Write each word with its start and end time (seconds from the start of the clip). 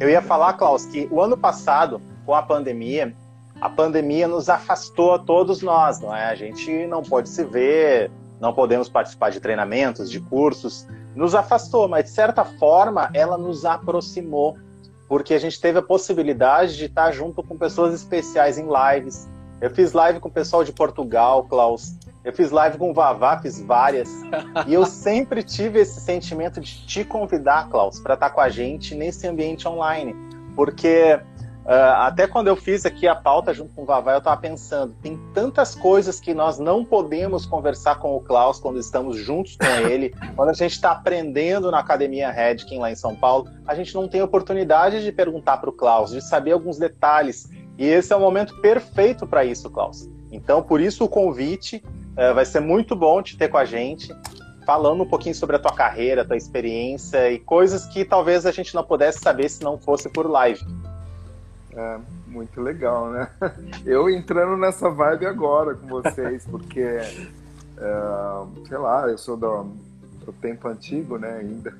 Eu 0.00 0.08
ia 0.08 0.22
falar, 0.22 0.54
Klaus, 0.54 0.86
que 0.86 1.08
o 1.10 1.20
ano 1.20 1.36
passado, 1.36 2.00
com 2.24 2.34
a 2.34 2.42
pandemia, 2.42 3.14
a 3.60 3.68
pandemia 3.68 4.28
nos 4.28 4.48
afastou 4.48 5.14
a 5.14 5.18
todos 5.18 5.62
nós, 5.62 6.00
não 6.00 6.14
é? 6.14 6.26
A 6.26 6.34
gente 6.34 6.86
não 6.86 7.02
pode 7.02 7.28
se 7.28 7.44
ver, 7.44 8.10
não 8.40 8.52
podemos 8.52 8.88
participar 8.88 9.30
de 9.30 9.40
treinamentos, 9.40 10.10
de 10.10 10.20
cursos, 10.20 10.86
nos 11.14 11.34
afastou, 11.34 11.88
mas 11.88 12.04
de 12.04 12.10
certa 12.10 12.44
forma 12.44 13.10
ela 13.14 13.38
nos 13.38 13.64
aproximou, 13.64 14.56
porque 15.08 15.32
a 15.32 15.38
gente 15.38 15.60
teve 15.60 15.78
a 15.78 15.82
possibilidade 15.82 16.76
de 16.76 16.84
estar 16.84 17.10
junto 17.12 17.42
com 17.42 17.56
pessoas 17.56 17.94
especiais 17.94 18.58
em 18.58 18.66
lives. 18.66 19.28
Eu 19.60 19.70
fiz 19.70 19.92
live 19.92 20.20
com 20.20 20.28
o 20.28 20.32
pessoal 20.32 20.62
de 20.62 20.72
Portugal, 20.72 21.44
Klaus. 21.44 21.94
Eu 22.26 22.32
fiz 22.32 22.50
live 22.50 22.76
com 22.76 22.90
o 22.90 22.92
Vavá, 22.92 23.38
fiz 23.38 23.62
várias. 23.62 24.10
e 24.66 24.74
eu 24.74 24.84
sempre 24.84 25.44
tive 25.44 25.78
esse 25.78 26.00
sentimento 26.00 26.60
de 26.60 26.84
te 26.84 27.04
convidar, 27.04 27.68
Klaus, 27.68 28.00
para 28.00 28.14
estar 28.14 28.30
com 28.30 28.40
a 28.40 28.48
gente 28.48 28.96
nesse 28.96 29.28
ambiente 29.28 29.68
online. 29.68 30.14
Porque 30.56 31.20
Uh, 31.66 31.98
até 31.98 32.28
quando 32.28 32.46
eu 32.46 32.54
fiz 32.54 32.86
aqui 32.86 33.08
a 33.08 33.14
pauta 33.16 33.52
junto 33.52 33.74
com 33.74 33.82
o 33.82 33.84
Vavá, 33.84 34.12
eu 34.12 34.18
estava 34.18 34.40
pensando, 34.40 34.94
tem 35.02 35.18
tantas 35.34 35.74
coisas 35.74 36.20
que 36.20 36.32
nós 36.32 36.60
não 36.60 36.84
podemos 36.84 37.44
conversar 37.44 37.98
com 37.98 38.14
o 38.14 38.20
Klaus 38.20 38.60
quando 38.60 38.78
estamos 38.78 39.16
juntos 39.16 39.56
com 39.56 39.66
ele, 39.90 40.14
quando 40.36 40.50
a 40.50 40.52
gente 40.52 40.70
está 40.70 40.92
aprendendo 40.92 41.68
na 41.68 41.80
Academia 41.80 42.30
Redkin 42.30 42.78
lá 42.78 42.92
em 42.92 42.94
São 42.94 43.16
Paulo, 43.16 43.50
a 43.66 43.74
gente 43.74 43.92
não 43.96 44.06
tem 44.06 44.22
oportunidade 44.22 45.02
de 45.02 45.10
perguntar 45.10 45.56
para 45.56 45.68
o 45.68 45.72
Klaus, 45.72 46.12
de 46.12 46.20
saber 46.20 46.52
alguns 46.52 46.78
detalhes. 46.78 47.48
E 47.76 47.84
esse 47.84 48.12
é 48.12 48.16
o 48.16 48.20
momento 48.20 48.54
perfeito 48.60 49.26
para 49.26 49.44
isso, 49.44 49.68
Klaus. 49.68 50.08
Então, 50.30 50.62
por 50.62 50.80
isso 50.80 51.04
o 51.04 51.08
convite, 51.08 51.82
uh, 52.16 52.34
vai 52.34 52.44
ser 52.44 52.60
muito 52.60 52.96
bom 52.96 53.22
te 53.22 53.36
ter 53.36 53.48
com 53.48 53.58
a 53.58 53.64
gente, 53.64 54.14
falando 54.64 55.02
um 55.02 55.08
pouquinho 55.08 55.34
sobre 55.34 55.56
a 55.56 55.58
tua 55.58 55.72
carreira, 55.72 56.22
a 56.22 56.24
tua 56.24 56.36
experiência 56.36 57.30
e 57.30 57.38
coisas 57.38 57.86
que 57.86 58.04
talvez 58.04 58.44
a 58.44 58.50
gente 58.50 58.74
não 58.74 58.82
pudesse 58.82 59.20
saber 59.20 59.48
se 59.48 59.62
não 59.62 59.78
fosse 59.78 60.08
por 60.08 60.28
live. 60.28 60.64
É, 61.72 61.98
muito 62.26 62.60
legal, 62.60 63.10
né? 63.10 63.28
Eu 63.84 64.10
entrando 64.10 64.56
nessa 64.56 64.90
vibe 64.90 65.26
agora 65.26 65.74
com 65.74 65.86
vocês, 65.86 66.44
porque, 66.50 66.80
é, 66.80 67.26
sei 68.66 68.78
lá, 68.78 69.06
eu 69.08 69.18
sou 69.18 69.36
do, 69.36 69.64
do 70.24 70.32
tempo 70.32 70.66
antigo, 70.68 71.18
né, 71.18 71.38
ainda. 71.40 71.74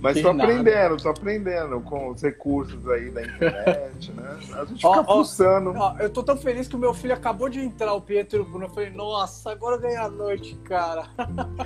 Mas 0.00 0.16
estou 0.16 0.30
aprendendo, 0.30 0.94
estou 0.94 1.10
aprendendo 1.10 1.80
com 1.80 2.10
os 2.10 2.22
recursos 2.22 2.88
aí 2.88 3.10
da 3.10 3.22
internet, 3.22 4.12
né? 4.12 4.38
A 4.54 4.64
gente 4.64 4.86
fica 4.86 5.04
pulsando. 5.04 5.74
eu 5.98 6.08
tô 6.08 6.22
tão 6.22 6.36
feliz 6.36 6.68
que 6.68 6.76
o 6.76 6.78
meu 6.78 6.94
filho 6.94 7.14
acabou 7.14 7.48
de 7.48 7.60
entrar, 7.60 7.92
o 7.94 8.00
Pietro 8.00 8.44
Bruno. 8.44 8.66
Eu 8.66 8.70
falei, 8.70 8.90
nossa, 8.90 9.50
agora 9.50 9.76
ganha 9.76 10.02
a 10.02 10.08
noite, 10.08 10.54
cara. 10.64 11.06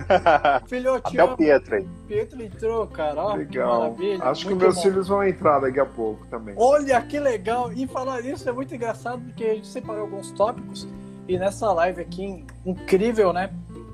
Filhotinho. 0.66 1.22
Até 1.22 1.32
o 1.32 1.36
Pietro 1.36 1.74
aí. 1.76 1.86
Pietro 2.08 2.42
entrou, 2.42 2.86
cara. 2.86 3.22
Ó, 3.22 3.34
legal. 3.34 3.80
Maravilha. 3.80 4.24
Acho 4.24 4.48
que 4.48 4.54
meus 4.54 4.77
bom. 4.77 4.82
filhos 4.82 5.08
vão 5.08 5.22
entrar 5.24 5.60
daqui 5.60 5.80
a 5.80 5.86
pouco 5.86 6.27
também. 6.28 6.54
Olha, 6.56 7.00
que 7.02 7.20
legal. 7.20 7.70
E 7.70 7.86
falar 7.86 8.20
isso 8.20 8.48
é 8.48 8.52
muito 8.52 8.74
engraçado, 8.74 9.20
porque 9.20 9.44
a 9.44 9.54
gente 9.54 9.66
separou 9.66 10.02
alguns 10.02 10.30
tópicos. 10.30 10.88
E 11.28 11.38
nessa 11.38 11.70
live 11.72 12.00
aqui, 12.00 12.46
incrível, 12.64 13.32
né? 13.32 13.52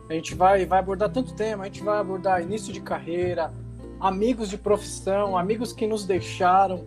A 0.08 0.12
gente 0.12 0.34
vai, 0.36 0.64
vai 0.64 0.78
abordar 0.78 1.10
tanto 1.10 1.34
tema. 1.34 1.64
A 1.64 1.66
gente 1.66 1.82
vai 1.82 1.98
abordar 1.98 2.40
início 2.40 2.72
de 2.72 2.80
carreira, 2.80 3.52
amigos 4.00 4.48
de 4.48 4.58
profissão, 4.58 5.36
amigos 5.36 5.72
que 5.72 5.86
nos 5.86 6.04
deixaram. 6.04 6.86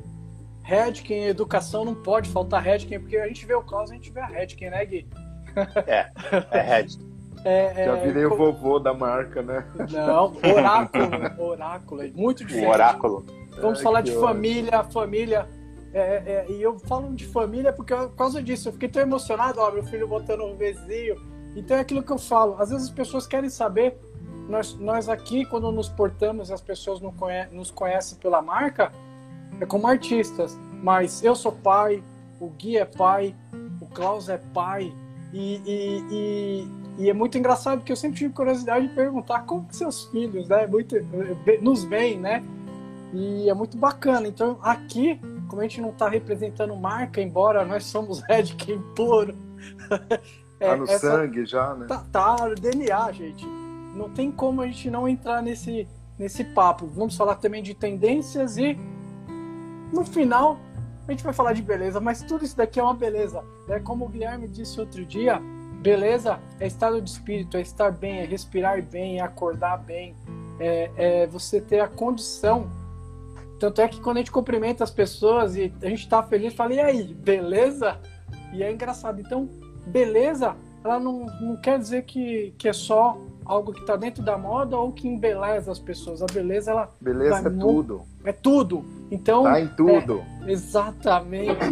Redken, 0.64 1.26
educação 1.26 1.84
não 1.84 1.96
pode 1.96 2.30
faltar 2.30 2.62
Redken, 2.62 3.00
porque 3.00 3.18
a 3.18 3.28
gente 3.28 3.46
vê 3.46 3.54
o 3.54 3.64
Klaus, 3.64 3.92
a 3.92 3.96
gente 3.96 4.12
vê 4.12 4.22
a 4.22 4.28
Redken, 4.28 4.70
né, 4.70 4.86
Gui? 4.86 5.08
É, 5.88 6.10
é 6.52 6.62
Redken. 6.62 7.12
É, 7.44 7.82
é, 7.82 7.86
Já 7.86 7.96
virei 7.96 8.26
o 8.26 8.38
vovô 8.38 8.78
da 8.78 8.94
marca, 8.94 9.42
né? 9.42 9.66
Não, 9.90 10.38
oráculo, 10.48 11.44
oráculo, 11.44 12.04
é 12.04 12.12
muito 12.12 12.46
diferente. 12.46 12.68
O 12.68 12.72
oráculo. 12.72 13.26
Vamos 13.60 13.80
é, 13.80 13.84
falar 13.84 14.02
de 14.02 14.12
família, 14.12 14.84
família. 14.84 15.50
É, 15.92 16.00
é, 16.02 16.46
e 16.52 16.62
eu 16.62 16.78
falo 16.80 17.14
de 17.16 17.26
família 17.26 17.74
porque 17.74 17.96
por 17.96 18.16
causa 18.16 18.44
disso, 18.44 18.70
eu 18.70 18.74
fiquei 18.74 18.88
tão 18.88 19.02
emocionado, 19.02 19.60
ó, 19.60 19.72
meu 19.72 19.84
filho 19.84 20.08
botando 20.08 20.42
um 20.42 20.56
vizinho. 20.56 21.16
Então 21.56 21.76
é 21.76 21.80
aquilo 21.80 22.04
que 22.04 22.12
eu 22.12 22.20
falo. 22.20 22.56
Às 22.60 22.70
vezes 22.70 22.90
as 22.90 22.94
pessoas 22.94 23.26
querem 23.26 23.50
saber 23.50 23.98
nós, 24.48 24.74
nós 24.76 25.10
aqui, 25.10 25.46
quando 25.46 25.72
nos 25.72 25.90
portamos 25.90 26.52
as 26.52 26.62
pessoas 26.62 27.00
não 27.00 27.12
conhe 27.12 27.46
nos 27.52 27.72
conhecem 27.72 28.18
pela 28.18 28.42
marca, 28.42 28.92
é 29.60 29.66
como 29.66 29.88
artistas. 29.88 30.58
Mas 30.82 31.24
eu 31.24 31.36
sou 31.36 31.52
pai, 31.52 32.04
o 32.40 32.50
Gui 32.50 32.78
é 32.78 32.86
pai, 32.86 33.36
o 33.80 33.86
Klaus 33.86 34.30
é 34.30 34.38
pai. 34.54 34.92
E, 35.32 35.62
e, 35.66 36.04
e, 36.12 37.04
e 37.04 37.10
é 37.10 37.14
muito 37.14 37.38
engraçado 37.38 37.80
porque 37.80 37.92
eu 37.92 37.96
sempre 37.96 38.18
tive 38.18 38.34
curiosidade 38.34 38.88
de 38.88 38.94
perguntar 38.94 39.42
como 39.42 39.66
que 39.66 39.76
seus 39.76 40.06
filhos, 40.06 40.48
né? 40.48 40.68
Muito, 40.68 40.96
nos 41.62 41.84
veem, 41.84 42.20
né? 42.20 42.44
E 43.14 43.50
é 43.50 43.54
muito 43.54 43.78
bacana. 43.78 44.28
Então, 44.28 44.58
aqui, 44.62 45.20
como 45.48 45.62
a 45.62 45.64
gente 45.64 45.82
não 45.82 45.90
está 45.90 46.10
representando 46.10 46.76
marca, 46.76 47.22
embora 47.22 47.64
nós 47.64 47.86
somos 47.86 48.22
Redken 48.28 48.82
puro. 48.96 49.36
é, 50.60 50.68
tá 50.68 50.76
no 50.76 50.84
essa, 50.86 51.12
sangue 51.12 51.46
já, 51.46 51.76
né? 51.76 51.86
Tá, 51.86 52.04
tá 52.12 52.50
DNA, 52.56 53.12
gente 53.12 53.61
não 53.96 54.10
tem 54.10 54.32
como 54.32 54.62
a 54.62 54.68
gente 54.68 54.90
não 54.90 55.08
entrar 55.08 55.42
nesse, 55.42 55.88
nesse 56.18 56.44
papo. 56.44 56.88
Vamos 56.88 57.16
falar 57.16 57.36
também 57.36 57.62
de 57.62 57.74
tendências 57.74 58.58
e 58.58 58.78
no 59.92 60.06
final 60.06 60.58
a 61.08 61.12
gente 61.12 61.24
vai 61.24 61.34
falar 61.34 61.54
de 61.54 61.62
beleza, 61.62 62.00
mas 62.00 62.22
tudo 62.22 62.46
isso 62.46 62.56
daqui 62.56 62.80
é 62.80 62.84
uma 62.84 62.94
beleza. 62.94 63.44
É 63.68 63.80
como 63.80 64.06
o 64.06 64.10
Guilherme 64.10 64.48
disse 64.48 64.80
outro 64.80 65.06
dia, 65.06 65.42
beleza 65.82 66.40
é 66.60 66.68
estado 66.68 67.02
de 67.02 67.10
espírito, 67.10 67.58
é 67.58 67.62
estar 67.62 67.92
bem, 67.92 68.20
é 68.20 68.26
respirar 68.26 68.82
bem, 68.82 69.20
é 69.20 69.22
acordar 69.22 69.78
bem, 69.78 70.16
é, 70.60 70.92
é 70.96 71.28
você 71.28 71.60
ter 71.60 71.80
a 71.80 71.88
condição. 71.88 72.70
Tanto 73.60 73.82
é 73.82 73.88
que 73.88 74.00
quando 74.00 74.18
a 74.18 74.20
gente 74.22 74.32
cumprimenta 74.32 74.84
as 74.84 74.92
pessoas 74.92 75.56
e 75.56 75.74
a 75.82 75.86
gente 75.88 76.04
está 76.04 76.24
feliz, 76.24 76.54
fala, 76.54 76.74
e 76.74 76.80
aí, 76.80 77.14
beleza? 77.14 78.00
E 78.54 78.64
é 78.64 78.72
engraçado. 78.72 79.20
Então, 79.20 79.50
beleza, 79.86 80.56
ela 80.84 81.00
não, 81.00 81.26
não 81.40 81.58
quer 81.58 81.78
dizer 81.78 82.04
que, 82.04 82.54
que 82.58 82.68
é 82.68 82.74
só 82.74 83.18
algo 83.52 83.74
que 83.74 83.82
está 83.82 83.96
dentro 83.96 84.24
da 84.24 84.38
moda 84.38 84.78
ou 84.78 84.92
que 84.92 85.08
embeleza 85.08 85.72
as 85.72 85.80
pessoas. 85.80 86.22
A 86.22 86.26
beleza, 86.26 86.72
ela. 86.72 86.90
Beleza 87.00 87.48
é 87.48 87.52
tudo. 87.52 88.02
É 88.24 88.32
tudo. 88.32 88.86
Então. 89.12 89.44
Tá 89.44 89.60
em 89.60 89.68
tudo. 89.68 90.24
É, 90.46 90.52
exatamente. 90.52 91.72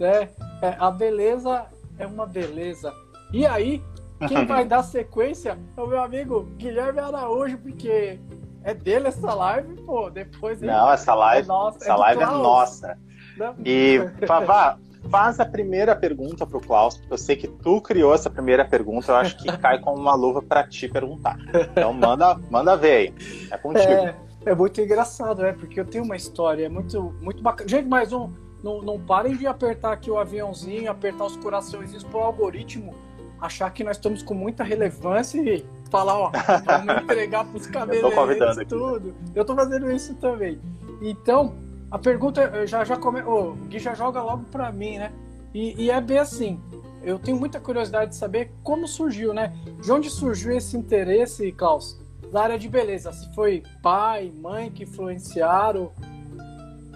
né? 0.00 0.30
É, 0.62 0.76
a 0.78 0.90
beleza 0.90 1.66
é 1.98 2.06
uma 2.06 2.26
beleza. 2.26 2.92
E 3.32 3.44
aí, 3.44 3.82
quem 4.26 4.44
vai 4.46 4.64
dar 4.64 4.82
sequência 4.82 5.58
é 5.76 5.80
o 5.80 5.86
meu 5.86 6.00
amigo 6.00 6.48
Guilherme 6.56 7.00
Araújo, 7.00 7.58
porque 7.58 8.18
é 8.64 8.72
dele 8.72 9.08
essa 9.08 9.34
live, 9.34 9.74
pô. 9.82 10.08
Depois 10.08 10.60
Não, 10.62 10.90
essa 10.90 11.14
live, 11.14 11.44
é 11.44 11.48
nossa, 11.48 11.78
essa 11.78 11.92
é 11.92 11.96
live 11.96 12.22
é 12.22 12.26
nossa. 12.26 12.98
Não. 13.36 13.54
E, 13.64 14.00
Pavá, 14.26 14.78
faz 15.08 15.40
a 15.40 15.44
primeira 15.44 15.94
pergunta 15.94 16.46
para 16.46 16.58
o 16.58 16.60
Klaus, 16.60 16.96
porque 16.96 17.12
eu 17.12 17.18
sei 17.18 17.36
que 17.36 17.48
tu 17.48 17.80
criou 17.80 18.14
essa 18.14 18.30
primeira 18.30 18.64
pergunta, 18.64 19.12
eu 19.12 19.16
acho 19.16 19.36
que 19.36 19.46
cai 19.58 19.80
como 19.80 20.00
uma 20.00 20.14
luva 20.14 20.42
para 20.42 20.66
te 20.66 20.88
perguntar. 20.88 21.36
Então 21.72 21.92
manda, 21.92 22.38
manda 22.50 22.76
ver 22.76 22.92
aí. 22.92 23.14
É 23.50 23.58
contigo. 23.58 23.92
É, 23.92 24.14
é, 24.46 24.54
muito 24.54 24.80
engraçado, 24.80 25.42
né? 25.42 25.52
Porque 25.52 25.80
eu 25.80 25.84
tenho 25.84 26.04
uma 26.04 26.16
história, 26.16 26.68
muito, 26.68 27.14
muito 27.20 27.42
bacana. 27.42 27.68
Gente, 27.68 27.88
mais 27.88 28.12
um. 28.12 28.30
Não, 28.62 28.82
não 28.82 28.98
parem 28.98 29.36
de 29.36 29.46
apertar 29.46 29.92
aqui 29.92 30.10
o 30.10 30.18
aviãozinho, 30.18 30.90
apertar 30.90 31.24
os 31.24 31.36
coraçõezinhos 31.36 32.02
para 32.02 32.18
o 32.18 32.22
algoritmo 32.22 32.94
achar 33.40 33.70
que 33.70 33.84
nós 33.84 33.96
estamos 33.96 34.22
com 34.22 34.34
muita 34.34 34.64
relevância 34.64 35.38
e 35.40 35.64
falar, 35.90 36.18
ó, 36.18 36.32
vamos 36.64 37.02
entregar 37.04 37.44
para 37.44 37.56
os 37.56 37.66
cabeleireiros 37.66 38.56
tudo. 38.68 39.14
Eu 39.34 39.42
estou 39.42 39.56
fazendo 39.56 39.90
isso 39.90 40.14
também. 40.14 40.58
Então, 41.02 41.54
a 41.96 41.98
pergunta 41.98 42.66
já 42.66 42.84
já 42.84 42.98
come... 42.98 43.22
o 43.22 43.52
Gui 43.68 43.78
já 43.78 43.94
joga 43.94 44.22
logo 44.22 44.44
para 44.52 44.70
mim, 44.70 44.98
né? 44.98 45.10
E, 45.54 45.84
e, 45.84 45.90
é 45.90 45.98
bem 45.98 46.18
assim. 46.18 46.60
Eu 47.02 47.18
tenho 47.18 47.38
muita 47.38 47.58
curiosidade 47.58 48.10
de 48.10 48.18
saber 48.18 48.52
como 48.62 48.86
surgiu, 48.86 49.32
né? 49.32 49.56
De 49.82 49.90
onde 49.90 50.10
surgiu 50.10 50.54
esse 50.54 50.76
interesse, 50.76 51.50
Klaus, 51.52 51.98
da 52.30 52.42
área 52.42 52.58
de 52.58 52.68
beleza? 52.68 53.10
Se 53.12 53.34
foi 53.34 53.62
pai, 53.82 54.30
mãe 54.36 54.70
que 54.70 54.82
influenciaram? 54.82 55.90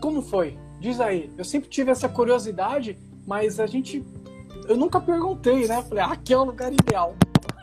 Como 0.03 0.21
foi? 0.21 0.59
Diz 0.79 1.01
aí. 1.01 1.33
Eu 1.39 1.47
sempre 1.47 1.71
tive 1.71 1.91
essa 1.91 2.07
curiosidade, 2.07 2.99
mas 3.27 3.59
a 3.59 3.67
gente. 3.67 4.05
Eu 4.69 4.77
nunca 4.77 5.01
perguntei, 5.01 5.67
né? 5.67 5.83
Falei, 5.83 6.05
ah, 6.05 6.13
aqui 6.13 6.35
é 6.35 6.37
o 6.37 6.45
lugar 6.45 6.71
ideal. 6.71 7.17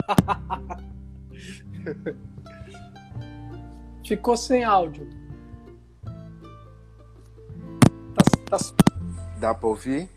Ficou 4.04 4.36
sem 4.36 4.64
áudio. 4.64 5.08
Tá... 8.50 8.58
Dá 9.40 9.54
pra 9.54 9.68
ouvir? 9.68 10.10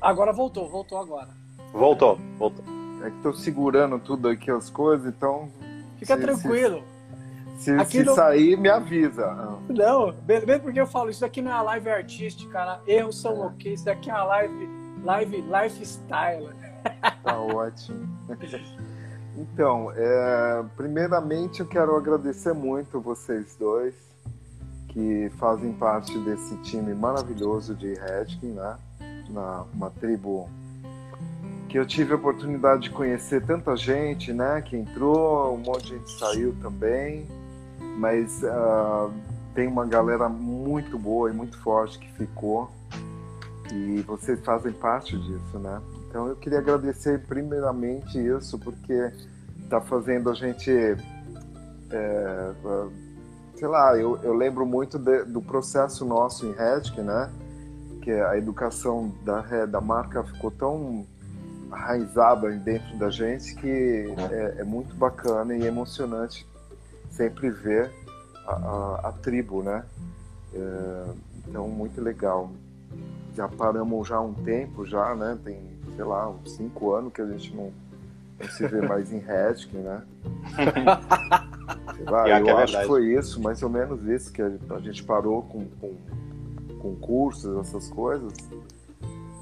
Agora 0.00 0.32
voltou, 0.32 0.68
voltou 0.68 0.98
agora. 0.98 1.28
Voltou, 1.72 2.18
voltou. 2.36 2.64
É 3.04 3.10
que 3.10 3.22
tô 3.22 3.32
segurando 3.32 3.98
tudo 3.98 4.28
aqui 4.28 4.50
as 4.50 4.68
coisas, 4.68 5.06
então. 5.06 5.48
Fica 5.98 6.16
se, 6.16 6.22
tranquilo. 6.22 6.82
Se, 7.58 7.78
se, 7.78 7.84
se 7.84 8.04
não... 8.04 8.14
sair, 8.14 8.56
me 8.56 8.68
avisa. 8.68 9.26
Não, 9.68 10.14
mesmo 10.26 10.60
porque 10.60 10.80
eu 10.80 10.86
falo, 10.86 11.10
isso 11.10 11.20
daqui 11.20 11.40
não 11.40 11.50
é 11.50 11.54
uma 11.54 11.62
live 11.62 11.90
artística, 11.90 12.52
cara. 12.52 12.80
Erros 12.86 13.20
são 13.20 13.42
é. 13.42 13.46
ok, 13.46 13.72
isso 13.74 13.84
daqui 13.84 14.10
é 14.10 14.14
uma 14.14 14.24
live, 14.24 14.68
live 15.04 15.36
lifestyle. 15.42 16.50
Tá 17.22 17.38
ótimo. 17.40 18.08
Então, 19.36 19.92
é, 19.94 20.64
primeiramente 20.76 21.60
eu 21.60 21.66
quero 21.66 21.96
agradecer 21.96 22.52
muito 22.52 23.00
vocês 23.00 23.56
dois 23.56 23.94
que 24.98 25.30
fazem 25.38 25.72
parte 25.72 26.18
desse 26.18 26.56
time 26.56 26.92
maravilhoso 26.92 27.72
de 27.72 27.94
Redkin, 27.94 28.48
né? 28.48 28.76
Na, 29.30 29.64
uma 29.72 29.90
tribo 29.90 30.48
que 31.68 31.78
eu 31.78 31.86
tive 31.86 32.14
a 32.14 32.16
oportunidade 32.16 32.84
de 32.84 32.90
conhecer 32.90 33.46
tanta 33.46 33.76
gente, 33.76 34.32
né? 34.32 34.60
Que 34.60 34.76
entrou, 34.76 35.54
um 35.54 35.58
monte 35.58 35.84
de 35.84 35.88
gente 35.90 36.10
saiu 36.18 36.52
também, 36.60 37.28
mas 37.96 38.42
uh, 38.42 39.12
tem 39.54 39.68
uma 39.68 39.86
galera 39.86 40.28
muito 40.28 40.98
boa 40.98 41.30
e 41.30 41.32
muito 41.32 41.56
forte 41.62 41.96
que 42.00 42.10
ficou 42.14 42.68
e 43.72 44.02
vocês 44.02 44.40
fazem 44.40 44.72
parte 44.72 45.16
disso, 45.16 45.60
né? 45.60 45.80
Então 46.08 46.26
eu 46.26 46.34
queria 46.34 46.58
agradecer 46.58 47.20
primeiramente 47.20 48.18
isso 48.18 48.58
porque 48.58 49.12
está 49.62 49.80
fazendo 49.80 50.28
a 50.28 50.34
gente, 50.34 50.72
é, 50.72 52.52
sei 53.58 53.66
lá, 53.66 53.96
eu, 53.96 54.16
eu 54.22 54.32
lembro 54.34 54.64
muito 54.64 54.98
de, 54.98 55.24
do 55.24 55.42
processo 55.42 56.04
nosso 56.04 56.46
em 56.46 56.52
Redk, 56.52 57.00
né? 57.00 57.30
Que 58.00 58.12
a 58.12 58.38
educação 58.38 59.12
da, 59.24 59.66
da 59.66 59.80
marca 59.80 60.22
ficou 60.22 60.50
tão 60.50 61.04
arraizada 61.70 62.50
dentro 62.52 62.96
da 62.96 63.10
gente 63.10 63.54
que 63.56 64.14
é, 64.30 64.60
é 64.60 64.64
muito 64.64 64.94
bacana 64.94 65.54
e 65.54 65.66
emocionante 65.66 66.46
sempre 67.10 67.50
ver 67.50 67.90
a, 68.46 68.52
a, 68.52 69.08
a 69.08 69.12
tribo, 69.12 69.62
né? 69.62 69.84
É, 70.54 71.04
então, 71.48 71.68
muito 71.68 72.00
legal. 72.00 72.50
Já 73.34 73.48
paramos 73.48 74.06
já 74.06 74.16
há 74.16 74.20
um 74.20 74.34
tempo, 74.34 74.86
já, 74.86 75.16
né? 75.16 75.36
Tem, 75.44 75.60
sei 75.96 76.04
lá, 76.04 76.30
uns 76.30 76.52
cinco 76.52 76.94
anos 76.94 77.12
que 77.12 77.20
a 77.20 77.26
gente 77.26 77.54
não, 77.54 77.72
não 78.38 78.48
se 78.48 78.66
vê 78.68 78.80
mais 78.86 79.12
em 79.12 79.18
Redk, 79.18 79.76
né? 79.76 80.02
lá, 82.06 82.28
eu 82.28 82.48
é 82.48 82.62
acho 82.62 82.78
que 82.78 82.86
foi 82.86 83.14
isso, 83.14 83.40
mais 83.40 83.62
ou 83.62 83.68
menos 83.68 84.04
isso, 84.06 84.32
que 84.32 84.42
a, 84.42 84.78
gente 84.80 85.02
parou 85.04 85.42
com, 85.42 85.66
com, 85.80 85.94
com 86.78 86.96
cursos, 86.96 87.56
essas 87.66 87.88
coisas. 87.90 88.32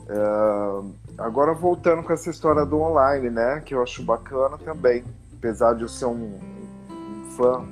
É, 0.08 1.22
agora 1.22 1.52
voltando 1.52 2.02
com 2.02 2.12
essa 2.12 2.30
história 2.30 2.64
do 2.64 2.80
online, 2.80 3.30
né? 3.30 3.60
Que 3.64 3.74
eu 3.74 3.82
acho 3.82 4.02
bacana 4.02 4.56
também. 4.58 5.04
Apesar 5.36 5.74
de 5.74 5.82
eu 5.82 5.88
ser 5.88 6.06
um, 6.06 6.38
um 6.90 7.30
fã 7.36 7.64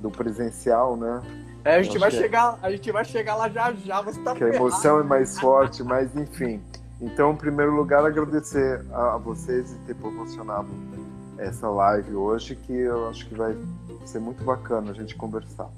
do 0.00 0.10
presencial, 0.10 0.96
né? 0.96 1.22
É, 1.64 1.76
a 1.76 1.82
gente 1.82 1.98
vai 1.98 2.10
chegar, 2.10 2.58
a 2.62 2.70
gente 2.70 2.92
vai 2.92 3.04
chegar 3.04 3.36
lá 3.36 3.48
já 3.48 3.72
já, 3.72 4.02
você 4.02 4.20
tá 4.20 4.34
Que 4.34 4.44
a 4.44 4.48
emoção 4.48 5.00
é 5.00 5.02
mais 5.02 5.38
forte, 5.38 5.82
mas 5.82 6.14
enfim. 6.14 6.62
Então, 7.00 7.32
em 7.32 7.36
primeiro 7.36 7.74
lugar, 7.74 8.04
agradecer 8.04 8.84
a, 8.92 9.14
a 9.14 9.18
vocês 9.18 9.70
de 9.70 9.78
ter 9.80 9.94
proporcionado 9.94 10.68
essa 11.38 11.68
live 11.68 12.14
hoje, 12.14 12.56
que 12.56 12.72
eu 12.72 13.08
acho 13.08 13.26
que 13.26 13.34
vai 13.34 13.56
ser 14.04 14.20
muito 14.20 14.44
bacana 14.44 14.90
a 14.90 14.94
gente 14.94 15.14
conversar. 15.14 15.70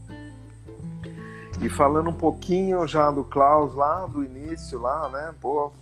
E 1.60 1.70
falando 1.70 2.10
um 2.10 2.14
pouquinho 2.14 2.86
já 2.86 3.10
do 3.10 3.24
Klaus 3.24 3.74
lá 3.74 4.06
do 4.06 4.22
início, 4.22 4.80
lá, 4.80 5.08
né? 5.08 5.34
Pô, 5.40 5.72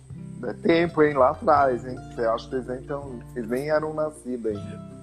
é 0.43 0.53
tempo, 0.53 1.03
hein? 1.03 1.13
Lá 1.13 1.31
atrás, 1.31 1.85
hein? 1.85 1.97
Você 2.13 2.25
acha 2.25 2.49
que 2.49 2.55
eles 2.55 2.67
nem, 2.67 2.81
tão, 2.83 3.19
eles 3.35 3.49
nem 3.49 3.69
eram 3.69 3.93
nascidos 3.93 4.45
ainda. 4.45 4.95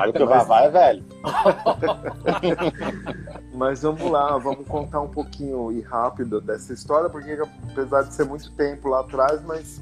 Olha 0.00 0.12
que 0.12 0.22
o 0.22 0.26
Vavá 0.26 0.62
é 0.62 0.70
velho. 0.70 1.04
Mas 3.54 3.82
vamos 3.82 4.10
lá, 4.10 4.36
vamos 4.38 4.66
contar 4.66 5.00
um 5.00 5.08
pouquinho 5.08 5.72
e 5.72 5.80
rápido 5.80 6.40
dessa 6.40 6.72
história, 6.72 7.08
porque 7.08 7.38
apesar 7.70 8.02
de 8.02 8.14
ser 8.14 8.24
muito 8.24 8.50
tempo 8.52 8.88
lá 8.88 9.00
atrás, 9.00 9.42
mas 9.42 9.80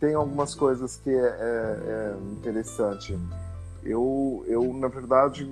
tem 0.00 0.14
algumas 0.14 0.54
coisas 0.54 0.96
que 0.96 1.10
é, 1.10 1.14
é, 1.14 1.20
é 1.20 2.14
interessante. 2.32 3.18
Eu, 3.84 4.44
eu, 4.46 4.72
na 4.72 4.88
verdade, 4.88 5.50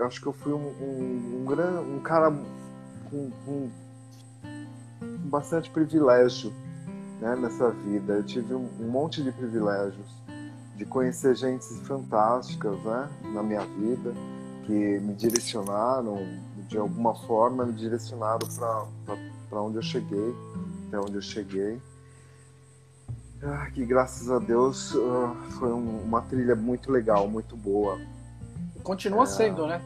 acho 0.00 0.20
que 0.20 0.26
eu 0.26 0.32
fui 0.32 0.52
um, 0.52 0.56
um, 0.56 1.46
um, 1.46 1.96
um 1.96 2.00
cara 2.00 2.30
com, 3.10 3.30
com, 3.44 3.70
bastante 5.24 5.70
privilégio 5.70 6.52
né, 7.20 7.36
nessa 7.36 7.70
vida. 7.70 8.14
Eu 8.14 8.22
tive 8.22 8.54
um, 8.54 8.68
um, 8.80 8.88
monte 8.88 9.22
de 9.22 9.32
privilégios 9.32 10.06
de 10.76 10.84
conhecer 10.84 11.36
gente 11.36 11.64
fantásticas 11.84 12.78
né, 12.84 13.10
na 13.32 13.42
minha 13.42 13.64
vida 13.64 14.12
que 14.64 14.72
me 15.00 15.14
direcionaram 15.14 16.18
de 16.68 16.78
alguma 16.78 17.14
forma 17.14 17.66
me 17.66 17.72
direcionaram 17.72 18.46
para 19.50 19.60
onde 19.60 19.76
eu 19.76 19.82
cheguei 19.82 20.34
até 20.88 20.98
onde 20.98 21.16
eu 21.16 21.22
cheguei 21.22 21.80
ah, 23.42 23.66
que 23.72 23.84
graças 23.84 24.30
a 24.30 24.38
Deus 24.38 24.94
uh, 24.94 25.36
foi 25.58 25.72
um, 25.72 26.02
uma 26.02 26.22
trilha 26.22 26.54
muito 26.54 26.90
legal 26.90 27.28
muito 27.28 27.56
boa 27.56 27.98
continua 28.82 29.24
é... 29.24 29.26
sendo 29.26 29.66
né 29.66 29.80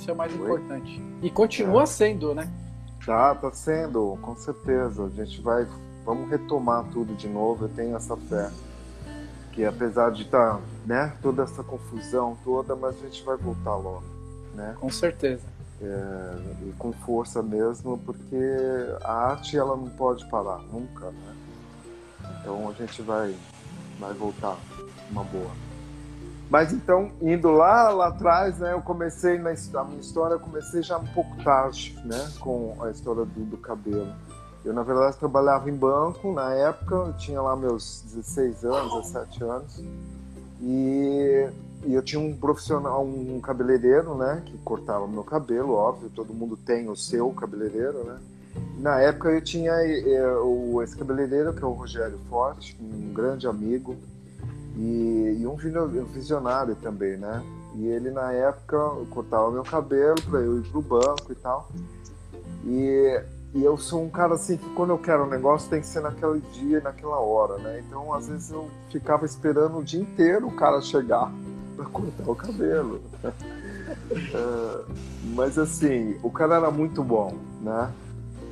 isso 0.00 0.10
é 0.10 0.14
o 0.14 0.16
mais 0.16 0.32
Oi? 0.32 0.40
importante. 0.40 1.02
E 1.22 1.30
continua 1.30 1.82
é. 1.82 1.86
sendo, 1.86 2.34
né? 2.34 2.50
Tá, 3.04 3.34
tá 3.34 3.52
sendo, 3.52 4.18
com 4.22 4.34
certeza. 4.34 5.04
A 5.04 5.10
gente 5.10 5.42
vai, 5.42 5.66
vamos 6.06 6.30
retomar 6.30 6.84
tudo 6.90 7.14
de 7.14 7.28
novo. 7.28 7.66
Eu 7.66 7.68
tenho 7.68 7.94
essa 7.94 8.16
fé 8.16 8.50
que 9.52 9.64
apesar 9.64 10.10
de 10.12 10.22
estar, 10.22 10.54
tá, 10.54 10.60
né, 10.86 11.12
toda 11.20 11.42
essa 11.42 11.62
confusão 11.62 12.38
toda, 12.44 12.74
mas 12.76 12.96
a 12.96 13.06
gente 13.06 13.22
vai 13.24 13.36
voltar 13.36 13.76
logo, 13.76 14.04
né? 14.54 14.74
Com 14.80 14.88
certeza. 14.88 15.42
É, 15.82 16.34
e 16.62 16.72
com 16.78 16.92
força 16.92 17.42
mesmo, 17.42 17.98
porque 17.98 18.36
a 19.02 19.12
arte 19.12 19.58
ela 19.58 19.76
não 19.76 19.88
pode 19.88 20.24
parar 20.30 20.58
nunca, 20.72 21.06
né? 21.06 21.36
Então 22.40 22.68
a 22.68 22.72
gente 22.72 23.02
vai, 23.02 23.34
vai 23.98 24.12
voltar 24.14 24.56
uma 25.10 25.24
boa. 25.24 25.50
Mas 26.50 26.72
então, 26.72 27.12
indo 27.22 27.48
lá, 27.52 27.90
lá 27.90 28.08
atrás, 28.08 28.58
né, 28.58 28.72
eu 28.72 28.82
comecei 28.82 29.38
na 29.38 29.50
a 29.50 29.84
minha 29.84 30.00
história, 30.00 30.34
eu 30.34 30.40
comecei 30.40 30.82
já 30.82 30.98
um 30.98 31.06
pouco 31.06 31.36
tarde, 31.44 31.96
né, 32.04 32.28
com 32.40 32.76
a 32.80 32.90
história 32.90 33.24
do, 33.24 33.44
do 33.44 33.56
cabelo. 33.56 34.12
Eu, 34.64 34.74
na 34.74 34.82
verdade, 34.82 35.16
trabalhava 35.16 35.70
em 35.70 35.74
banco 35.74 36.32
na 36.32 36.52
época, 36.52 36.94
eu 36.94 37.12
tinha 37.16 37.40
lá 37.40 37.54
meus 37.54 38.02
16 38.12 38.64
anos, 38.64 39.12
17 39.12 39.44
anos, 39.44 39.84
e, 40.60 41.48
e 41.84 41.94
eu 41.94 42.02
tinha 42.02 42.20
um 42.20 42.36
profissional, 42.36 43.06
um 43.06 43.40
cabeleireiro, 43.40 44.16
né, 44.16 44.42
que 44.44 44.58
cortava 44.58 45.06
meu 45.06 45.22
cabelo, 45.22 45.74
óbvio, 45.74 46.10
todo 46.10 46.34
mundo 46.34 46.56
tem 46.56 46.90
o 46.90 46.96
seu 46.96 47.30
cabeleireiro, 47.30 48.02
né. 48.02 48.18
Na 48.78 48.98
época 49.00 49.30
eu 49.30 49.42
tinha 49.42 49.72
eh, 49.72 50.36
o, 50.38 50.82
esse 50.82 50.96
cabeleireiro, 50.96 51.52
que 51.52 51.62
é 51.62 51.66
o 51.66 51.72
Rogério 51.72 52.18
Forte, 52.30 52.76
um 52.80 53.12
grande 53.12 53.46
amigo, 53.46 53.96
e, 54.76 55.36
e 55.40 55.46
um 55.46 55.54
visionário 56.06 56.74
também, 56.76 57.16
né? 57.16 57.42
E 57.74 57.86
ele, 57.86 58.10
na 58.10 58.32
época, 58.32 58.78
cortava 59.10 59.50
meu 59.50 59.62
cabelo 59.62 60.20
para 60.22 60.40
eu 60.40 60.58
ir 60.58 60.62
pro 60.68 60.80
banco 60.80 61.30
e 61.30 61.34
tal. 61.34 61.68
E, 62.64 63.22
e 63.54 63.62
eu 63.62 63.76
sou 63.76 64.02
um 64.02 64.08
cara 64.08 64.34
assim 64.34 64.56
que 64.56 64.68
quando 64.70 64.90
eu 64.90 64.98
quero 64.98 65.24
um 65.24 65.28
negócio 65.28 65.68
tem 65.68 65.80
que 65.80 65.86
ser 65.86 66.00
naquele 66.00 66.40
dia, 66.52 66.80
naquela 66.80 67.18
hora, 67.20 67.58
né? 67.58 67.82
Então, 67.86 68.12
às 68.12 68.28
vezes 68.28 68.50
eu 68.50 68.68
ficava 68.90 69.24
esperando 69.24 69.78
o 69.78 69.84
dia 69.84 70.00
inteiro 70.00 70.48
o 70.48 70.52
cara 70.52 70.80
chegar 70.80 71.30
para 71.76 71.84
cortar 71.86 72.30
o 72.30 72.34
cabelo. 72.34 73.00
uh, 73.24 74.94
mas 75.34 75.58
assim, 75.58 76.18
o 76.22 76.30
cara 76.30 76.56
era 76.56 76.70
muito 76.70 77.04
bom, 77.04 77.34
né? 77.60 77.90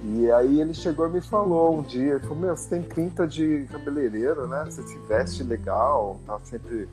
E 0.04 0.30
aí 0.30 0.60
ele 0.60 0.74
chegou 0.74 1.08
e 1.08 1.10
me 1.10 1.20
falou 1.20 1.76
um 1.76 1.82
dia, 1.82 2.14
ele 2.14 2.20
falou, 2.20 2.36
meu, 2.36 2.56
você 2.56 2.68
tem 2.68 2.82
pinta 2.82 3.26
de 3.26 3.66
cabeleireiro, 3.70 4.46
né? 4.46 4.64
Você 4.64 4.82
se 4.82 4.96
veste 5.00 5.42
legal, 5.42 6.20
tá 6.24 6.38
sempre 6.44 6.88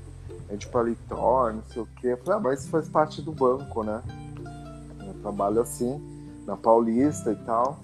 de 0.57 0.67
paletó, 0.67 1.51
não 1.51 1.63
sei 1.71 1.81
o 1.81 1.87
quê. 1.97 2.07
Eu 2.07 2.17
falei, 2.17 2.39
ah, 2.39 2.41
mas 2.41 2.61
isso 2.61 2.69
faz 2.69 2.89
parte 2.89 3.21
do 3.21 3.31
banco, 3.31 3.83
né? 3.83 4.01
Eu 5.05 5.13
trabalho 5.21 5.61
assim, 5.61 6.01
na 6.45 6.57
Paulista 6.57 7.31
e 7.31 7.35
tal. 7.35 7.79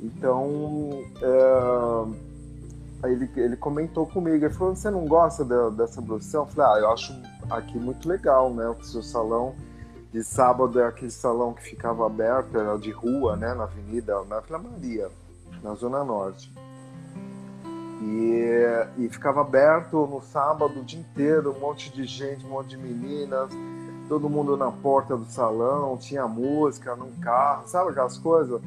Então, 0.00 0.90
é... 1.20 3.06
aí 3.06 3.12
ele, 3.12 3.30
ele 3.36 3.56
comentou 3.56 4.06
comigo, 4.06 4.44
ele 4.44 4.54
falou, 4.54 4.76
você 4.76 4.90
não 4.90 5.06
gosta 5.06 5.44
de, 5.44 5.76
dessa 5.76 6.00
profissão? 6.02 6.42
Eu 6.42 6.46
falei, 6.46 6.72
ah, 6.72 6.80
eu 6.84 6.92
acho 6.92 7.14
aqui 7.50 7.78
muito 7.78 8.06
legal, 8.06 8.52
né? 8.52 8.68
O 8.68 8.82
seu 8.84 9.02
salão 9.02 9.54
de 10.12 10.22
sábado 10.22 10.80
é 10.80 10.86
aquele 10.86 11.10
salão 11.10 11.52
que 11.52 11.62
ficava 11.62 12.06
aberto, 12.06 12.56
era 12.56 12.76
de 12.78 12.90
rua, 12.90 13.36
né, 13.36 13.52
na 13.54 13.64
avenida, 13.64 14.22
na 14.24 14.40
Vila 14.40 14.58
Maria, 14.58 15.10
na 15.62 15.74
Zona 15.74 16.02
Norte. 16.02 16.52
E, 18.00 18.44
e 18.96 19.08
ficava 19.08 19.40
aberto 19.40 20.06
no 20.06 20.22
sábado 20.22 20.80
o 20.80 20.84
dia 20.84 21.00
inteiro, 21.00 21.54
um 21.54 21.60
monte 21.60 21.92
de 21.92 22.04
gente, 22.04 22.46
um 22.46 22.50
monte 22.50 22.70
de 22.70 22.78
meninas, 22.78 23.50
todo 24.08 24.30
mundo 24.30 24.56
na 24.56 24.70
porta 24.70 25.16
do 25.16 25.26
salão, 25.26 25.96
tinha 25.98 26.26
música 26.26 26.96
num 26.96 27.12
carro, 27.20 27.66
sabe 27.66 27.90
aquelas 27.90 28.16
coisas? 28.16 28.60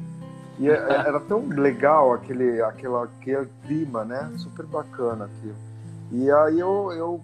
E 0.58 0.68
é, 0.68 0.74
é, 0.74 1.08
era 1.08 1.18
tão 1.18 1.48
legal 1.48 2.12
aquele, 2.12 2.62
aquele, 2.62 2.94
aquele 2.94 3.48
clima, 3.66 4.04
né? 4.04 4.32
Super 4.36 4.66
bacana 4.66 5.24
aquilo. 5.24 5.56
E 6.12 6.30
aí 6.30 6.60
eu, 6.60 6.92
eu 6.92 7.20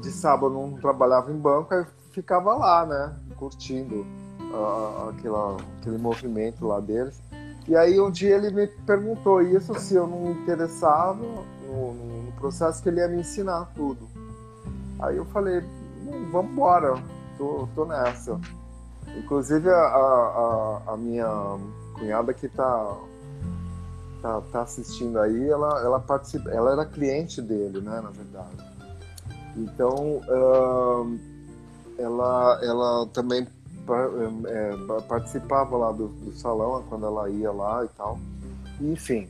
de 0.00 0.10
sábado 0.10 0.52
não 0.54 0.74
trabalhava 0.74 1.32
em 1.32 1.36
banco, 1.36 1.74
aí 1.74 1.84
ficava 2.12 2.54
lá, 2.54 2.86
né? 2.86 3.16
Curtindo 3.32 4.06
uh, 4.52 5.08
aquela, 5.10 5.56
aquele 5.80 5.98
movimento 5.98 6.66
lá 6.66 6.80
deles. 6.80 7.20
E 7.66 7.76
aí 7.76 8.00
um 8.00 8.10
dia 8.10 8.36
ele 8.36 8.50
me 8.50 8.66
perguntou 8.66 9.40
isso, 9.40 9.74
se 9.78 9.94
eu 9.94 10.06
não 10.06 10.20
me 10.20 10.32
interessava 10.32 11.14
no, 11.14 11.94
no, 11.94 12.32
processo, 12.32 12.82
que 12.82 12.88
ele 12.88 13.00
ia 13.00 13.08
me 13.08 13.20
ensinar 13.20 13.70
tudo. 13.74 14.08
Aí 14.98 15.16
eu 15.16 15.24
falei, 15.26 15.62
vamos 16.32 16.52
embora, 16.52 16.94
tô, 17.38 17.68
tô 17.74 17.84
nessa. 17.84 18.40
Inclusive 19.16 19.68
a, 19.70 19.74
a, 19.74 20.82
a, 20.88 20.96
minha 20.96 21.28
cunhada 21.94 22.34
que 22.34 22.48
tá, 22.48 22.96
tá, 24.20 24.40
tá 24.50 24.62
assistindo 24.62 25.20
aí, 25.20 25.48
ela, 25.48 25.80
ela, 25.82 26.00
participa, 26.00 26.50
ela 26.50 26.72
era 26.72 26.84
cliente 26.84 27.40
dele, 27.40 27.80
né, 27.80 28.00
na 28.00 28.10
verdade. 28.10 28.72
Então, 29.56 30.20
uh, 30.28 31.18
ela, 32.02 32.60
ela 32.62 33.06
também 33.06 33.46
é, 34.46 35.02
participava 35.08 35.76
lá 35.76 35.92
do, 35.92 36.08
do, 36.08 36.32
salão 36.32 36.84
quando 36.88 37.06
ela 37.06 37.28
ia 37.30 37.50
lá 37.50 37.84
e 37.84 37.88
tal. 37.96 38.18
Enfim, 38.80 39.28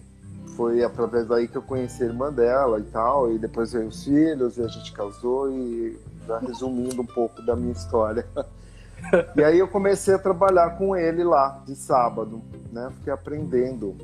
foi 0.56 0.82
através 0.82 1.26
daí 1.26 1.48
que 1.48 1.56
eu 1.56 1.62
conheci 1.62 2.02
a 2.02 2.06
irmã 2.06 2.32
dela 2.32 2.78
e 2.78 2.84
tal. 2.84 3.32
E 3.32 3.38
depois 3.38 3.72
veio 3.72 3.88
os 3.88 4.04
filhos 4.04 4.56
e 4.56 4.62
a 4.62 4.68
gente 4.68 4.92
casou. 4.92 5.50
E 5.50 5.98
já 6.26 6.38
resumindo 6.38 7.02
um 7.02 7.06
pouco 7.06 7.42
da 7.42 7.56
minha 7.56 7.72
história. 7.72 8.26
e 9.36 9.42
aí 9.42 9.58
eu 9.58 9.68
comecei 9.68 10.14
a 10.14 10.18
trabalhar 10.18 10.78
com 10.78 10.96
ele 10.96 11.24
lá 11.24 11.62
de 11.66 11.74
sábado, 11.74 12.42
né? 12.70 12.90
Fiquei 12.98 13.12
aprendendo 13.12 13.96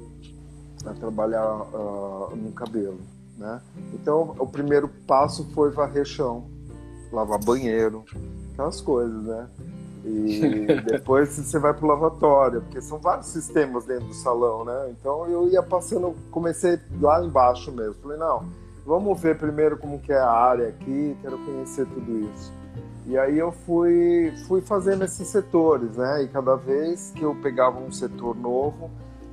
a 0.84 0.92
trabalhar 0.94 1.46
uh, 1.46 2.34
no 2.34 2.52
cabelo, 2.52 3.00
né? 3.36 3.60
Então 3.94 4.34
o 4.38 4.46
primeiro 4.46 4.88
passo 5.06 5.48
foi 5.52 5.70
varrer 5.70 6.04
chão, 6.04 6.48
lavar 7.12 7.38
banheiro, 7.38 8.04
aquelas 8.58 8.80
coisas, 8.80 9.22
né? 9.22 9.48
E 10.04 10.66
depois 10.84 11.28
você 11.30 11.58
vai 11.58 11.72
pro 11.72 11.86
lavatório, 11.86 12.60
porque 12.62 12.80
são 12.80 12.98
vários 12.98 13.28
sistemas 13.28 13.84
dentro 13.84 14.08
do 14.08 14.14
salão, 14.14 14.64
né? 14.64 14.90
Então 14.90 15.28
eu 15.28 15.48
ia 15.48 15.62
passando, 15.62 16.14
comecei 16.32 16.78
lá 17.00 17.24
embaixo 17.24 17.70
mesmo. 17.70 17.94
Falei, 18.02 18.18
não, 18.18 18.44
vamos 18.84 19.20
ver 19.20 19.38
primeiro 19.38 19.78
como 19.78 20.00
que 20.00 20.12
é 20.12 20.18
a 20.18 20.30
área 20.30 20.68
aqui, 20.68 21.16
quero 21.22 21.38
conhecer 21.38 21.86
tudo 21.86 22.20
isso. 22.20 22.52
E 23.06 23.16
aí 23.16 23.38
eu 23.38 23.52
fui, 23.52 24.34
fui 24.46 24.60
fazendo 24.60 25.04
esses 25.04 25.28
setores, 25.28 25.96
né? 25.96 26.24
E 26.24 26.28
cada 26.28 26.56
vez 26.56 27.12
que 27.14 27.22
eu 27.22 27.34
pegava 27.36 27.78
um 27.78 27.90
setor 27.90 28.36
novo, 28.36 28.90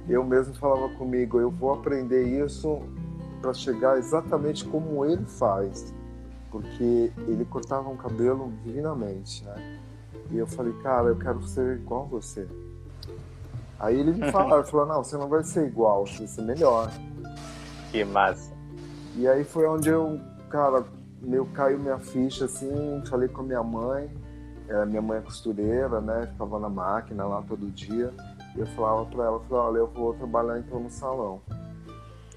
eu 0.07 0.23
mesmo 0.23 0.53
falava 0.53 0.87
comigo, 0.95 1.39
eu 1.39 1.49
vou 1.49 1.73
aprender 1.73 2.23
isso 2.23 2.81
para 3.41 3.53
chegar 3.53 3.97
exatamente 3.97 4.63
como 4.63 5.03
ele 5.05 5.25
faz, 5.25 5.93
porque 6.55 7.11
ele 7.27 7.43
cortava 7.43 7.89
um 7.89 7.97
cabelo 7.97 8.49
divinamente, 8.63 9.43
né? 9.43 9.81
E 10.31 10.37
eu 10.37 10.47
falei, 10.47 10.71
cara, 10.81 11.09
eu 11.09 11.17
quero 11.17 11.43
ser 11.43 11.75
igual 11.75 12.03
a 12.03 12.05
você. 12.05 12.47
Aí 13.77 13.99
ele 13.99 14.13
me 14.13 14.31
falou, 14.31 14.63
falou, 14.63 14.85
não, 14.85 15.03
você 15.03 15.17
não 15.17 15.27
vai 15.27 15.43
ser 15.43 15.67
igual, 15.67 16.07
você 16.07 16.19
vai 16.19 16.27
ser 16.27 16.41
melhor. 16.43 16.89
Que 17.91 18.05
massa. 18.05 18.53
E 19.17 19.27
aí 19.27 19.43
foi 19.43 19.67
onde 19.67 19.89
eu, 19.89 20.17
cara, 20.49 20.85
meu 21.21 21.45
caiu 21.47 21.77
minha 21.77 21.99
ficha 21.99 22.45
assim, 22.45 23.03
falei 23.09 23.27
com 23.27 23.41
a 23.41 23.43
minha 23.43 23.63
mãe, 23.63 24.09
é, 24.69 24.85
minha 24.85 25.01
mãe 25.01 25.17
é 25.17 25.21
costureira, 25.21 25.99
né? 25.99 26.29
Ficava 26.31 26.57
na 26.57 26.69
máquina 26.69 27.25
lá 27.25 27.43
todo 27.45 27.69
dia. 27.69 28.13
E 28.55 28.61
eu 28.61 28.67
falava 28.67 29.05
para 29.07 29.25
ela, 29.25 29.39
falei, 29.41 29.65
olha, 29.65 29.77
eu 29.79 29.87
vou 29.87 30.13
trabalhar 30.13 30.57
então 30.57 30.79
no 30.79 30.89
salão. 30.89 31.41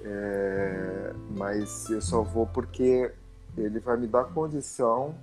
É, 0.02 1.12
mas 1.38 1.88
eu 1.88 2.00
só 2.00 2.22
vou 2.22 2.48
porque 2.48 3.12
ele 3.57 3.81
vai 3.81 3.97
me 3.97 4.07
dar 4.07 4.25
condição 4.25 5.14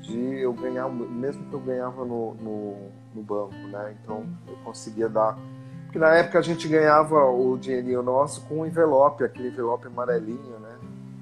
de 0.00 0.40
eu 0.40 0.52
ganhar, 0.52 0.88
mesmo 0.88 1.44
que 1.48 1.54
eu 1.54 1.60
ganhava 1.60 2.04
no, 2.04 2.34
no, 2.34 2.76
no, 3.14 3.22
banco, 3.22 3.54
né? 3.54 3.96
Então 4.02 4.26
eu 4.48 4.56
conseguia 4.64 5.08
dar. 5.08 5.38
Porque 5.84 5.98
na 5.98 6.14
época 6.14 6.38
a 6.38 6.42
gente 6.42 6.68
ganhava 6.68 7.24
o 7.30 7.56
dinheirinho 7.56 8.02
nosso 8.02 8.42
com 8.42 8.60
um 8.60 8.66
envelope, 8.66 9.24
aquele 9.24 9.48
envelope 9.48 9.86
amarelinho, 9.86 10.58
né? 10.58 10.78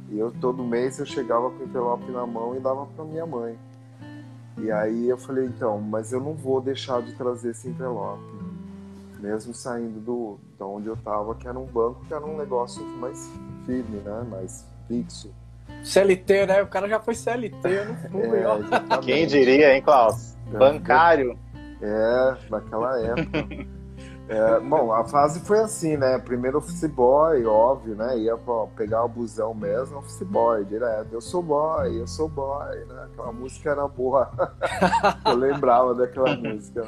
E 0.09 0.19
eu 0.19 0.33
todo 0.41 0.65
mês 0.65 0.99
eu 0.99 1.07
chegava 1.07 1.51
com 1.51 1.59
o 1.59 1.63
envelope 1.63 2.11
na 2.11 2.27
mão 2.27 2.57
e 2.57 2.61
dava 2.61 2.87
para 2.87 3.05
minha 3.05 3.27
mãe. 3.27 3.59
E 4.59 4.71
aí 4.71 5.09
eu 5.09 5.17
falei, 5.17 5.47
então, 5.47 5.79
mas 5.81 6.13
eu 6.13 6.21
não 6.21 6.35
vou 6.35 6.61
deixar 6.61 7.01
de 7.03 7.15
trazer 7.15 7.51
esse 7.51 7.69
envelope. 7.69 8.23
Mesmo 9.19 9.55
saindo 9.55 10.01
do, 10.01 10.39
de 10.57 10.63
onde 10.63 10.87
eu 10.87 10.95
estava, 10.95 11.35
que 11.35 11.47
era 11.47 11.59
um 11.59 11.67
banco, 11.67 12.05
que 12.07 12.15
era 12.15 12.25
um 12.25 12.37
negócio 12.37 12.83
mais 12.99 13.31
firme, 13.67 13.99
né? 13.99 14.27
Mais 14.31 14.67
fixo. 14.89 15.33
CLT, 15.83 16.47
né? 16.47 16.63
O 16.63 16.67
cara 16.67 16.89
já 16.89 17.01
foi 17.01 17.15
CLT, 17.15 17.69
eu 17.69 17.85
não 17.87 17.97
fui, 17.97 18.39
é, 18.39 18.47
ó. 18.47 18.99
Quem 18.99 19.27
diria, 19.27 19.75
hein, 19.75 19.83
Klaus? 19.83 20.37
É, 20.53 20.59
Bancário. 20.59 21.39
É, 21.83 22.37
naquela 22.51 23.01
época. 23.01 23.47
É, 24.31 24.61
bom, 24.61 24.93
a 24.93 25.03
fase 25.03 25.41
foi 25.41 25.59
assim, 25.59 25.97
né? 25.97 26.17
Primeiro 26.21 26.59
office 26.59 26.85
boy, 26.85 27.45
óbvio, 27.47 27.97
né? 27.97 28.17
Ia 28.17 28.37
pra 28.37 28.65
pegar 28.77 29.05
o 29.05 29.09
busão 29.09 29.53
mesmo, 29.53 29.99
office 29.99 30.23
boy, 30.23 30.65
direto. 30.65 31.09
Eu 31.11 31.21
sou 31.21 31.43
boy, 31.43 31.99
eu 32.01 32.07
sou 32.07 32.29
boy, 32.29 32.77
né? 32.87 33.09
Aquela 33.13 33.33
música 33.33 33.71
era 33.71 33.89
boa. 33.89 34.31
eu 35.27 35.35
lembrava 35.35 35.97
daquela 35.97 36.37
música. 36.37 36.87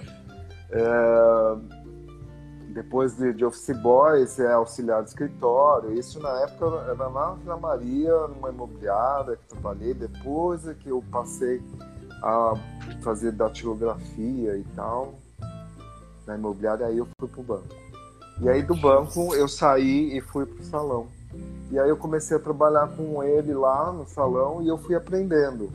É, 0.71 1.57
depois 2.73 3.15
de, 3.17 3.33
de 3.33 3.45
office 3.45 3.77
boy, 3.81 4.27
você 4.27 4.45
é 4.45 4.53
auxiliar 4.53 5.03
de 5.03 5.11
escritório. 5.11 5.93
Isso 5.93 6.19
na 6.21 6.41
época 6.41 6.67
era 6.91 7.09
lá 7.09 7.37
na 7.45 7.57
Maria, 7.57 8.27
numa 8.29 8.51
imobiliária 8.51 9.37
que 9.37 9.47
trabalhei. 9.49 9.95
Depois 9.95 10.67
é 10.67 10.75
que 10.75 10.89
eu 10.89 11.05
passei 11.11 11.63
a 12.23 12.55
fazer 13.03 13.33
datilografia 13.33 14.57
e 14.57 14.65
tal 14.75 15.15
na 16.27 16.37
imobiliária. 16.37 16.87
Aí 16.87 16.99
eu 16.99 17.07
fui 17.19 17.29
pro 17.29 17.43
banco. 17.43 17.75
E 18.41 18.49
aí 18.49 18.63
do 18.63 18.75
banco 18.75 19.35
eu 19.35 19.47
saí 19.47 20.17
e 20.17 20.21
fui 20.21 20.47
pro 20.47 20.65
salão. 20.65 21.07
E 21.71 21.79
aí 21.79 21.89
eu 21.89 21.97
comecei 21.97 22.37
a 22.37 22.41
trabalhar 22.41 22.89
com 22.97 23.23
ele 23.23 23.55
lá 23.55 23.93
no 23.93 24.07
salão 24.07 24.63
e 24.63 24.69
eu 24.69 24.79
fui 24.79 24.95
aprendendo. 24.95 25.71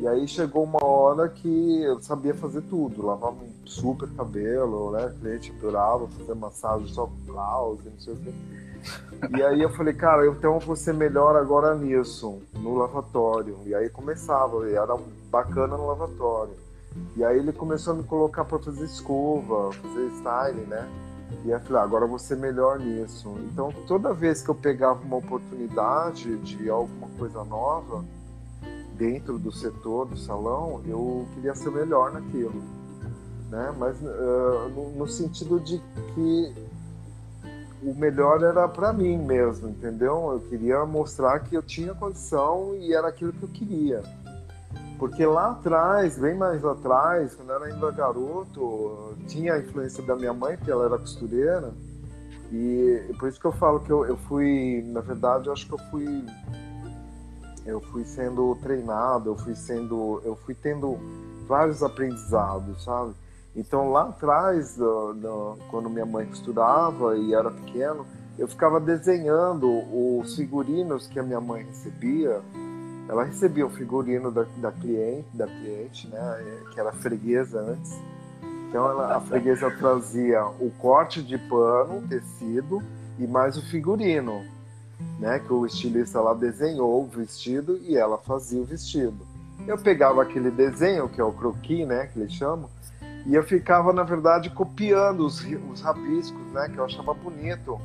E 0.00 0.06
aí 0.06 0.26
chegou 0.28 0.64
uma 0.64 0.84
hora 0.84 1.28
que 1.28 1.82
eu 1.82 2.00
sabia 2.00 2.34
fazer 2.34 2.62
tudo, 2.62 3.04
lavava 3.04 3.36
um 3.42 3.52
super 3.68 4.08
cabelo, 4.10 4.90
né? 4.92 5.14
Cliente 5.20 5.52
adorava 5.58 6.08
fazer 6.08 6.34
massagem 6.34 6.88
só 6.88 7.06
com 7.06 7.32
Klaus, 7.32 7.84
não 7.84 8.00
sei 8.00 8.14
o 8.14 8.16
quê. 8.16 8.32
E 9.36 9.42
aí 9.42 9.60
eu 9.60 9.70
falei, 9.70 9.92
cara, 9.92 10.26
então 10.26 10.54
eu 10.54 10.60
vou 10.60 10.76
melhor 10.94 11.36
agora 11.36 11.74
nisso, 11.74 12.40
no 12.54 12.74
lavatório. 12.76 13.58
E 13.66 13.74
aí 13.74 13.88
começava, 13.90 14.68
era 14.68 14.96
bacana 15.30 15.76
no 15.76 15.86
lavatório. 15.86 16.54
E 17.16 17.24
aí 17.24 17.38
ele 17.38 17.52
começou 17.52 17.92
a 17.92 17.96
me 17.96 18.04
colocar 18.04 18.44
para 18.44 18.58
fazer 18.58 18.84
escova, 18.84 19.72
fazer 19.72 20.06
styling, 20.16 20.66
né? 20.66 20.88
E 21.44 21.50
eu 21.50 21.60
falei, 21.60 21.82
ah, 21.82 21.84
agora 21.84 22.18
ser 22.18 22.36
melhor 22.36 22.78
nisso. 22.78 23.36
Então 23.52 23.72
toda 23.86 24.14
vez 24.14 24.42
que 24.42 24.48
eu 24.48 24.54
pegava 24.54 25.02
uma 25.02 25.16
oportunidade 25.16 26.36
de 26.38 26.70
alguma 26.70 27.08
coisa 27.18 27.44
nova, 27.44 28.02
dentro 28.98 29.38
do 29.38 29.52
setor 29.52 30.06
do 30.06 30.16
salão, 30.16 30.82
eu 30.86 31.26
queria 31.34 31.54
ser 31.54 31.70
melhor 31.70 32.12
naquilo, 32.12 32.60
né? 33.48 33.74
Mas 33.78 34.00
uh, 34.00 34.68
no, 34.74 34.90
no, 34.90 35.08
sentido 35.08 35.60
de 35.60 35.78
que 36.14 36.54
o 37.82 37.94
melhor 37.94 38.42
era 38.42 38.68
para 38.68 38.92
mim 38.92 39.18
mesmo, 39.18 39.68
entendeu? 39.68 40.32
Eu 40.32 40.40
queria 40.48 40.84
mostrar 40.84 41.40
que 41.40 41.54
eu 41.54 41.62
tinha 41.62 41.94
condição 41.94 42.74
e 42.76 42.92
era 42.92 43.08
aquilo 43.08 43.32
que 43.32 43.42
eu 43.42 43.48
queria. 43.48 44.02
Porque 44.98 45.24
lá 45.24 45.52
atrás, 45.52 46.18
bem 46.18 46.34
mais 46.34 46.64
atrás, 46.64 47.34
quando 47.34 47.50
eu 47.50 47.56
era 47.56 47.64
ainda 47.66 47.90
garoto, 47.92 49.16
tinha 49.28 49.54
a 49.54 49.58
influência 49.58 50.02
da 50.02 50.16
minha 50.16 50.32
mãe, 50.32 50.56
que 50.56 50.70
ela 50.70 50.86
era 50.86 50.98
costureira. 50.98 51.72
E 52.50 53.14
por 53.18 53.28
isso 53.28 53.38
que 53.38 53.46
eu 53.46 53.52
falo 53.52 53.80
que 53.80 53.90
eu, 53.90 54.04
eu 54.06 54.16
fui, 54.16 54.82
na 54.88 55.00
verdade, 55.00 55.46
eu 55.46 55.52
acho 55.52 55.66
que 55.66 55.74
eu 55.74 55.78
fui 55.90 56.24
eu 57.68 57.82
fui 57.82 58.02
sendo 58.04 58.56
treinado, 58.62 59.30
eu 59.30 59.36
fui 59.36 59.54
sendo, 59.54 60.22
eu 60.24 60.34
fui 60.36 60.54
tendo 60.54 60.98
vários 61.46 61.82
aprendizados, 61.82 62.82
sabe? 62.82 63.12
Então 63.58 63.90
lá 63.90 64.08
atrás, 64.08 64.76
do, 64.76 65.12
do, 65.14 65.58
quando 65.70 65.90
minha 65.90 66.06
mãe 66.06 66.24
costurava 66.24 67.16
e 67.16 67.34
era 67.34 67.50
pequeno, 67.50 68.06
eu 68.38 68.46
ficava 68.46 68.78
desenhando 68.78 69.68
os 69.68 70.36
figurinos 70.36 71.08
que 71.08 71.18
a 71.18 71.22
minha 71.22 71.40
mãe 71.40 71.64
recebia. 71.64 72.40
Ela 73.08 73.24
recebia 73.24 73.66
o 73.66 73.70
figurino 73.70 74.30
da, 74.30 74.46
da 74.58 74.70
cliente, 74.70 75.28
da 75.34 75.46
cliente, 75.46 76.08
né, 76.08 76.62
que 76.72 76.78
era 76.78 76.92
freguesa 76.92 77.60
antes. 77.60 77.98
Então 78.68 78.88
ela, 78.88 79.16
a 79.16 79.20
freguesa 79.20 79.70
trazia 79.70 80.44
o 80.60 80.70
corte 80.78 81.22
de 81.22 81.36
pano, 81.36 82.06
tecido 82.06 82.82
e 83.18 83.26
mais 83.26 83.56
o 83.56 83.62
figurino 83.62 84.44
né? 85.18 85.38
Que 85.38 85.52
o 85.52 85.66
estilista 85.66 86.20
lá 86.20 86.34
desenhou 86.34 87.02
o 87.02 87.06
vestido 87.06 87.78
e 87.82 87.96
ela 87.96 88.18
fazia 88.18 88.60
o 88.60 88.64
vestido. 88.64 89.26
Eu 89.66 89.76
pegava 89.76 90.22
aquele 90.22 90.50
desenho, 90.50 91.08
que 91.08 91.20
é 91.20 91.24
o 91.24 91.32
croquis, 91.32 91.86
né? 91.86 92.06
Que 92.06 92.20
eles 92.20 92.32
chamam, 92.32 92.68
e 93.28 93.34
eu 93.34 93.42
ficava, 93.42 93.92
na 93.92 94.02
verdade, 94.02 94.48
copiando 94.48 95.20
os, 95.26 95.44
os 95.70 95.82
rabiscos, 95.82 96.40
né? 96.52 96.66
Que 96.72 96.78
eu 96.78 96.84
achava 96.84 97.12
bonito. 97.12 97.78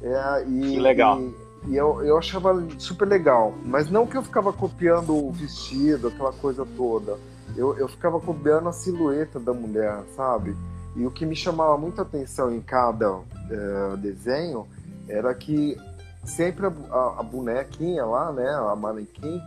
É, 0.00 0.44
e, 0.48 0.60
que 0.72 0.80
legal. 0.80 1.20
E, 1.20 1.34
e 1.68 1.76
eu, 1.76 2.02
eu 2.02 2.16
achava 2.16 2.66
super 2.78 3.06
legal. 3.06 3.54
Mas 3.62 3.90
não 3.90 4.06
que 4.06 4.16
eu 4.16 4.22
ficava 4.22 4.54
copiando 4.54 5.14
o 5.14 5.30
vestido, 5.30 6.08
aquela 6.08 6.32
coisa 6.32 6.66
toda. 6.74 7.18
Eu, 7.54 7.76
eu 7.76 7.86
ficava 7.86 8.18
copiando 8.18 8.70
a 8.70 8.72
silhueta 8.72 9.38
da 9.38 9.52
mulher, 9.52 10.02
sabe? 10.16 10.56
E 10.96 11.04
o 11.04 11.10
que 11.10 11.26
me 11.26 11.36
chamava 11.36 11.76
muita 11.76 12.00
atenção 12.00 12.50
em 12.50 12.62
cada 12.62 13.20
é, 13.50 13.96
desenho 13.98 14.66
era 15.06 15.34
que 15.34 15.76
sempre 16.24 16.64
a, 16.64 16.70
a, 16.90 17.20
a, 17.20 17.22
bonequinha 17.22 18.06
lá, 18.06 18.32
né, 18.32 18.48
a 18.48 18.74
manequim, 18.74 19.38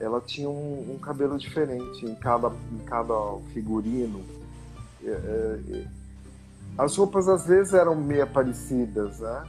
ela 0.00 0.20
tinha 0.20 0.48
um, 0.48 0.94
um 0.94 0.98
cabelo 0.98 1.38
diferente 1.38 2.04
em 2.04 2.16
cada, 2.16 2.48
em 2.72 2.84
cada 2.84 3.14
figurino. 3.54 4.20
É, 5.06 5.60
é, 5.70 5.84
as 6.78 6.96
roupas 6.96 7.28
às 7.28 7.46
vezes 7.46 7.72
eram 7.72 7.94
meio 7.94 8.26
parecidas, 8.26 9.20
né? 9.20 9.44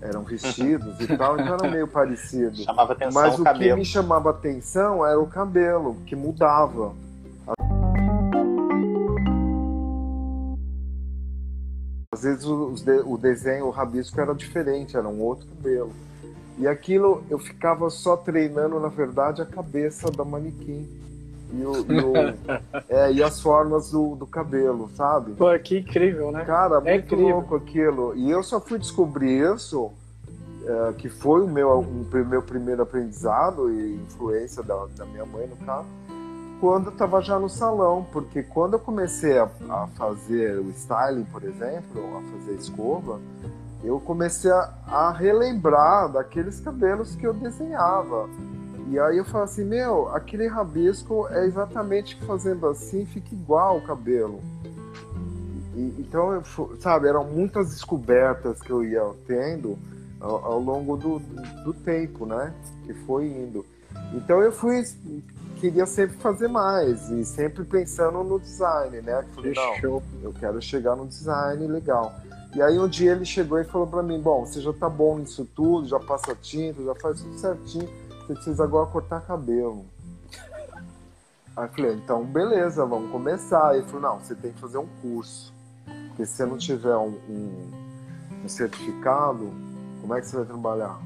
Eram 0.00 0.22
vestidos 0.22 1.00
e 1.00 1.16
tal, 1.16 1.34
então 1.40 1.54
era 1.54 1.70
meio 1.70 1.88
parecido. 1.88 2.56
Chamava 2.56 2.92
atenção 2.92 3.22
Mas 3.22 3.38
o 3.38 3.40
o 3.40 3.44
cabelo. 3.44 3.70
que 3.70 3.74
me 3.76 3.84
chamava 3.84 4.30
atenção 4.30 5.04
era 5.06 5.18
o 5.18 5.26
cabelo, 5.26 5.96
que 6.06 6.14
mudava. 6.14 6.94
Às 12.12 12.22
vezes 12.22 12.44
de- 12.82 13.02
o 13.04 13.18
desenho, 13.18 13.66
o 13.66 13.70
rabisco 13.70 14.20
era 14.20 14.34
diferente, 14.34 14.96
era 14.96 15.08
um 15.08 15.20
outro 15.20 15.46
cabelo. 15.48 15.92
E 16.58 16.66
aquilo 16.66 17.22
eu 17.28 17.38
ficava 17.38 17.90
só 17.90 18.16
treinando, 18.16 18.80
na 18.80 18.88
verdade, 18.88 19.42
a 19.42 19.46
cabeça 19.46 20.10
da 20.10 20.24
manequim. 20.24 20.88
E, 21.58 21.64
o, 21.64 21.86
e, 21.92 22.00
o- 22.00 22.34
é, 22.88 23.12
e 23.12 23.22
as 23.22 23.40
formas 23.40 23.90
do, 23.90 24.14
do 24.16 24.26
cabelo, 24.26 24.90
sabe? 24.94 25.32
Pô, 25.32 25.46
que 25.58 25.78
incrível, 25.78 26.30
né? 26.30 26.44
Cara, 26.44 26.76
É 26.84 26.92
muito 26.92 27.14
incrível. 27.14 27.28
louco 27.36 27.56
aquilo. 27.56 28.14
E 28.16 28.30
eu 28.30 28.42
só 28.42 28.60
fui 28.60 28.78
descobrir 28.78 29.54
isso, 29.54 29.90
é, 30.64 30.92
que 30.94 31.08
foi 31.08 31.42
o 31.42 31.48
meu, 31.48 31.82
meu 32.28 32.42
primeiro 32.42 32.82
aprendizado 32.82 33.70
e 33.70 33.94
influência 33.96 34.62
da, 34.62 34.86
da 34.96 35.04
minha 35.06 35.24
mãe, 35.24 35.46
no 35.46 35.56
caso, 35.64 35.86
quando 36.60 36.86
eu 36.86 36.92
estava 36.92 37.20
já 37.22 37.38
no 37.38 37.48
salão. 37.48 38.06
Porque 38.12 38.42
quando 38.42 38.74
eu 38.74 38.78
comecei 38.80 39.38
a, 39.38 39.48
a 39.68 39.86
fazer 39.96 40.58
o 40.58 40.70
styling, 40.70 41.24
por 41.24 41.42
exemplo, 41.44 42.02
a 42.18 42.38
fazer 42.38 42.54
escova, 42.54 43.20
eu 43.84 44.00
comecei 44.00 44.50
a, 44.50 44.70
a 44.88 45.12
relembrar 45.12 46.10
daqueles 46.10 46.58
cabelos 46.60 47.14
que 47.14 47.26
eu 47.26 47.32
desenhava. 47.34 48.28
E 48.88 48.98
aí 48.98 49.18
eu 49.18 49.24
falo 49.24 49.44
assim, 49.44 49.64
meu, 49.64 50.08
aquele 50.08 50.46
rabisco 50.46 51.26
é 51.30 51.44
exatamente 51.44 52.16
fazendo 52.24 52.66
assim, 52.68 53.04
fica 53.04 53.34
igual 53.34 53.78
o 53.78 53.82
cabelo. 53.82 54.40
E- 55.74 55.94
então, 55.98 56.32
eu 56.32 56.42
sabe, 56.80 57.08
eram 57.08 57.24
muitas 57.24 57.70
descobertas 57.70 58.60
que 58.60 58.70
eu 58.70 58.84
ia 58.84 59.04
tendo 59.26 59.76
ao, 60.20 60.44
ao 60.44 60.60
longo 60.60 60.96
do, 60.96 61.18
do 61.64 61.72
tempo, 61.74 62.24
né? 62.24 62.52
Que 62.84 62.94
foi 62.94 63.26
indo. 63.26 63.66
Então 64.14 64.40
eu 64.40 64.52
fui, 64.52 64.84
queria 65.56 65.84
sempre 65.84 66.16
fazer 66.18 66.48
mais 66.48 67.10
e 67.10 67.24
sempre 67.24 67.64
pensando 67.64 68.22
no 68.22 68.38
design, 68.38 69.00
né? 69.02 69.24
Falei, 69.34 69.52
Fechou. 69.54 70.02
eu 70.22 70.32
quero 70.32 70.62
chegar 70.62 70.94
no 70.94 71.06
design 71.06 71.66
legal. 71.66 72.14
E 72.54 72.62
aí 72.62 72.78
um 72.78 72.88
dia 72.88 73.12
ele 73.12 73.24
chegou 73.24 73.58
e 73.58 73.64
falou 73.64 73.86
pra 73.86 74.02
mim, 74.02 74.20
bom, 74.20 74.46
você 74.46 74.60
já 74.60 74.72
tá 74.72 74.88
bom 74.88 75.18
nisso 75.18 75.46
tudo, 75.54 75.88
já 75.88 75.98
passa 75.98 76.34
tinta, 76.34 76.82
já 76.82 76.94
faz 76.94 77.20
tudo 77.20 77.36
certinho, 77.38 77.88
precisa 78.34 78.64
agora 78.64 78.86
cortar 78.86 79.20
cabelo. 79.22 79.84
Aí 81.56 81.64
eu 81.64 81.68
falei, 81.72 81.92
então 81.94 82.24
beleza, 82.24 82.84
vamos 82.84 83.10
começar. 83.10 83.68
Aí 83.70 83.78
ele 83.78 83.86
falou, 83.86 84.02
não, 84.02 84.18
você 84.20 84.34
tem 84.34 84.52
que 84.52 84.60
fazer 84.60 84.78
um 84.78 84.86
curso. 85.00 85.52
Porque 86.08 86.26
se 86.26 86.34
você 86.36 86.46
não 86.46 86.56
tiver 86.58 86.96
um, 86.96 87.14
um- 87.28 87.70
um 88.44 88.48
certificado, 88.48 89.50
como 90.00 90.14
é 90.14 90.20
que 90.20 90.26
você 90.26 90.36
vai 90.36 90.44
trabalhar? 90.46 90.98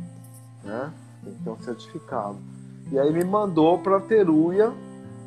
Né? 0.65 0.93
Tem 1.25 1.35
que 1.35 1.43
ter 1.45 1.51
um 1.51 1.59
certificado. 1.63 2.37
E 2.91 2.99
aí 2.99 3.13
me 3.13 3.25
mandou 3.25 3.79
pra 3.79 4.01
Teruia, 4.01 4.73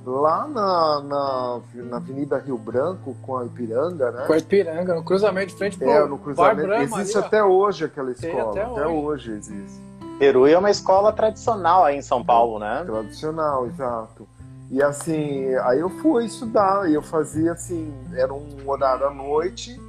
lá 0.06 0.46
na, 0.48 1.02
na, 1.02 1.60
na 1.90 1.96
Avenida 1.98 2.38
Rio 2.38 2.58
Branco, 2.58 3.16
com 3.22 3.38
a 3.38 3.46
Ipiranga, 3.46 4.12
né? 4.12 4.26
Com 4.28 4.34
a 4.34 4.38
Ipiranga, 4.38 4.96
no 4.96 5.04
cruzamento 5.04 5.48
de 5.48 5.56
frente 5.56 5.78
pro 5.78 5.90
É, 5.90 6.02
no 6.06 6.18
Bar 6.18 6.24
cruzamento. 6.24 6.68
Brahma 6.68 7.02
existe 7.02 7.18
ali, 7.18 7.26
até 7.28 7.44
hoje 7.44 7.86
aquela 7.86 8.12
escola. 8.12 8.50
até 8.52 8.64
Até, 8.64 8.86
hoje. 8.88 8.98
hoje 8.98 9.32
existe. 9.32 9.82
Peru 10.20 10.48
é 10.48 10.58
uma 10.58 10.72
escola 10.72 11.12
tradicional 11.12 11.84
aí 11.84 11.98
em 11.98 12.02
São 12.02 12.24
Paulo, 12.24 12.60
né? 12.60 12.84
Tradicional, 12.86 13.66
exato. 13.68 14.28
E 14.72 14.82
assim, 14.82 15.54
aí 15.64 15.80
eu 15.80 15.90
fui 15.90 16.26
estudar, 16.26 16.90
e 16.90 16.94
eu 16.94 17.02
fazia 17.02 17.52
assim, 17.52 17.94
era 18.14 18.34
um 18.34 18.48
horário 18.66 19.06
à 19.06 19.14
noite, 19.14 19.80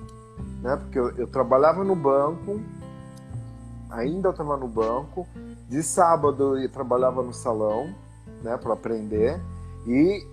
né? 0.60 0.76
Porque 0.76 0.98
eu, 0.98 1.10
eu 1.16 1.26
trabalhava 1.26 1.84
no 1.84 1.94
banco, 1.94 2.60
ainda 3.90 4.28
eu 4.28 4.32
estava 4.32 4.56
no 4.56 4.68
banco, 4.68 5.26
de 5.68 5.82
sábado 5.82 6.58
eu 6.58 6.68
trabalhava 6.68 7.22
no 7.22 7.32
salão, 7.32 7.94
né, 8.42 8.56
para 8.56 8.74
aprender, 8.74 9.40
e 9.86 10.26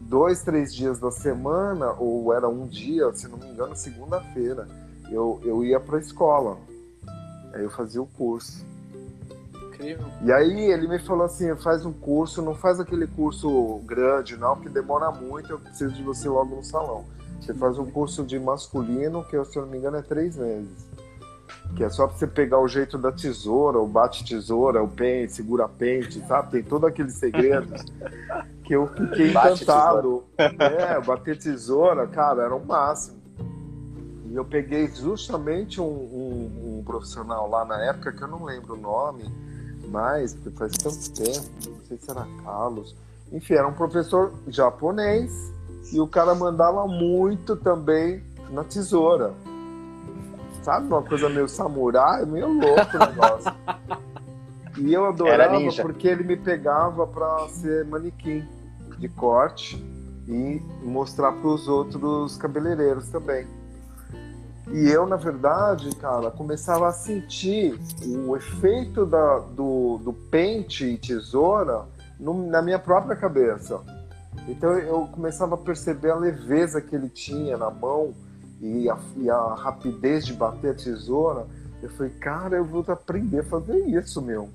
dois, 0.00 0.42
três 0.42 0.74
dias 0.74 0.98
da 0.98 1.10
semana, 1.10 1.92
ou 1.92 2.32
era 2.32 2.48
um 2.48 2.66
dia, 2.66 3.12
se 3.14 3.28
não 3.28 3.38
me 3.38 3.46
engano, 3.46 3.76
segunda-feira, 3.76 4.66
eu, 5.10 5.40
eu 5.44 5.64
ia 5.64 5.78
para 5.78 5.96
a 5.96 6.00
escola. 6.00 6.58
Aí 7.52 7.62
eu 7.62 7.70
fazia 7.70 8.02
o 8.02 8.06
curso. 8.06 8.64
Incrível. 9.74 10.06
E 10.22 10.32
aí 10.32 10.70
ele 10.70 10.88
me 10.88 10.98
falou 10.98 11.24
assim, 11.26 11.54
faz 11.56 11.84
um 11.84 11.92
curso, 11.92 12.40
não 12.42 12.54
faz 12.54 12.80
aquele 12.80 13.06
curso 13.06 13.78
grande 13.84 14.36
não, 14.36 14.56
que 14.56 14.68
demora 14.68 15.10
muito, 15.10 15.50
eu 15.50 15.58
preciso 15.58 15.94
de 15.94 16.02
você 16.02 16.28
logo 16.28 16.56
no 16.56 16.64
salão. 16.64 17.04
Você 17.40 17.52
faz 17.54 17.78
um 17.78 17.86
curso 17.90 18.24
de 18.24 18.38
masculino, 18.38 19.22
que 19.24 19.42
se 19.44 19.56
eu 19.58 19.62
não 19.62 19.70
me 19.70 19.78
engano 19.78 19.96
é 19.98 20.02
três 20.02 20.36
meses. 20.36 20.86
Que 21.76 21.84
é 21.84 21.90
só 21.90 22.06
pra 22.06 22.16
você 22.16 22.26
pegar 22.26 22.58
o 22.60 22.68
jeito 22.68 22.96
da 22.96 23.10
tesoura, 23.10 23.78
o 23.78 23.86
bate-tesoura, 23.86 24.82
o 24.82 24.88
pente, 24.88 25.32
segura-pente, 25.32 26.20
sabe? 26.26 26.52
Tem 26.52 26.62
todos 26.62 26.88
aqueles 26.88 27.14
segredos 27.14 27.82
que 28.62 28.74
eu 28.74 28.86
fiquei 28.86 29.30
Bate 29.32 29.62
encantado. 29.62 30.24
É, 30.38 31.00
bater 31.00 31.36
tesoura, 31.36 32.06
cara, 32.06 32.44
era 32.44 32.54
o 32.54 32.64
máximo. 32.64 33.18
E 34.30 34.36
eu 34.36 34.44
peguei 34.44 34.86
justamente 34.88 35.80
um, 35.80 35.84
um- 35.84 36.78
um 36.78 36.84
profissional 36.84 37.48
lá 37.48 37.64
na 37.64 37.82
época, 37.84 38.12
que 38.12 38.22
eu 38.22 38.28
não 38.28 38.44
lembro 38.44 38.74
o 38.74 38.80
nome, 38.80 39.24
mas 39.88 40.34
porque 40.34 40.50
faz 40.58 40.72
tanto 40.72 41.10
tempo, 41.12 41.46
não 41.66 41.86
sei 41.86 41.98
se 41.98 42.10
era 42.10 42.26
Carlos. 42.44 42.94
Enfim, 43.32 43.54
era 43.54 43.66
um 43.66 43.72
professor 43.72 44.32
japonês 44.48 45.52
e 45.92 46.00
o 46.00 46.06
cara 46.06 46.34
mandava 46.34 46.86
muito 46.86 47.56
também 47.56 48.22
na 48.50 48.64
tesoura. 48.64 49.32
Sabe, 50.62 50.86
uma 50.86 51.02
coisa 51.02 51.28
meio 51.28 51.48
samurai, 51.48 52.24
meio 52.24 52.48
louco 52.52 52.96
o 52.96 52.98
negócio. 52.98 53.52
E 54.78 54.92
eu 54.92 55.06
adorava 55.06 55.58
porque 55.82 56.08
ele 56.08 56.24
me 56.24 56.36
pegava 56.36 57.06
para 57.06 57.48
ser 57.48 57.84
manequim 57.84 58.44
de 58.98 59.08
corte 59.08 59.76
e 60.26 60.60
mostrar 60.82 61.32
para 61.32 61.48
os 61.48 61.68
outros 61.68 62.36
cabeleireiros 62.36 63.08
também. 63.08 63.46
E 64.72 64.88
eu, 64.88 65.06
na 65.06 65.16
verdade, 65.16 65.94
cara, 65.96 66.30
começava 66.30 66.88
a 66.88 66.92
sentir 66.92 67.78
o 68.26 68.34
efeito 68.36 69.04
da, 69.04 69.38
do, 69.38 69.98
do 69.98 70.12
pente 70.12 70.84
e 70.86 70.96
tesoura 70.98 71.82
no- 72.18 72.46
na 72.50 72.62
minha 72.62 72.78
própria 72.78 73.14
cabeça. 73.14 73.80
Então 74.48 74.72
eu 74.78 75.06
começava 75.12 75.54
a 75.54 75.58
perceber 75.58 76.10
a 76.10 76.16
leveza 76.16 76.80
que 76.80 76.94
ele 76.94 77.08
tinha 77.08 77.56
na 77.56 77.70
mão 77.70 78.14
e 78.60 78.88
a, 78.88 78.98
e 79.16 79.28
a 79.30 79.54
rapidez 79.54 80.24
de 80.26 80.32
bater 80.32 80.70
a 80.70 80.74
tesoura. 80.74 81.46
Eu 81.82 81.90
falei, 81.90 82.12
cara, 82.12 82.56
eu 82.56 82.64
vou 82.64 82.82
aprender 82.88 83.40
a 83.40 83.44
fazer 83.44 83.76
isso, 83.86 84.22
meu. 84.22 84.48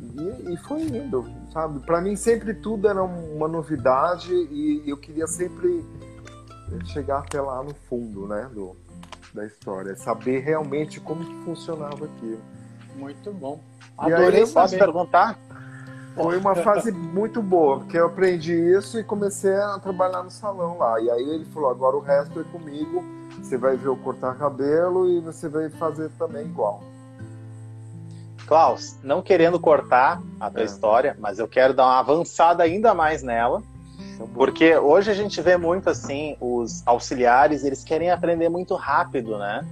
E, 0.00 0.52
e 0.52 0.56
foi 0.58 0.82
indo, 0.82 1.24
sabe? 1.52 1.80
Para 1.80 2.00
mim 2.00 2.14
sempre 2.14 2.54
tudo 2.54 2.86
era 2.88 3.02
uma 3.02 3.48
novidade 3.48 4.32
e 4.32 4.82
eu 4.86 4.96
queria 4.96 5.26
sempre 5.26 5.84
chegar 6.86 7.18
até 7.18 7.40
lá 7.40 7.62
no 7.62 7.74
fundo, 7.88 8.26
né, 8.26 8.48
do, 8.52 8.74
da 9.32 9.46
história, 9.46 9.96
saber 9.96 10.40
realmente 10.40 11.00
como 11.00 11.24
que 11.24 11.44
funcionava 11.44 12.04
aquilo. 12.04 12.40
Muito 12.96 13.32
bom. 13.32 13.58
E 14.00 14.04
aí 14.06 14.12
Adorei 14.12 14.42
eu 14.42 14.48
Posso 14.48 14.76
perguntar? 14.76 15.38
Foi 16.14 16.36
uma 16.36 16.54
fase 16.54 16.92
muito 16.92 17.40
boa, 17.40 17.78
porque 17.78 17.96
eu 17.98 18.06
aprendi 18.06 18.52
isso 18.52 18.98
e 18.98 19.04
comecei 19.04 19.54
a 19.54 19.78
trabalhar 19.78 20.22
no 20.22 20.30
salão 20.30 20.76
lá. 20.76 21.00
E 21.00 21.10
aí 21.10 21.22
ele 21.30 21.46
falou: 21.46 21.70
agora 21.70 21.96
o 21.96 22.00
resto 22.00 22.38
é 22.38 22.44
comigo, 22.44 23.02
você 23.38 23.56
vai 23.56 23.76
ver 23.78 23.86
eu 23.86 23.96
cortar 23.96 24.36
cabelo 24.36 25.08
e 25.08 25.20
você 25.20 25.48
vai 25.48 25.70
fazer 25.70 26.10
também 26.18 26.44
igual. 26.44 26.82
Klaus, 28.46 28.98
não 29.02 29.22
querendo 29.22 29.58
cortar 29.58 30.20
a 30.38 30.50
tua 30.50 30.62
É. 30.62 30.64
história, 30.64 31.16
mas 31.18 31.38
eu 31.38 31.48
quero 31.48 31.72
dar 31.72 31.84
uma 31.84 31.98
avançada 32.00 32.62
ainda 32.62 32.92
mais 32.92 33.22
nela. 33.22 33.62
Porque 34.34 34.76
hoje 34.76 35.10
a 35.10 35.14
gente 35.14 35.40
vê 35.40 35.56
muito 35.56 35.88
assim, 35.90 36.36
os 36.40 36.82
auxiliares, 36.86 37.64
eles 37.64 37.84
querem 37.84 38.10
aprender 38.10 38.48
muito 38.48 38.74
rápido, 38.74 39.38
né? 39.38 39.66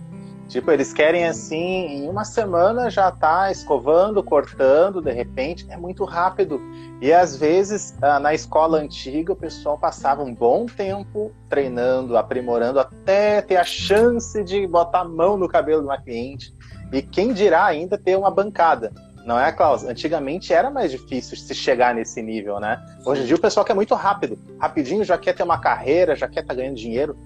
Tipo, 0.51 0.73
eles 0.73 0.93
querem 0.93 1.27
assim, 1.27 2.03
em 2.03 2.09
uma 2.09 2.25
semana 2.25 2.91
já 2.91 3.09
tá 3.09 3.53
escovando, 3.53 4.21
cortando, 4.21 5.01
de 5.01 5.13
repente, 5.13 5.65
é 5.71 5.77
muito 5.77 6.05
rápido. 6.05 6.61
E 7.01 7.13
às 7.13 7.37
vezes, 7.37 7.97
ah, 8.03 8.19
na 8.19 8.35
escola 8.35 8.79
antiga, 8.79 9.33
o 9.33 9.37
pessoal 9.37 9.79
passava 9.79 10.25
um 10.25 10.35
bom 10.35 10.67
tempo 10.67 11.31
treinando, 11.49 12.17
aprimorando, 12.17 12.81
até 12.81 13.41
ter 13.41 13.59
a 13.59 13.65
chance 13.65 14.43
de 14.43 14.67
botar 14.67 15.03
a 15.03 15.05
mão 15.05 15.37
no 15.37 15.49
cabelo 15.49 15.83
de 15.83 15.87
uma 15.87 16.03
cliente. 16.03 16.53
E 16.93 17.01
quem 17.01 17.33
dirá 17.33 17.65
ainda 17.65 17.97
ter 17.97 18.19
uma 18.19 18.31
bancada. 18.31 18.93
Não 19.25 19.39
é, 19.39 19.53
Klaus? 19.53 19.85
Antigamente 19.85 20.53
era 20.53 20.71
mais 20.71 20.91
difícil 20.91 21.37
se 21.37 21.55
chegar 21.55 21.95
nesse 21.95 22.23
nível, 22.23 22.59
né? 22.59 22.83
Hoje 23.05 23.23
em 23.23 23.27
dia 23.27 23.37
o 23.37 23.41
pessoal 23.41 23.65
quer 23.65 23.75
muito 23.75 23.95
rápido. 23.95 24.39
Rapidinho 24.59 25.05
já 25.05 25.19
quer 25.19 25.35
ter 25.35 25.43
uma 25.43 25.59
carreira, 25.59 26.17
já 26.17 26.27
quer 26.27 26.41
estar 26.41 26.55
ganhando 26.55 26.77
dinheiro. 26.77 27.17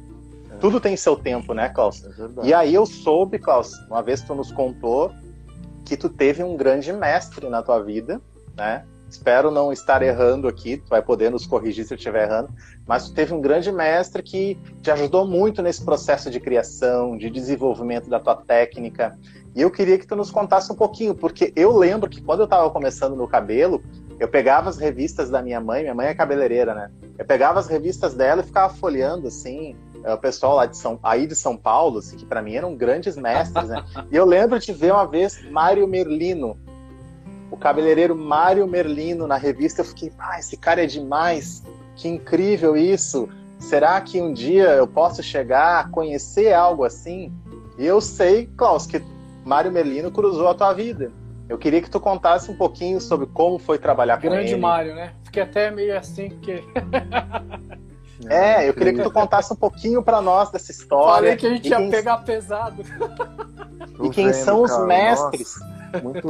É. 0.51 0.57
Tudo 0.57 0.81
tem 0.81 0.97
seu 0.97 1.17
tempo, 1.17 1.55
né, 1.55 1.69
Klaus? 1.69 2.05
É. 2.05 2.47
E 2.47 2.55
aí 2.55 2.75
eu 2.75 2.85
soube, 2.85 3.39
Klaus, 3.39 3.73
uma 3.89 4.03
vez 4.03 4.23
tu 4.23 4.35
nos 4.35 4.51
contou 4.51 5.13
que 5.85 5.97
tu 5.97 6.09
teve 6.09 6.43
um 6.43 6.57
grande 6.57 6.93
mestre 6.93 7.49
na 7.49 7.63
tua 7.63 7.81
vida, 7.83 8.21
né? 8.57 8.85
Espero 9.15 9.51
não 9.51 9.73
estar 9.73 10.03
errando 10.03 10.49
aqui, 10.49 10.77
tu 10.77 10.89
vai 10.89 11.01
poder 11.01 11.31
nos 11.31 11.47
corrigir 11.47 11.85
se 11.85 11.95
eu 11.95 11.97
estiver 11.97 12.25
errando, 12.25 12.49
mas 12.87 13.09
tu 13.09 13.15
teve 13.15 13.33
um 13.33 13.41
grande 13.41 13.71
mestre 13.71 14.23
que 14.23 14.59
te 14.83 14.91
ajudou 14.91 15.27
muito 15.27 15.63
nesse 15.63 15.85
processo 15.85 16.31
de 16.31 16.41
criação, 16.41 17.17
de 17.17 17.31
desenvolvimento 17.31 18.11
da 18.11 18.19
tua 18.19 18.37
técnica. 18.37 19.17
E 19.55 19.63
eu 19.63 19.71
queria 19.71 19.97
que 19.99 20.07
tu 20.07 20.17
nos 20.17 20.31
contasse 20.31 20.71
um 20.73 20.75
pouquinho, 20.75 21.15
porque 21.15 21.53
eu 21.55 21.77
lembro 21.77 22.11
que 22.11 22.21
quando 22.21 22.41
eu 22.41 22.45
estava 22.45 22.69
começando 22.71 23.15
no 23.15 23.29
cabelo, 23.29 23.81
eu 24.19 24.29
pegava 24.29 24.69
as 24.69 24.79
revistas 24.79 25.31
da 25.31 25.41
minha 25.41 25.61
mãe, 25.61 25.83
minha 25.83 25.95
mãe 25.95 26.09
é 26.09 26.15
cabeleireira, 26.15 26.75
né? 26.75 26.91
Eu 27.17 27.25
pegava 27.25 27.61
as 27.61 27.69
revistas 27.69 28.15
dela 28.15 28.43
e 28.43 28.45
ficava 28.45 28.75
folheando 28.75 29.29
assim, 29.29 29.77
é, 30.03 30.13
o 30.13 30.19
pessoal 30.19 30.57
lá 30.57 30.67
de 30.67 30.77
São, 30.77 30.99
aí 31.03 31.27
de 31.27 31.37
São 31.37 31.57
Paulo, 31.57 31.99
assim, 31.99 32.17
que 32.17 32.27
para 32.27 32.43
mim 32.43 32.55
eram 32.55 32.75
grandes 32.75 33.17
mestres, 33.17 33.69
né? 33.69 33.85
E 34.11 34.17
eu 34.17 34.27
lembro 34.27 34.59
de 34.59 34.73
ver 34.73 34.93
uma 34.93 35.07
vez 35.07 35.41
Mário 35.51 35.87
Merlino, 35.87 36.59
o 37.55 37.57
cabeleireiro 37.57 38.17
Mário 38.17 38.67
Merlino 38.67 39.27
na 39.27 39.37
revista. 39.37 39.81
Eu 39.81 39.85
fiquei, 39.85 40.13
ah, 40.19 40.39
esse 40.39 40.57
cara 40.57 40.83
é 40.83 40.87
demais, 40.87 41.63
que 41.95 42.09
incrível 42.09 42.77
isso. 42.77 43.29
Será 43.61 44.01
que 44.01 44.21
um 44.21 44.33
dia 44.33 44.71
eu 44.71 44.87
posso 44.87 45.23
chegar 45.23 45.81
a 45.81 45.89
conhecer 45.89 46.53
algo 46.53 46.85
assim? 46.85 47.33
E 47.79 47.87
eu 47.87 48.01
sei, 48.01 48.47
Klaus, 48.57 48.87
que 48.87 49.01
Mário 49.45 49.71
Merlino 49.71 50.11
cruzou 50.11 50.49
a 50.49 50.55
tua 50.55 50.73
vida. 50.73 51.13
Eu 51.49 51.57
queria 51.57 51.81
que 51.81 51.91
tu 51.91 52.01
contasse 52.01 52.51
um 52.51 52.57
pouquinho 52.57 53.01
sobre 53.01 53.27
como 53.27 53.59
foi 53.59 53.79
trabalhar 53.79 54.17
Grande 54.17 54.29
com 54.29 54.41
ele. 54.41 54.49
Grande 54.49 54.61
Mário, 54.61 54.95
né? 54.95 55.13
Fiquei 55.23 55.43
até 55.43 55.71
meio 55.71 55.97
assim, 55.97 56.31
porque 56.31 56.65
É, 58.29 58.69
eu 58.69 58.75
queria 58.75 58.95
que 58.95 59.03
tu 59.03 59.11
contasse 59.11 59.53
um 59.53 59.57
pouquinho 59.57 60.03
para 60.03 60.21
nós 60.23 60.51
dessa 60.51 60.71
história. 60.71 61.15
Falei 61.15 61.37
que 61.37 61.47
a 61.47 61.51
gente 61.51 61.69
ia 61.69 61.77
quem... 61.77 61.91
pegar 61.91 62.19
pesado. 62.19 62.83
e 64.03 64.11
quem 64.11 64.27
vendo, 64.27 64.35
são 64.35 64.63
os 64.63 64.71
cara, 64.71 64.87
mestres? 64.87 65.61
Nossa, 65.61 65.74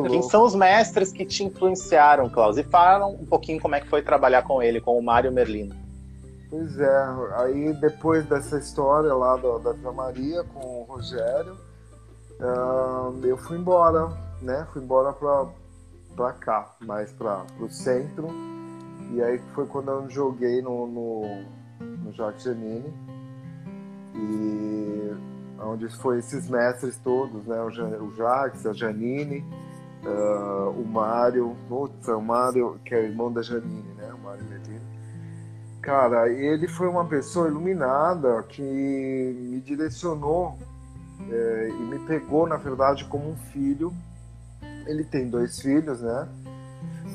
quem 0.08 0.22
são 0.22 0.44
os 0.44 0.54
mestres 0.54 1.12
que 1.12 1.24
te 1.24 1.44
influenciaram, 1.44 2.28
Klaus? 2.28 2.56
E 2.56 2.62
falam 2.62 3.14
um 3.14 3.26
pouquinho 3.26 3.60
como 3.60 3.74
é 3.74 3.80
que 3.80 3.88
foi 3.88 4.02
trabalhar 4.02 4.42
com 4.42 4.62
ele, 4.62 4.80
com 4.80 4.98
o 4.98 5.02
Mário 5.02 5.32
Merlino. 5.32 5.74
Pois 6.50 6.78
é, 6.78 7.06
aí 7.36 7.72
depois 7.74 8.24
dessa 8.26 8.58
história 8.58 9.12
lá 9.12 9.36
da, 9.36 9.58
da 9.58 9.72
Vila 9.72 9.92
Maria 9.92 10.44
com 10.44 10.60
o 10.60 10.84
Rogério, 10.84 11.56
uh, 12.40 13.26
eu 13.26 13.36
fui 13.36 13.56
embora, 13.58 14.08
né? 14.40 14.66
Fui 14.72 14.82
embora 14.82 15.12
pra, 15.12 15.46
pra 16.14 16.32
cá, 16.32 16.76
mais 16.80 17.10
pra, 17.12 17.44
pro 17.56 17.68
centro. 17.70 18.28
E 19.12 19.22
aí 19.22 19.38
foi 19.54 19.66
quando 19.66 19.90
eu 19.90 20.08
joguei 20.10 20.62
no, 20.62 20.86
no 20.86 21.44
no 21.80 22.12
Jacques 22.12 22.44
Janine. 22.44 22.92
E 24.14 25.12
onde 25.60 25.88
foi 25.88 26.18
esses 26.18 26.48
mestres 26.48 26.96
todos, 26.96 27.44
né? 27.46 27.60
O, 27.60 28.14
Jacques, 28.14 28.66
a 28.66 28.72
Janine, 28.72 29.44
uh, 30.04 30.70
o 30.70 30.86
Mário, 30.86 31.56
putz, 31.68 32.08
o 32.08 32.20
Mário, 32.20 32.78
que 32.84 32.94
é 32.94 33.04
irmão 33.04 33.32
da 33.32 33.42
Janine, 33.42 33.94
né? 33.96 34.12
O 34.12 34.18
Mário 34.18 34.44
Medina. 34.44 34.80
Cara, 35.80 36.30
ele 36.30 36.66
foi 36.66 36.88
uma 36.88 37.04
pessoa 37.04 37.48
iluminada 37.48 38.42
que 38.44 38.62
me 38.62 39.60
direcionou 39.60 40.58
é, 41.30 41.68
e 41.68 41.82
me 41.82 41.98
pegou, 42.06 42.46
na 42.46 42.56
verdade, 42.56 43.04
como 43.04 43.30
um 43.30 43.36
filho. 43.36 43.92
Ele 44.86 45.04
tem 45.04 45.28
dois 45.28 45.60
filhos, 45.60 46.00
né? 46.00 46.28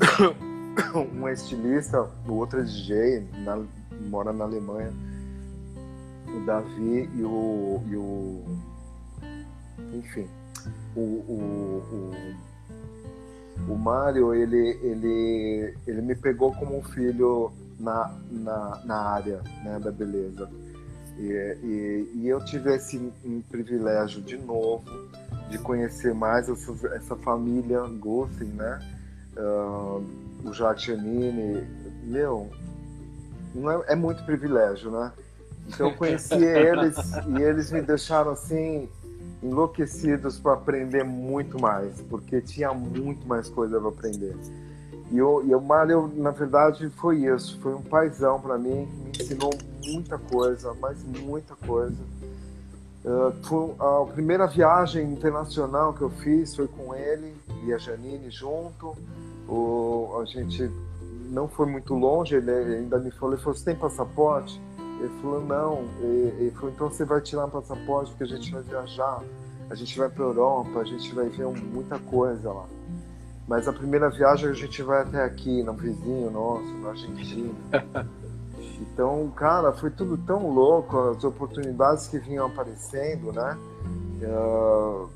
um 1.12 1.28
é 1.28 1.34
estilista, 1.34 2.10
o 2.28 2.34
outro 2.34 2.60
é 2.60 2.64
DJ, 2.64 3.28
na, 3.44 3.60
mora 4.08 4.32
na 4.32 4.46
Alemanha, 4.46 4.94
o 6.36 6.46
Davi 6.46 7.10
e 7.16 7.24
o. 7.24 7.82
E 7.88 7.96
o 7.96 8.44
enfim, 9.94 10.28
o, 10.96 11.00
o, 11.00 11.84
o, 13.68 13.74
o 13.74 13.78
Mário, 13.78 14.34
ele, 14.34 14.80
ele, 14.84 15.78
ele 15.88 16.02
me 16.02 16.16
pegou 16.16 16.54
como 16.54 16.78
um 16.78 16.84
filho 16.84 17.52
na, 17.80 18.14
na, 18.30 18.82
na 18.86 18.96
área 18.96 19.42
né, 19.64 19.80
da 19.80 19.92
beleza. 19.92 20.50
E, 21.18 21.58
e, 21.64 22.12
e, 22.16 22.28
eu 22.30 22.44
tive 22.46 22.74
esse 22.76 22.98
um 23.26 23.42
privilégio 23.42 24.22
de 24.22 24.38
novo 24.38 24.86
de 25.50 25.58
conhecer 25.58 26.14
mais 26.14 26.48
essa, 26.48 26.72
essa 26.96 27.16
família 27.18 27.82
Gussen, 27.82 28.48
né? 28.50 28.80
Uh, 29.36 30.04
o 30.46 30.54
Jacques 30.54 30.86
Janine, 30.86 31.68
meu, 32.04 32.50
não 33.54 33.70
é, 33.70 33.84
é 33.90 33.96
muito 33.96 34.24
privilégio, 34.24 34.92
né? 34.92 35.12
Então 35.70 35.90
eu 35.90 35.96
conheci 35.96 36.34
eles 36.34 36.98
e 37.28 37.42
eles 37.42 37.72
me 37.72 37.82
deixaram 37.82 38.32
assim 38.32 38.90
enlouquecidos 39.42 40.38
para 40.38 40.54
aprender 40.54 41.04
muito 41.04 41.62
mais, 41.62 42.02
porque 42.10 42.42
tinha 42.42 42.74
muito 42.74 43.26
mais 43.28 43.48
coisa 43.48 43.80
para 43.80 43.90
aprender. 43.90 44.36
E, 45.12 45.22
o, 45.22 45.42
e 45.44 45.56
o 45.56 45.62
Mário, 45.62 46.12
na 46.16 46.32
verdade, 46.32 46.90
foi 46.90 47.26
isso. 47.26 47.58
Foi 47.62 47.74
um 47.74 47.82
paizão 47.82 48.40
para 48.40 48.58
mim, 48.58 48.88
me 49.04 49.12
ensinou 49.12 49.52
muita 49.86 50.18
coisa, 50.18 50.74
mas 50.80 51.04
muita 51.04 51.56
coisa. 51.56 51.98
Uh, 53.04 53.32
foi 53.44 53.76
a 53.80 54.06
primeira 54.12 54.46
viagem 54.46 55.12
internacional 55.12 55.94
que 55.94 56.02
eu 56.02 56.10
fiz 56.10 56.54
foi 56.54 56.68
com 56.68 56.94
ele 56.94 57.34
e 57.64 57.74
a 57.74 57.78
Janine 57.78 58.30
junto. 58.30 58.96
O, 59.48 60.20
a 60.22 60.26
gente 60.26 60.70
não 61.30 61.48
foi 61.48 61.66
muito 61.66 61.94
longe, 61.94 62.36
ele 62.36 62.52
ainda 62.52 63.00
me 63.00 63.10
falou, 63.12 63.34
ele 63.34 63.42
falou, 63.42 63.58
você 63.58 63.66
tem 63.66 63.76
passaporte? 63.76 64.62
Ele 65.00 65.10
falou, 65.22 65.42
não. 65.42 65.88
Ele 66.02 66.52
falou, 66.52 66.70
então 66.70 66.90
você 66.90 67.06
vai 67.06 67.22
tirar 67.22 67.46
um 67.46 67.50
passaporte 67.50 68.12
porque 68.12 68.24
a 68.24 68.38
gente 68.38 68.52
vai 68.52 68.62
viajar, 68.62 69.24
a 69.70 69.76
gente 69.76 69.98
vai 69.98 70.10
para 70.10 70.24
Europa, 70.24 70.80
a 70.80 70.84
gente 70.84 71.14
vai 71.16 71.30
ver 71.30 71.48
muita 71.48 71.98
coisa 72.00 72.52
lá. 72.52 72.66
Mas 73.48 73.68
a 73.68 73.74
primeira 73.74 74.10
viagem 74.10 74.50
a 74.50 74.54
gente 74.54 74.84
vai 74.84 75.02
até 75.02 75.24
aqui, 75.24 75.64
no 75.64 75.74
vizinho 75.74 76.30
nosso, 76.30 76.72
na 76.80 76.90
Argentina. 76.90 77.54
Então, 78.82 79.30
cara, 79.36 79.74
foi 79.74 79.90
tudo 79.90 80.18
tão 80.18 80.50
louco, 80.50 80.98
as 81.10 81.24
oportunidades 81.24 82.08
que 82.08 82.18
vinham 82.18 82.46
aparecendo, 82.46 83.32
né? 83.34 83.58
Uh, 84.22 85.10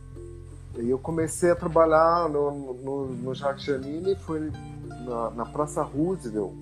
e 0.80 0.90
eu 0.90 1.00
comecei 1.00 1.52
a 1.52 1.56
trabalhar 1.56 2.30
no, 2.30 2.74
no, 2.74 3.06
no 3.08 3.34
Jacques 3.34 3.64
Janine, 3.64 4.16
foi 4.16 4.52
na, 5.06 5.30
na 5.32 5.46
Praça 5.46 5.82
Roosevelt, 5.82 6.54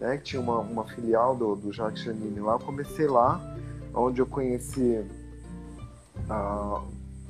né, 0.00 0.16
que 0.16 0.24
tinha 0.24 0.42
uma, 0.42 0.58
uma 0.58 0.84
filial 0.84 1.36
do, 1.36 1.54
do 1.54 1.72
Jacques 1.72 2.02
Chanini 2.02 2.40
lá. 2.40 2.54
Eu 2.54 2.60
comecei 2.60 3.06
lá, 3.06 3.40
onde 3.94 4.20
eu 4.20 4.26
conheci 4.26 5.04
ah, 6.28 6.82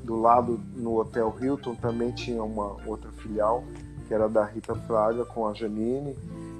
do 0.04 0.20
lado 0.20 0.60
no 0.74 0.98
Hotel 0.98 1.34
Hilton 1.40 1.74
também 1.74 2.12
tinha 2.12 2.42
uma 2.42 2.76
outra 2.86 3.10
filial, 3.12 3.64
que 4.06 4.14
era 4.14 4.28
da 4.28 4.44
Rita 4.44 4.74
Fraga 4.74 5.24
com 5.24 5.46
a 5.46 5.54
Janine. 5.54 6.16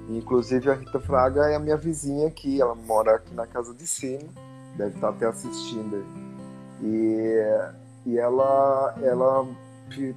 E, 0.09 0.17
inclusive 0.17 0.69
a 0.69 0.73
Rita 0.73 0.99
Fraga 0.99 1.49
é 1.49 1.55
a 1.55 1.59
minha 1.59 1.77
vizinha 1.77 2.27
aqui, 2.27 2.61
ela 2.61 2.75
mora 2.75 3.15
aqui 3.15 3.33
na 3.33 3.47
casa 3.47 3.73
de 3.73 3.87
cima, 3.87 4.27
deve 4.77 4.95
estar 4.95 5.09
até 5.09 5.25
assistindo. 5.25 6.03
E, 6.81 7.35
e 8.05 8.17
ela, 8.17 8.95
ela 9.01 9.47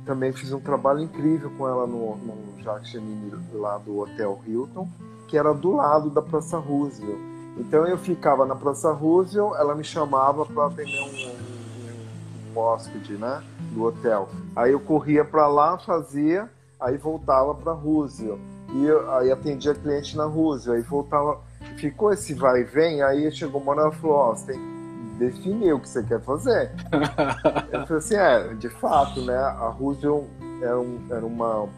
também 0.06 0.32
fiz 0.32 0.52
um 0.52 0.60
trabalho 0.60 1.00
incrível 1.00 1.50
com 1.58 1.68
ela 1.68 1.86
no, 1.86 2.16
no 2.16 2.62
Jacques 2.62 2.88
Chemini 2.88 3.32
lá 3.52 3.78
do 3.78 3.98
Hotel 3.98 4.40
Hilton, 4.46 4.88
que 5.28 5.36
era 5.36 5.52
do 5.52 5.72
lado 5.72 6.10
da 6.10 6.22
Praça 6.22 6.58
Roosevelt. 6.58 7.18
Então 7.56 7.86
eu 7.86 7.96
ficava 7.96 8.44
na 8.44 8.54
Praça 8.54 8.92
Roosevelt, 8.92 9.54
ela 9.58 9.74
me 9.74 9.84
chamava 9.84 10.44
para 10.44 10.66
atender 10.66 11.00
um, 11.00 11.06
um, 11.06 12.52
um, 12.52 12.58
hóspede, 12.58 13.14
né, 13.14 13.42
do 13.72 13.84
hotel. 13.84 14.28
Aí 14.56 14.72
eu 14.72 14.80
corria 14.80 15.24
para 15.24 15.46
lá, 15.46 15.78
fazia, 15.78 16.50
aí 16.80 16.96
voltava 16.96 17.54
para 17.54 17.72
Roosevelt. 17.72 18.40
E 18.72 18.84
eu, 18.84 19.10
aí 19.12 19.30
atendia 19.30 19.74
cliente 19.74 20.16
na 20.16 20.24
Roosevelt, 20.24 20.78
aí 20.78 20.82
voltava, 20.82 21.40
ficou 21.76 22.12
esse 22.12 22.34
vai 22.34 22.62
e 22.62 22.64
vem, 22.64 23.02
aí 23.02 23.30
chegou 23.30 23.60
uma 23.60 23.72
hora 23.72 23.88
e 23.88 24.00
falou, 24.00 24.16
ó, 24.16 24.30
oh, 24.32 24.36
você 24.36 24.52
tem 24.52 24.74
definir 25.18 25.72
o 25.72 25.80
que 25.80 25.88
você 25.88 26.02
quer 26.02 26.20
fazer. 26.20 26.72
eu 27.72 27.86
falei 27.86 27.98
assim, 27.98 28.16
é, 28.16 28.54
de 28.54 28.68
fato, 28.68 29.20
né? 29.22 29.36
A 29.36 29.68
Roosevelt 29.68 30.24
era, 30.60 30.78
um, 30.78 31.06
era 31.10 31.24
uma, 31.24 31.68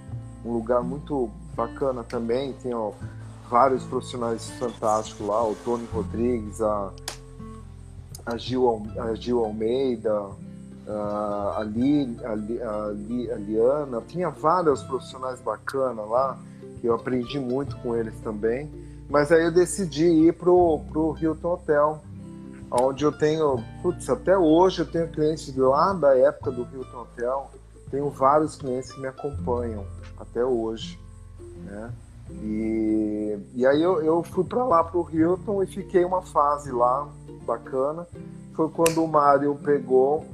um 0.45 0.53
lugar 0.53 0.83
muito 0.83 1.31
bacana 1.55 2.05
também, 2.05 2.53
tem 2.55 2.75
ó, 2.75 2.93
vários 3.49 3.85
profissionais 3.85 4.51
fantásticos 4.59 5.27
lá, 5.27 5.47
o 5.47 5.55
Tony 5.65 5.87
Rodrigues, 5.93 6.61
a, 6.61 6.93
a, 8.25 8.37
Gil, 8.37 8.87
a 8.99 9.15
Gil 9.15 9.45
Almeida, 9.45 10.31
a, 10.89 11.65
Li, 11.65 12.17
a, 12.25 12.35
Li, 12.35 13.31
a 13.31 13.37
Liana, 13.37 14.03
tinha 14.07 14.31
vários 14.31 14.83
profissionais 14.83 15.41
bacanas 15.41 16.09
lá, 16.09 16.39
que 16.81 16.87
eu 16.87 16.95
aprendi 16.95 17.39
muito 17.39 17.77
com 17.77 17.97
eles 17.97 18.15
também. 18.21 18.71
Mas 19.09 19.31
aí 19.31 19.45
eu 19.45 19.53
decidi 19.53 20.05
ir 20.05 20.33
pro, 20.33 20.81
pro 20.91 21.17
Hilton 21.19 21.55
Hotel, 21.55 22.03
onde 22.71 23.05
eu 23.05 23.13
tenho, 23.13 23.63
putz, 23.81 24.09
até 24.11 24.37
hoje 24.37 24.81
eu 24.81 24.87
tenho 24.87 25.09
clientes 25.09 25.55
lá 25.57 25.93
da 25.93 26.17
época 26.17 26.51
do 26.51 26.63
Hilton 26.63 27.03
Hotel, 27.03 27.51
tenho 27.91 28.11
vários 28.11 28.57
clientes 28.57 28.93
que 28.93 29.01
me 29.01 29.07
acompanham 29.07 29.87
até 30.19 30.45
hoje, 30.45 30.99
né? 31.65 31.93
E, 32.31 33.39
e 33.55 33.67
aí 33.67 33.83
eu, 33.83 34.03
eu 34.03 34.23
fui 34.23 34.45
para 34.45 34.65
lá 34.65 34.85
para 34.85 34.99
o 34.99 35.09
Hilton 35.11 35.62
e 35.62 35.67
fiquei 35.67 36.05
uma 36.05 36.23
fase 36.23 36.71
lá 36.73 37.09
bacana. 37.47 38.07
Foi 38.55 38.69
quando 38.71 39.03
o 39.03 39.09
Mário 39.09 39.55
pegou 39.62 40.27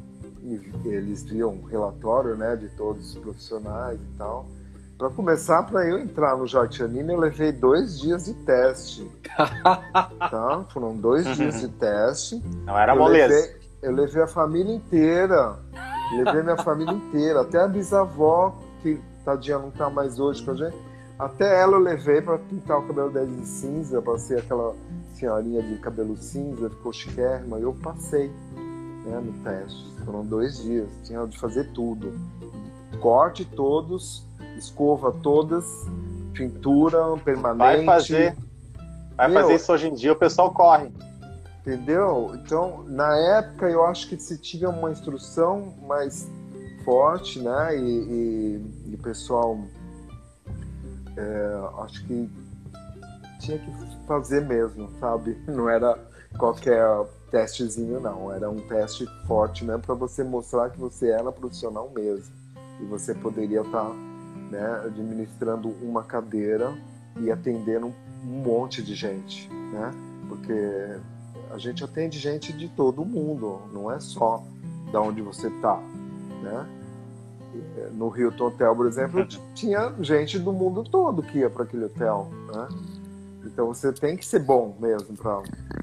e 0.42 0.60
eles 0.84 1.22
viam 1.22 1.50
um 1.50 1.64
relatório, 1.64 2.36
né, 2.36 2.56
de 2.56 2.68
todos 2.70 3.14
os 3.14 3.22
profissionais 3.22 4.00
e 4.00 4.18
tal, 4.18 4.46
Para 4.98 5.08
começar, 5.10 5.62
para 5.62 5.88
eu 5.88 5.98
entrar 5.98 6.36
no 6.36 6.46
Jartinino, 6.46 7.12
eu 7.12 7.18
levei 7.18 7.52
dois 7.52 8.00
dias 8.00 8.24
de 8.24 8.34
teste. 8.34 9.08
tá? 10.18 10.64
Foram 10.72 10.96
dois 10.96 11.26
uhum. 11.26 11.34
dias 11.34 11.60
de 11.60 11.68
teste. 11.68 12.42
Não 12.64 12.76
era 12.76 12.94
moleza. 12.94 13.34
Levei, 13.34 13.56
eu 13.82 13.92
levei 13.92 14.22
a 14.22 14.26
família 14.26 14.74
inteira. 14.74 15.58
Levei 16.16 16.42
minha 16.42 16.56
família 16.56 16.92
inteira. 16.92 17.42
Até 17.42 17.60
a 17.60 17.68
bisavó, 17.68 18.54
que 18.82 19.00
tadinha 19.24 19.58
não 19.58 19.70
tá 19.70 19.88
mais 19.88 20.18
hoje 20.18 20.44
com 20.44 20.50
a 20.50 20.54
gente. 20.54 20.76
Até 21.18 21.60
ela 21.60 21.76
eu 21.76 21.80
levei 21.80 22.20
para 22.20 22.38
pintar 22.38 22.78
o 22.78 22.86
cabelo 22.86 23.10
dela 23.10 23.26
de 23.26 23.46
cinza, 23.46 24.00
para 24.02 24.18
ser 24.18 24.38
aquela 24.38 24.74
senhorinha 25.14 25.62
de 25.62 25.76
cabelo 25.78 26.16
cinza, 26.16 26.68
ficou 26.70 26.92
chiquérrima. 26.92 27.58
Eu 27.58 27.74
passei 27.74 28.28
né, 29.04 29.20
no 29.20 29.32
teste. 29.44 29.92
Foram 30.04 30.24
dois 30.24 30.62
dias. 30.62 30.88
Tinha 31.04 31.24
de 31.26 31.38
fazer 31.38 31.70
tudo. 31.72 32.12
Corte 33.00 33.44
todos 33.44 34.26
escova 34.56 35.12
todas, 35.12 35.64
pintura 36.32 37.16
permanente. 37.24 37.58
Vai 37.58 37.84
fazer. 37.84 38.36
Vai 39.16 39.28
Meu, 39.28 39.42
fazer 39.42 39.54
isso 39.54 39.72
hoje 39.72 39.88
em 39.88 39.94
dia, 39.94 40.12
o 40.12 40.16
pessoal 40.16 40.52
corre. 40.52 40.90
Entendeu? 41.60 42.32
Então, 42.34 42.84
na 42.88 43.16
época, 43.38 43.68
eu 43.68 43.84
acho 43.84 44.08
que 44.08 44.18
se 44.18 44.38
tinha 44.38 44.68
uma 44.68 44.90
instrução 44.90 45.74
mais 45.86 46.28
forte, 46.84 47.38
né? 47.40 47.76
E, 47.78 48.60
o 48.92 48.98
pessoal, 48.98 49.58
é, 51.16 51.82
acho 51.82 52.04
que 52.06 52.30
tinha 53.40 53.58
que 53.58 53.70
fazer 54.06 54.42
mesmo, 54.42 54.90
sabe? 55.00 55.36
Não 55.46 55.68
era 55.68 55.98
qualquer 56.38 56.84
testezinho, 57.30 57.98
não. 57.98 58.30
Era 58.30 58.50
um 58.50 58.60
teste 58.60 59.06
forte 59.26 59.64
mesmo 59.64 59.82
para 59.82 59.94
você 59.94 60.22
mostrar 60.22 60.70
que 60.70 60.78
você 60.78 61.10
era 61.10 61.32
profissional 61.32 61.90
mesmo. 61.94 62.32
E 62.80 62.84
você 62.84 63.14
poderia 63.14 63.62
estar 63.62 63.84
tá 63.84 63.94
né, 64.50 64.82
administrando 64.84 65.68
uma 65.82 66.02
cadeira 66.02 66.72
e 67.20 67.30
atendendo 67.30 67.86
um 68.24 68.42
monte 68.42 68.82
de 68.82 68.94
gente, 68.94 69.48
né? 69.48 69.90
Porque 70.28 70.52
a 71.50 71.58
gente 71.58 71.82
atende 71.82 72.18
gente 72.18 72.52
de 72.52 72.68
todo 72.68 73.04
mundo, 73.04 73.60
não 73.72 73.90
é 73.90 73.98
só 73.98 74.42
da 74.92 75.00
onde 75.00 75.22
você 75.22 75.48
está, 75.48 75.76
né? 76.42 76.81
No 77.92 78.16
Hilton 78.16 78.46
Hotel, 78.46 78.74
por 78.74 78.86
exemplo, 78.86 79.26
tinha 79.54 79.92
gente 80.00 80.38
do 80.38 80.52
mundo 80.52 80.84
todo 80.84 81.22
que 81.22 81.38
ia 81.38 81.50
para 81.50 81.64
aquele 81.64 81.84
hotel, 81.84 82.30
né? 82.52 82.68
Então 83.44 83.66
você 83.66 83.92
tem 83.92 84.16
que 84.16 84.24
ser 84.24 84.40
bom 84.40 84.76
mesmo 84.80 85.16
para 85.16 85.42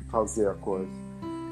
fazer 0.10 0.48
a 0.50 0.54
coisa. 0.54 0.90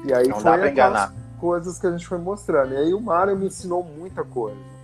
E 0.04 0.12
aí 0.12 0.26
não 0.28 0.40
foi 0.40 0.68
aquelas 0.68 1.12
coisas 1.38 1.78
que 1.78 1.86
a 1.86 1.90
gente 1.90 2.06
foi 2.06 2.18
mostrando. 2.18 2.72
E 2.72 2.76
aí 2.76 2.94
o 2.94 3.00
Mário 3.00 3.36
me 3.36 3.46
ensinou 3.46 3.84
muita 3.84 4.24
coisa 4.24 4.78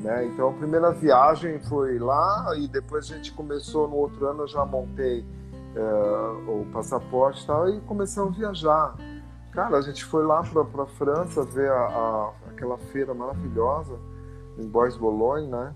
né? 0.00 0.26
Então 0.26 0.50
a 0.50 0.52
primeira 0.52 0.90
viagem 0.92 1.58
foi 1.60 1.98
lá 1.98 2.52
e 2.56 2.68
depois 2.68 3.10
a 3.10 3.16
gente 3.16 3.32
começou 3.32 3.88
no 3.88 3.96
outro 3.96 4.26
ano 4.26 4.42
eu 4.42 4.48
já 4.48 4.64
montei 4.64 5.20
uh, 5.20 6.60
o 6.60 6.66
passaporte 6.72 7.42
e 7.42 7.46
tal 7.46 7.68
e 7.68 7.80
começamos 7.80 8.34
a 8.34 8.38
viajar. 8.38 8.94
Cara, 9.52 9.78
a 9.78 9.80
gente 9.80 10.04
foi 10.04 10.24
lá 10.24 10.42
para 10.42 10.82
a 10.82 10.86
França 10.86 11.42
ver 11.42 11.70
a, 11.70 11.74
a, 11.74 12.32
aquela 12.50 12.78
feira 12.78 13.12
maravilhosa 13.12 13.98
em 14.58 14.66
Bois 14.66 14.96
Boulogne, 14.96 15.46
né? 15.46 15.74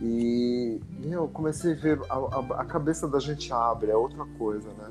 E 0.00 0.80
eu 1.10 1.26
comecei 1.28 1.72
a 1.72 1.76
ver 1.76 2.00
a, 2.08 2.60
a, 2.60 2.64
cabeça 2.64 3.08
da 3.08 3.18
gente 3.18 3.52
abre, 3.52 3.90
é 3.90 3.96
outra 3.96 4.24
coisa, 4.38 4.68
né? 4.78 4.90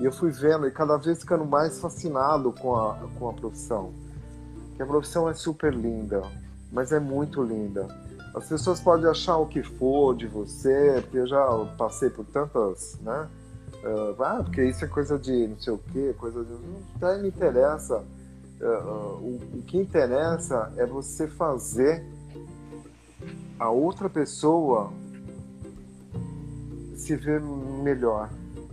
E 0.00 0.04
eu 0.04 0.12
fui 0.12 0.30
vendo 0.30 0.66
e 0.66 0.70
cada 0.70 0.96
vez 0.96 1.20
ficando 1.20 1.44
mais 1.44 1.80
fascinado 1.80 2.52
com 2.52 2.76
a, 2.76 2.96
com 3.18 3.28
a 3.28 3.32
profissão. 3.32 3.92
Que 4.76 4.82
a 4.82 4.86
profissão 4.86 5.28
é 5.28 5.34
super 5.34 5.74
linda, 5.74 6.22
mas 6.72 6.92
é 6.92 7.00
muito 7.00 7.42
linda. 7.42 7.86
As 8.34 8.48
pessoas 8.48 8.80
podem 8.80 9.08
achar 9.08 9.36
o 9.38 9.46
que 9.46 9.62
for 9.62 10.14
de 10.16 10.26
você, 10.26 10.98
porque 11.02 11.18
eu 11.18 11.26
já 11.26 11.46
passei 11.76 12.10
por 12.10 12.24
tantas, 12.24 12.98
né? 13.00 13.28
Uh, 13.84 14.22
ah, 14.22 14.40
porque 14.42 14.64
isso 14.64 14.84
é 14.84 14.88
coisa 14.88 15.18
de 15.18 15.48
não 15.48 15.60
sei 15.60 15.72
o 15.72 15.78
que, 15.78 16.12
coisa 16.14 16.42
de. 16.44 16.52
Não 17.00 17.22
me 17.22 17.28
interessa. 17.28 18.02
Uh, 18.60 18.64
uh, 18.64 19.18
o, 19.20 19.58
o 19.58 19.62
que 19.62 19.76
interessa 19.76 20.72
é 20.76 20.86
você 20.86 21.28
fazer 21.28 22.04
a 23.58 23.70
outra 23.70 24.08
pessoa 24.08 24.92
se 26.96 27.16
ver 27.16 27.40
melhor, 27.40 28.30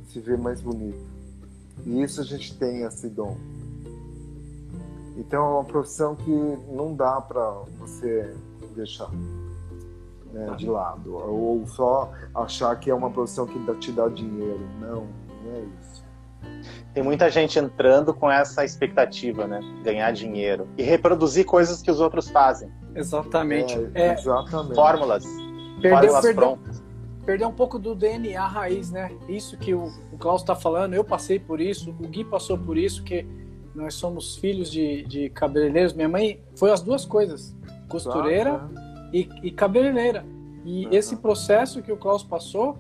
se 0.08 0.20
ver 0.20 0.38
mais 0.38 0.62
bonito. 0.62 1.06
E 1.86 2.02
isso 2.02 2.22
a 2.22 2.24
gente 2.24 2.58
tem 2.58 2.84
esse 2.84 3.10
dom. 3.10 3.36
Então 5.18 5.44
é 5.46 5.50
uma 5.50 5.64
profissão 5.66 6.16
que 6.16 6.32
não 6.72 6.96
dá 6.96 7.20
para 7.20 7.50
você 7.80 8.34
deixar 8.76 9.10
né, 10.32 10.56
de 10.58 10.68
lado. 10.68 11.14
Ou 11.14 11.66
só 11.68 12.12
achar 12.34 12.76
que 12.80 12.90
é 12.90 12.94
uma 12.94 13.10
profissão 13.10 13.46
que 13.46 13.60
te 13.76 13.92
dá 13.92 14.08
dinheiro. 14.08 14.62
Não, 14.80 15.08
não 15.44 15.56
é 15.56 15.66
isso. 15.82 16.04
Tem 16.94 17.02
muita 17.02 17.30
gente 17.30 17.58
entrando 17.58 18.14
com 18.14 18.30
essa 18.30 18.66
expectativa, 18.66 19.48
né? 19.48 19.62
Ganhar 19.84 20.12
dinheiro. 20.12 20.68
E 20.78 20.84
reproduzir 20.84 21.46
coisas 21.46 21.82
que 21.82 21.90
os 21.90 22.00
outros 22.00 22.30
fazem. 22.30 22.70
Exatamente. 22.94 23.74
É, 23.94 24.10
é, 24.10 24.14
exatamente. 24.14 24.76
Fórmulas. 24.76 25.24
Perdeu, 25.82 25.92
fórmulas 25.92 26.22
perdeu, 26.22 26.42
prontas. 26.42 26.84
Perdeu 27.26 27.48
um 27.48 27.54
pouco 27.54 27.80
do 27.80 27.96
DNA 27.96 28.46
raiz, 28.46 28.92
né? 28.92 29.12
Isso 29.30 29.58
que 29.58 29.74
o, 29.74 29.86
o 30.12 30.18
Klaus 30.18 30.42
está 30.42 30.56
falando, 30.56 30.94
eu 30.94 31.04
passei 31.04 31.40
por 31.40 31.62
isso, 31.62 31.92
o 31.92 32.08
Gui 32.08 32.26
passou 32.26 32.58
por 32.58 32.78
isso, 32.78 33.04
que 33.04 33.26
nós 33.74 33.94
somos 33.94 34.36
filhos 34.38 34.72
de, 34.72 35.04
de 35.04 35.30
cabeleireiros. 35.30 35.94
Minha 35.94 36.10
mãe 36.10 36.44
foi 36.56 36.72
as 36.72 36.82
duas 36.82 37.06
coisas, 37.06 37.56
costureira 37.88 38.56
ah, 38.56 39.10
e, 39.14 39.30
e, 39.44 39.52
cabeleireira. 39.52 40.26
E 40.66 40.86
uhum. 40.86 40.94
esse 40.94 41.16
processo 41.16 41.82
que 41.82 41.92
o 41.92 41.98
Klaus 41.98 42.24
passou, 42.24 42.78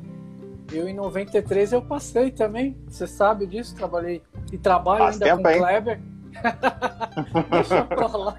eu 0.72 0.88
em 0.88 0.94
93 0.94 1.74
eu 1.74 1.82
passei 1.82 2.32
também. 2.32 2.78
Você 2.88 3.06
sabe 3.06 3.46
disso, 3.46 3.76
trabalhei 3.76 4.22
e 4.52 4.58
trabalho 4.58 5.00
Faz 5.00 5.22
ainda 5.22 5.26
tempo, 5.26 5.44
com 5.44 5.50
o 5.50 5.58
Kleber. 5.58 6.02
Deixa 7.52 7.84
pra 7.84 8.08
lá. 8.08 8.38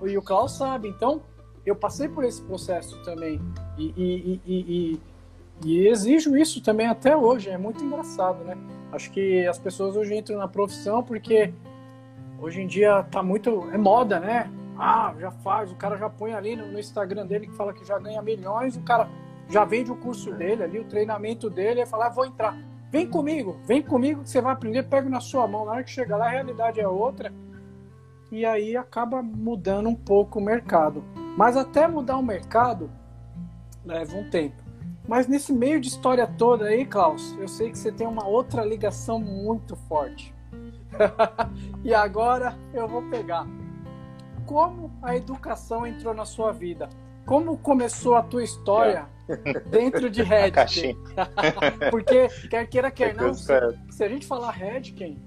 E 0.00 0.06
o, 0.06 0.08
e 0.08 0.18
o 0.18 0.22
Klaus 0.22 0.52
sabe. 0.56 0.88
Então, 0.88 1.22
eu 1.66 1.74
passei 1.74 2.08
por 2.08 2.24
esse 2.24 2.42
processo 2.42 3.02
também. 3.02 3.40
E, 3.76 3.92
e, 3.96 4.40
e, 4.46 5.00
e, 5.64 5.88
exijo 5.88 6.36
isso 6.36 6.62
também 6.62 6.86
até 6.86 7.16
hoje. 7.16 7.50
É 7.50 7.58
muito 7.58 7.82
engraçado, 7.82 8.44
né? 8.44 8.56
Acho 8.92 9.10
que 9.10 9.46
as 9.46 9.58
pessoas 9.58 9.96
hoje 9.96 10.14
entram 10.14 10.38
na 10.38 10.48
profissão 10.48 11.02
porque 11.02 11.52
hoje 12.38 12.60
em 12.60 12.66
dia 12.66 13.02
tá 13.10 13.22
muito. 13.22 13.68
É 13.72 13.78
moda, 13.78 14.20
né? 14.20 14.50
Ah, 14.76 15.14
já 15.18 15.30
faz, 15.30 15.70
o 15.70 15.76
cara 15.76 15.96
já 15.96 16.10
põe 16.10 16.34
ali 16.34 16.56
no, 16.56 16.66
no 16.66 16.80
Instagram 16.80 17.26
dele 17.26 17.46
que 17.46 17.54
fala 17.54 17.72
que 17.72 17.84
já 17.84 17.96
ganha 17.96 18.20
milhões, 18.20 18.76
o 18.76 18.82
cara 18.82 19.08
já 19.48 19.64
vende 19.64 19.92
o 19.92 19.96
curso 19.96 20.32
dele 20.32 20.62
ali, 20.62 20.78
o 20.78 20.84
treinamento 20.84 21.50
dele, 21.50 21.82
e 21.82 21.86
fala, 21.86 22.06
ah, 22.06 22.10
vou 22.10 22.26
entrar. 22.26 22.56
Vem 22.90 23.08
comigo, 23.08 23.58
vem 23.64 23.82
comigo 23.82 24.22
que 24.22 24.30
você 24.30 24.40
vai 24.40 24.52
aprender, 24.52 24.84
pega 24.84 25.08
na 25.08 25.20
sua 25.20 25.46
mão. 25.46 25.64
Na 25.64 25.72
hora 25.72 25.84
que 25.84 25.90
chegar 25.90 26.16
lá, 26.16 26.26
a 26.26 26.30
realidade 26.30 26.80
é 26.80 26.86
outra. 26.86 27.32
E 28.30 28.44
aí 28.44 28.76
acaba 28.76 29.22
mudando 29.22 29.88
um 29.88 29.94
pouco 29.94 30.38
o 30.38 30.42
mercado. 30.42 31.04
Mas 31.36 31.56
até 31.56 31.88
mudar 31.88 32.16
o 32.16 32.22
mercado 32.22 32.90
leva 33.84 34.16
um 34.16 34.30
tempo. 34.30 34.62
Mas 35.06 35.26
nesse 35.26 35.52
meio 35.52 35.80
de 35.80 35.88
história 35.88 36.26
toda 36.26 36.66
aí, 36.66 36.86
Klaus, 36.86 37.36
eu 37.38 37.46
sei 37.46 37.70
que 37.70 37.78
você 37.78 37.92
tem 37.92 38.06
uma 38.06 38.26
outra 38.26 38.64
ligação 38.64 39.18
muito 39.18 39.76
forte. 39.76 40.34
e 41.84 41.92
agora 41.92 42.56
eu 42.72 42.88
vou 42.88 43.02
pegar. 43.10 43.46
Como 44.46 44.90
a 45.02 45.16
educação 45.16 45.86
entrou 45.86 46.14
na 46.14 46.24
sua 46.24 46.52
vida? 46.52 46.88
Como 47.26 47.58
começou 47.58 48.14
a 48.14 48.22
tua 48.22 48.44
história 48.44 49.08
dentro 49.70 50.10
de 50.10 50.22
Redken? 50.24 50.96
Porque, 51.90 52.28
quer 52.48 52.66
queira, 52.66 52.90
quer 52.90 53.14
não, 53.14 53.34
se, 53.34 53.52
se, 53.90 54.04
a 54.04 54.08
gente 54.08 54.26
falar 54.26 54.50
Redken, 54.50 55.18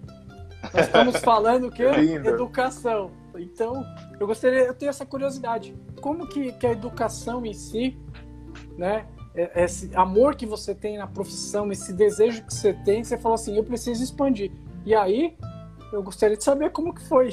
nós 0.74 0.86
estamos 0.86 1.18
falando 1.18 1.68
o 1.68 1.72
quê? 1.72 1.84
Educação. 2.26 3.12
Então, 3.38 3.86
eu 4.20 4.26
gostaria, 4.26 4.60
eu 4.60 4.74
tenho 4.74 4.90
essa 4.90 5.06
curiosidade. 5.06 5.76
Como 6.02 6.28
que, 6.28 6.52
que 6.54 6.66
a 6.66 6.72
educação 6.72 7.46
em 7.46 7.54
si, 7.54 7.98
né, 8.78 9.06
é, 9.36 9.64
esse 9.64 9.92
amor 9.96 10.36
que 10.36 10.46
você 10.46 10.74
tem 10.74 10.98
na 10.98 11.06
profissão, 11.06 11.72
esse 11.72 11.94
desejo 11.94 12.44
que 12.44 12.54
você 12.54 12.74
tem, 12.74 13.04
você 13.04 13.18
falou 13.18 13.36
assim, 13.36 13.56
eu 13.56 13.64
preciso 13.64 14.04
expandir. 14.04 14.52
E 14.84 14.96
aí, 14.96 15.38
eu 15.92 16.02
gostaria 16.02 16.36
de 16.36 16.44
saber 16.44 16.72
como 16.72 16.94
que 16.94 17.02
foi 17.08 17.30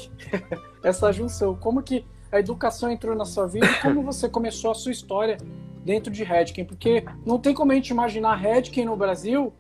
essa 0.83 1.11
junção, 1.11 1.55
como 1.55 1.83
que 1.83 2.05
a 2.31 2.41
educação 2.41 2.91
entrou 2.91 3.15
na 3.15 3.25
sua 3.25 3.47
vida 3.47 3.69
como 3.81 4.03
você 4.03 4.29
começou 4.29 4.73
a 4.73 4.75
sua 4.75 4.91
história 4.91 5.39
dentro 5.85 6.13
de 6.13 6.25
Redken, 6.25 6.65
porque 6.65 7.05
não 7.25 7.39
tem 7.39 7.55
como 7.55 7.73
a 7.73 7.75
gente 7.75 7.91
imaginar 7.91 8.37
Redken 8.37 8.87
no 8.87 8.97
Brasil 8.97 9.53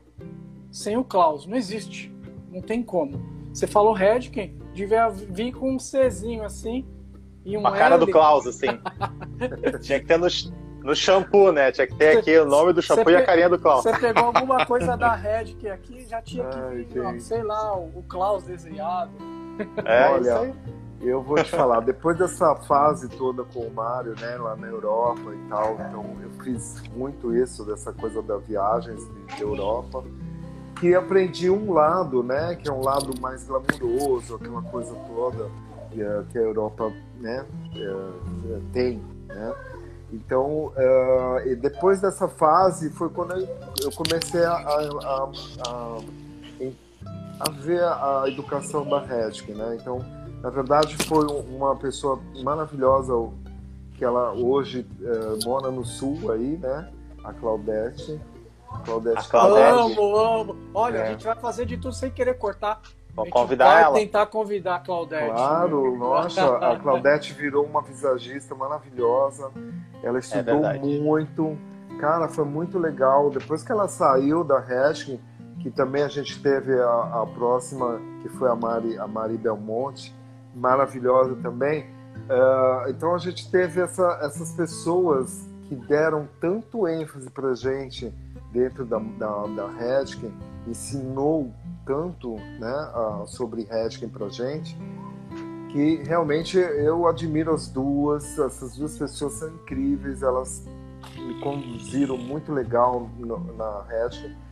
sem 0.70 0.96
o 0.96 1.04
Klaus, 1.04 1.46
não 1.46 1.56
existe, 1.56 2.12
não 2.50 2.60
tem 2.60 2.82
como. 2.82 3.20
Você 3.52 3.66
falou 3.66 3.92
Redken, 3.92 4.56
devia 4.72 5.08
vir 5.08 5.52
com 5.52 5.74
um 5.74 5.78
Czinho 5.78 6.42
assim 6.42 6.84
e 7.44 7.56
um 7.56 7.66
A 7.66 7.72
cara 7.72 7.94
L. 7.96 8.04
do 8.04 8.10
Klaus, 8.10 8.46
assim. 8.46 8.66
Tinha 9.82 10.00
que 10.00 10.06
ter 10.06 10.18
no, 10.18 10.26
no 10.82 10.96
shampoo, 10.96 11.52
né? 11.52 11.70
Tinha 11.70 11.86
que 11.86 11.94
ter 11.94 12.18
aqui 12.18 12.36
o 12.38 12.46
nome 12.46 12.72
do 12.72 12.80
shampoo 12.80 13.10
e 13.10 13.16
a 13.16 13.24
carinha 13.24 13.48
do 13.48 13.58
Klaus. 13.58 13.84
Você 13.84 13.96
pegou 13.98 14.24
alguma 14.24 14.64
coisa 14.66 14.96
da 14.96 15.14
Red 15.14 15.54
que 15.58 15.68
aqui 15.68 16.06
já 16.08 16.22
tinha 16.22 16.48
que 16.48 16.98
vir, 16.98 17.20
sei 17.20 17.42
lá, 17.42 17.76
o, 17.76 18.02
Klaus 18.08 18.44
desenhado. 18.44 19.12
É, 19.84 20.08
Olha, 20.08 20.54
eu 21.08 21.22
vou 21.22 21.36
te 21.36 21.50
falar, 21.50 21.80
depois 21.80 22.16
dessa 22.16 22.54
fase 22.56 23.08
toda 23.08 23.44
com 23.44 23.60
o 23.60 23.72
Mário, 23.72 24.14
né, 24.18 24.36
lá 24.36 24.56
na 24.56 24.66
Europa 24.66 25.34
e 25.34 25.48
tal, 25.48 25.74
então 25.74 26.16
eu 26.22 26.30
fiz 26.42 26.82
muito 26.94 27.34
isso, 27.34 27.64
dessa 27.64 27.92
coisa 27.92 28.22
da 28.22 28.38
viagens 28.38 29.02
de, 29.36 29.42
Europa, 29.42 30.02
que 30.80 30.94
aprendi 30.94 31.50
um 31.50 31.72
lado, 31.72 32.22
né, 32.22 32.54
que 32.56 32.68
é 32.68 32.72
um 32.72 32.82
lado 32.82 33.12
mais 33.20 33.44
glamouroso, 33.44 34.36
aquela 34.36 34.62
coisa 34.62 34.94
toda 35.06 35.50
que 36.30 36.38
a, 36.38 36.40
Europa, 36.40 36.92
né, 37.20 37.44
é, 37.76 38.60
tem, 38.72 39.02
né. 39.28 39.54
Então, 40.12 40.66
uh, 40.66 41.56
depois 41.60 42.00
dessa 42.00 42.28
fase 42.28 42.88
foi 42.90 43.08
quando 43.08 43.34
eu, 43.34 43.90
comecei 43.92 44.44
a, 44.44 44.52
a, 44.52 45.30
a, 45.66 46.00
a, 47.40 47.50
ver 47.50 47.82
a 47.82 48.24
educação 48.28 48.88
da 48.88 49.00
Redkin, 49.00 49.54
né. 49.54 49.76
Então, 49.80 49.98
na 50.44 50.50
verdade, 50.50 50.94
foi 51.06 51.24
uma 51.48 51.74
pessoa 51.74 52.20
maravilhosa 52.42 53.14
que 53.96 54.04
ela 54.04 54.34
hoje 54.34 54.86
é, 55.00 55.46
mora 55.46 55.70
no 55.70 55.86
sul 55.86 56.30
aí, 56.30 56.58
né? 56.58 56.92
A 57.24 57.32
Claudete. 57.32 58.20
Claudete. 58.84 59.20
A 59.20 59.22
Claudete. 59.22 59.70
Amo, 59.70 60.16
amo. 60.18 60.56
Olha, 60.74 60.98
é. 60.98 61.02
a 61.02 61.10
gente 61.12 61.24
vai 61.24 61.34
fazer 61.34 61.64
de 61.64 61.78
tudo 61.78 61.94
sem 61.94 62.10
querer 62.10 62.34
cortar. 62.34 62.82
Vou 63.16 63.26
convidar 63.30 63.72
vai 63.72 63.82
ela. 63.84 63.94
tentar 63.94 64.26
convidar 64.26 64.74
a 64.74 64.78
Claudete. 64.80 65.30
Claro, 65.30 65.96
nossa, 65.96 66.58
a 66.58 66.76
Claudete 66.78 67.32
virou 67.32 67.64
uma 67.64 67.80
visagista 67.80 68.54
maravilhosa. 68.54 69.50
Ela 70.02 70.18
é 70.18 70.20
estudou 70.20 70.66
é 70.66 70.78
muito. 70.78 71.56
Cara, 71.98 72.28
foi 72.28 72.44
muito 72.44 72.78
legal. 72.78 73.30
Depois 73.30 73.62
que 73.62 73.72
ela 73.72 73.88
saiu 73.88 74.44
da 74.44 74.58
Hash, 74.58 75.10
que 75.62 75.70
também 75.70 76.02
a 76.02 76.08
gente 76.08 76.38
teve 76.42 76.78
a, 76.78 77.22
a 77.22 77.26
próxima, 77.34 77.98
que 78.20 78.28
foi 78.28 78.50
a 78.50 78.54
Mari, 78.54 78.98
a 78.98 79.06
Mari 79.06 79.38
Belmonte, 79.38 80.14
maravilhosa 80.54 81.34
também. 81.36 81.86
Uh, 82.24 82.88
então 82.88 83.14
a 83.14 83.18
gente 83.18 83.50
teve 83.50 83.80
essa, 83.80 84.18
essas 84.22 84.52
pessoas 84.52 85.46
que 85.68 85.74
deram 85.74 86.28
tanto 86.40 86.86
ênfase 86.86 87.30
para 87.30 87.54
gente 87.54 88.12
dentro 88.52 88.84
da, 88.84 88.98
da, 88.98 89.46
da 89.48 89.68
Redken, 89.68 90.32
ensinou 90.66 91.52
tanto 91.84 92.36
né, 92.58 92.92
uh, 92.94 93.26
sobre 93.26 93.64
Redken 93.64 94.08
para 94.08 94.28
gente, 94.28 94.78
que 95.70 96.02
realmente 96.04 96.56
eu 96.56 97.06
admiro 97.08 97.52
as 97.52 97.68
duas, 97.68 98.38
essas 98.38 98.76
duas 98.76 98.96
pessoas 98.96 99.32
são 99.34 99.48
incríveis, 99.48 100.22
elas 100.22 100.64
me 101.18 101.40
conduziram 101.40 102.16
muito 102.16 102.52
legal 102.52 103.10
no, 103.18 103.38
na 103.56 103.82
Redken 103.82 104.43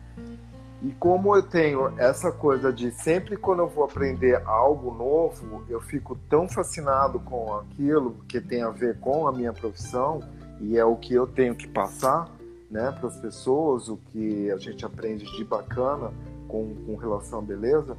e 0.83 0.91
como 0.91 1.33
eu 1.33 1.41
tenho 1.41 1.97
essa 1.97 2.29
coisa 2.29 2.71
de 2.71 2.91
sempre 2.91 3.37
quando 3.37 3.59
eu 3.59 3.69
vou 3.69 3.85
aprender 3.85 4.41
algo 4.45 4.93
novo, 4.93 5.63
eu 5.69 5.79
fico 5.79 6.17
tão 6.29 6.49
fascinado 6.49 7.21
com 7.21 7.53
aquilo 7.55 8.17
que 8.27 8.41
tem 8.41 8.61
a 8.61 8.69
ver 8.69 8.99
com 8.99 9.25
a 9.25 9.31
minha 9.31 9.53
profissão 9.53 10.19
e 10.59 10.77
é 10.77 10.83
o 10.83 10.97
que 10.97 11.13
eu 11.13 11.25
tenho 11.25 11.55
que 11.55 11.69
passar 11.69 12.29
né, 12.69 12.91
para 12.91 13.07
as 13.07 13.15
pessoas, 13.15 13.87
o 13.87 13.95
que 13.95 14.51
a 14.51 14.57
gente 14.57 14.85
aprende 14.85 15.23
de 15.37 15.45
bacana 15.45 16.11
com, 16.49 16.75
com 16.85 16.97
relação 16.97 17.39
à 17.39 17.41
beleza. 17.41 17.95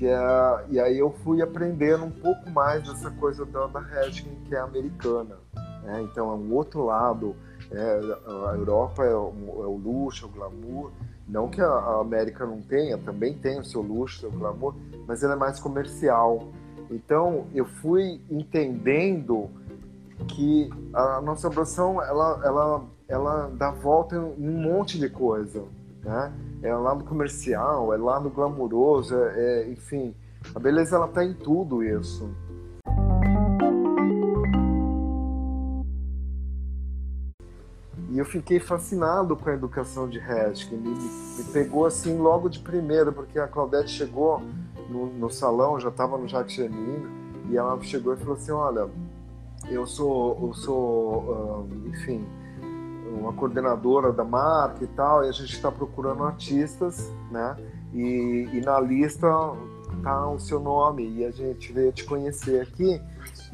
E, 0.00 0.06
é, 0.06 0.64
e 0.70 0.80
aí 0.80 0.98
eu 0.98 1.10
fui 1.22 1.42
aprendendo 1.42 2.06
um 2.06 2.10
pouco 2.10 2.48
mais 2.50 2.88
dessa 2.88 3.10
coisa 3.10 3.44
da, 3.44 3.66
da 3.66 3.80
Redken, 3.80 4.34
que 4.46 4.54
é 4.54 4.60
americana. 4.60 5.36
Né? 5.82 6.02
Então 6.04 6.30
é 6.32 6.34
um 6.34 6.54
outro 6.54 6.86
lado. 6.86 7.36
É, 7.70 8.00
a 8.50 8.54
Europa 8.56 9.04
é 9.04 9.14
o, 9.14 9.32
é 9.62 9.66
o 9.66 9.76
luxo, 9.76 10.24
é 10.24 10.28
o 10.28 10.32
glamour 10.32 10.90
não 11.28 11.48
que 11.48 11.60
a 11.60 11.98
América 12.00 12.44
não 12.46 12.60
tenha, 12.60 12.98
também 12.98 13.34
tem 13.34 13.58
o 13.58 13.64
seu 13.64 13.80
luxo, 13.80 14.20
seu 14.20 14.30
glamour, 14.30 14.74
mas 15.06 15.22
ela 15.22 15.34
é 15.34 15.36
mais 15.36 15.58
comercial. 15.58 16.48
Então 16.90 17.46
eu 17.54 17.64
fui 17.64 18.20
entendendo 18.30 19.48
que 20.28 20.70
a 20.92 21.20
nossa 21.20 21.50
profissão 21.50 22.02
ela, 22.02 22.40
ela, 22.44 22.84
ela 23.08 23.50
dá 23.54 23.70
volta 23.70 24.16
em 24.16 24.18
um 24.18 24.62
monte 24.62 24.98
de 24.98 25.08
coisa, 25.08 25.64
né? 26.04 26.32
É 26.62 26.74
lá 26.74 26.94
no 26.94 27.04
comercial, 27.04 27.92
é 27.92 27.96
lá 27.96 28.20
no 28.20 28.30
glamouroso, 28.30 29.16
é, 29.16 29.62
é, 29.62 29.70
enfim, 29.70 30.14
a 30.54 30.58
beleza 30.58 30.96
ela 30.96 31.08
tá 31.08 31.24
em 31.24 31.34
tudo 31.34 31.82
isso. 31.82 32.30
E 38.12 38.18
eu 38.18 38.26
fiquei 38.26 38.60
fascinado 38.60 39.34
com 39.34 39.48
a 39.48 39.54
educação 39.54 40.06
de 40.06 40.18
Redkin. 40.18 40.76
Me, 40.76 40.90
me 40.90 41.44
pegou 41.50 41.86
assim 41.86 42.18
logo 42.18 42.50
de 42.50 42.58
primeira, 42.58 43.10
porque 43.10 43.38
a 43.38 43.48
Claudete 43.48 43.90
chegou 43.90 44.42
no, 44.90 45.06
no 45.06 45.30
salão, 45.30 45.80
já 45.80 45.88
estava 45.88 46.18
no 46.18 46.28
Jacques 46.28 46.54
Chemine, 46.54 47.06
e 47.48 47.56
ela 47.56 47.80
chegou 47.80 48.12
e 48.12 48.18
falou 48.18 48.34
assim: 48.34 48.52
Olha, 48.52 48.86
eu 49.70 49.86
sou, 49.86 50.38
eu 50.42 50.52
sou 50.52 51.66
enfim, 51.86 52.22
uma 53.18 53.32
coordenadora 53.32 54.12
da 54.12 54.24
marca 54.24 54.84
e 54.84 54.88
tal, 54.88 55.24
e 55.24 55.30
a 55.30 55.32
gente 55.32 55.54
está 55.54 55.72
procurando 55.72 56.22
artistas, 56.22 57.10
né? 57.30 57.56
E, 57.94 58.46
e 58.52 58.60
na 58.60 58.78
lista 58.78 59.26
tá 60.02 60.28
o 60.28 60.38
seu 60.38 60.60
nome, 60.60 61.08
e 61.08 61.24
a 61.24 61.30
gente 61.30 61.72
veio 61.72 61.90
te 61.92 62.04
conhecer 62.04 62.60
aqui. 62.60 63.00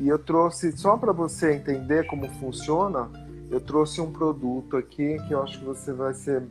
E 0.01 0.09
eu 0.09 0.19
trouxe, 0.19 0.77
só 0.77 0.97
para 0.97 1.13
você 1.13 1.55
entender 1.55 2.09
como 2.09 2.29
funciona, 2.41 3.09
eu 3.51 3.61
trouxe 3.61 4.01
um 4.01 4.13
produto 4.13 4.77
aqui 4.77 5.17
que 5.27 5.33
eu 5.33 5.43
acho 5.43 5.59
que 5.59 5.65
você 5.65 5.93
vai 5.93 6.13
ser. 6.13 6.43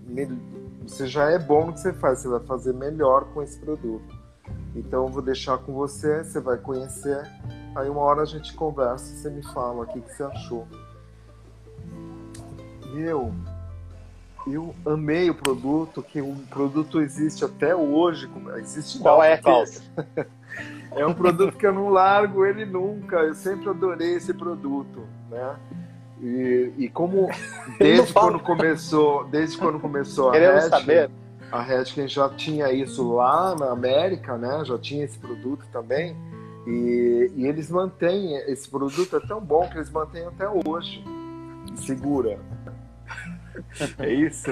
Você 0.84 1.06
já 1.06 1.30
é 1.30 1.38
bom 1.38 1.68
no 1.68 1.74
que 1.74 1.80
você 1.80 1.94
faz, 1.94 2.20
você 2.20 2.28
vai 2.28 2.40
fazer 2.40 2.74
melhor 2.74 3.26
com 3.34 3.44
esse 3.44 3.58
produto. 3.60 4.16
Então 4.76 5.06
eu 5.06 5.12
vou 5.12 5.22
deixar 5.22 5.58
com 5.60 5.74
você, 5.74 6.24
você 6.24 6.40
vai 6.40 6.58
conhecer. 6.58 7.30
Aí 7.76 7.90
uma 7.90 8.02
hora 8.02 8.22
a 8.24 8.26
gente 8.26 8.54
conversa 8.54 9.14
e 9.14 9.18
você 9.18 9.30
me 9.30 9.44
fala 9.54 9.84
o 9.84 9.86
que, 9.86 10.02
que 10.02 10.12
você 10.12 10.24
achou. 10.24 10.68
E 12.96 13.02
eu, 13.02 13.32
eu 14.48 14.74
amei 14.86 15.30
o 15.30 15.36
produto, 15.36 16.02
que 16.02 16.20
o 16.20 16.36
produto 16.50 17.00
existe 17.00 17.46
até 17.46 17.76
hoje. 17.76 18.28
Existe 18.56 19.00
Qual 19.00 19.22
é, 19.22 19.38
Klaus? 19.38 19.82
é 20.96 21.06
um 21.06 21.14
produto 21.14 21.56
que 21.56 21.68
eu 21.68 21.74
não 21.74 21.90
largo 21.90 22.44
ele 22.44 22.66
nunca. 22.66 23.18
Eu 23.18 23.36
sempre 23.36 23.70
adorei 23.70 24.16
esse 24.16 24.34
produto, 24.34 25.04
né? 25.30 25.56
E, 26.22 26.74
e 26.78 26.90
como 26.90 27.30
desde 27.80 28.12
quando 28.14 28.40
começou, 28.40 29.26
desde 29.26 29.58
quando 29.58 29.80
começou 29.80 30.30
a 30.30 30.32
Queremos 30.34 30.64
Redken, 30.64 30.80
saber. 30.80 31.12
a 31.52 31.62
Redken 31.62 32.08
já 32.08 32.30
tinha 32.30 32.72
isso 32.72 33.14
lá 33.14 33.56
na 33.56 33.72
América, 33.72 34.38
né? 34.38 34.64
Já 34.66 34.78
tinha 34.78 35.04
esse 35.04 35.18
produto 35.18 35.66
também. 35.72 36.16
E, 36.66 37.32
e 37.36 37.48
eles 37.48 37.70
mantêm 37.70 38.36
esse 38.36 38.68
produto 38.70 39.16
é 39.16 39.20
tão 39.26 39.40
bom 39.40 39.68
que 39.70 39.78
eles 39.78 39.90
mantêm 39.90 40.26
até 40.26 40.48
hoje. 40.50 41.04
Segura. 41.76 42.40
É 44.00 44.14
isso? 44.14 44.52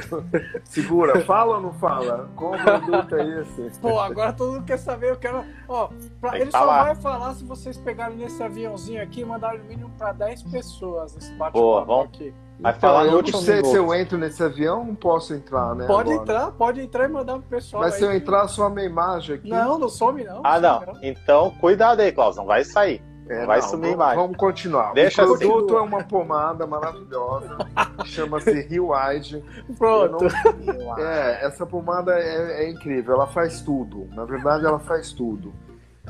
Segura, 0.63 1.21
fala 1.25 1.55
ou 1.55 1.61
não 1.61 1.73
fala? 1.73 2.29
Qual 2.35 2.51
produto 2.57 3.15
é 3.15 3.41
esse? 3.41 3.79
Pô, 3.79 3.99
agora 3.99 4.33
todo 4.33 4.53
mundo 4.53 4.65
quer 4.65 4.77
saber, 4.77 5.11
eu 5.11 5.17
quero. 5.17 5.43
Ó, 5.67 5.89
pra... 6.19 6.39
ele 6.39 6.51
só 6.51 6.65
vai 6.65 6.95
falar 6.95 7.33
se 7.33 7.43
vocês 7.43 7.77
pegarem 7.77 8.17
nesse 8.17 8.41
aviãozinho 8.41 9.01
aqui 9.01 9.21
e 9.21 9.25
mandarem 9.25 9.61
o 9.61 9.65
mínimo 9.65 9.91
pra 9.97 10.11
10 10.11 10.43
pessoas 10.43 11.15
nesse 11.15 11.31
bate-papo 11.33 12.01
aqui. 12.01 12.33
Vai 12.59 12.71
então, 12.71 12.89
falar 12.89 13.05
eu 13.05 13.21
não 13.21 13.41
sei 13.41 13.63
se 13.65 13.75
eu 13.75 13.93
entro 13.93 14.17
nesse 14.17 14.41
avião, 14.41 14.85
não 14.85 14.95
posso 14.95 15.33
entrar, 15.33 15.75
né? 15.75 15.85
Pode 15.87 16.11
agora. 16.11 16.23
entrar, 16.23 16.51
pode 16.51 16.81
entrar 16.81 17.05
e 17.05 17.07
mandar 17.09 17.33
pro 17.33 17.43
pessoal. 17.43 17.83
Mas 17.83 17.93
aí. 17.93 17.99
se 17.99 18.05
eu 18.05 18.13
entrar, 18.13 18.47
some 18.47 18.73
minha 18.75 18.87
imagem 18.87 19.35
aqui. 19.35 19.49
Não, 19.49 19.77
não 19.77 19.89
some 19.89 20.23
não. 20.23 20.41
Ah, 20.43 20.59
não. 20.59 20.79
não. 20.85 20.93
Então, 21.03 21.51
cuidado 21.59 21.99
aí, 21.99 22.11
Klaus, 22.11 22.37
não 22.37 22.45
vai 22.45 22.63
sair. 22.63 23.03
É, 23.27 23.45
vai 23.45 23.59
não, 23.59 23.67
sumir 23.67 23.89
vamos, 23.91 23.97
mais. 23.97 24.15
Vamos 24.15 24.37
continuar. 24.37 24.93
Deixa 24.93 25.23
o 25.23 25.37
produto 25.37 25.75
assim. 25.75 25.85
é 25.85 25.87
uma 25.87 26.03
pomada 26.03 26.67
maravilhosa, 26.67 27.57
chama-se 28.05 28.61
Rio 28.61 28.91
Wide. 28.91 29.43
Pronto. 29.77 30.25
Não... 30.63 30.99
É, 30.99 31.43
essa 31.43 31.65
pomada 31.65 32.13
é, 32.19 32.65
é, 32.65 32.69
incrível, 32.69 33.15
ela 33.15 33.27
faz 33.27 33.61
tudo. 33.61 34.07
Na 34.13 34.25
verdade, 34.25 34.65
ela 34.65 34.79
faz 34.79 35.11
tudo. 35.11 35.53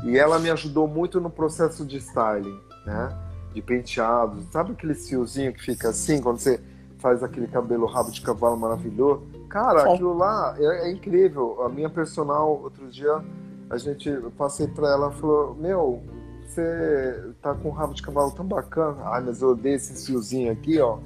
E 0.04 0.18
ela 0.18 0.40
me 0.40 0.50
ajudou 0.50 0.88
muito 0.88 1.22
no 1.22 1.30
processo 1.30 1.86
de 1.86 1.98
styling, 1.98 2.60
né? 2.86 3.18
De 3.54 3.62
penteados. 3.62 4.46
Sabe 4.52 4.74
aquele 4.74 4.94
fiozinho 4.94 5.54
que 5.54 5.64
fica 5.64 5.90
assim, 5.90 6.22
quando 6.22 6.40
você 6.40 6.60
faz 7.00 7.24
aquele 7.24 7.48
cabelo 7.48 7.86
rabo 7.86 8.12
de 8.12 8.20
cavalo 8.20 8.58
maravilhoso? 8.58 9.24
Cara, 9.48 9.94
aquilo 9.94 10.18
lá 10.18 10.54
é, 10.60 10.90
é 10.90 10.92
incrível. 10.92 11.64
A 11.64 11.70
minha 11.70 11.90
personal, 11.90 12.60
outro 12.62 12.88
dia, 12.88 13.24
a 13.70 13.78
gente, 13.78 14.10
eu 14.10 14.32
passei 14.32 14.68
pra 14.68 14.90
ela 14.90 15.14
e 15.16 15.20
falou: 15.20 15.56
Meu, 15.56 16.04
você 16.48 17.34
tá 17.42 17.54
com 17.54 17.70
um 17.70 17.72
rabo 17.72 17.94
de 17.94 18.02
cavalo 18.02 18.32
tão 18.32 18.46
bacana. 18.46 18.98
Ai, 19.06 19.22
mas 19.22 19.42
eu 19.42 19.50
odeio 19.50 19.76
esse 19.76 20.06
fiozinho 20.06 20.52
aqui, 20.52 20.80
ó. 20.80 21.00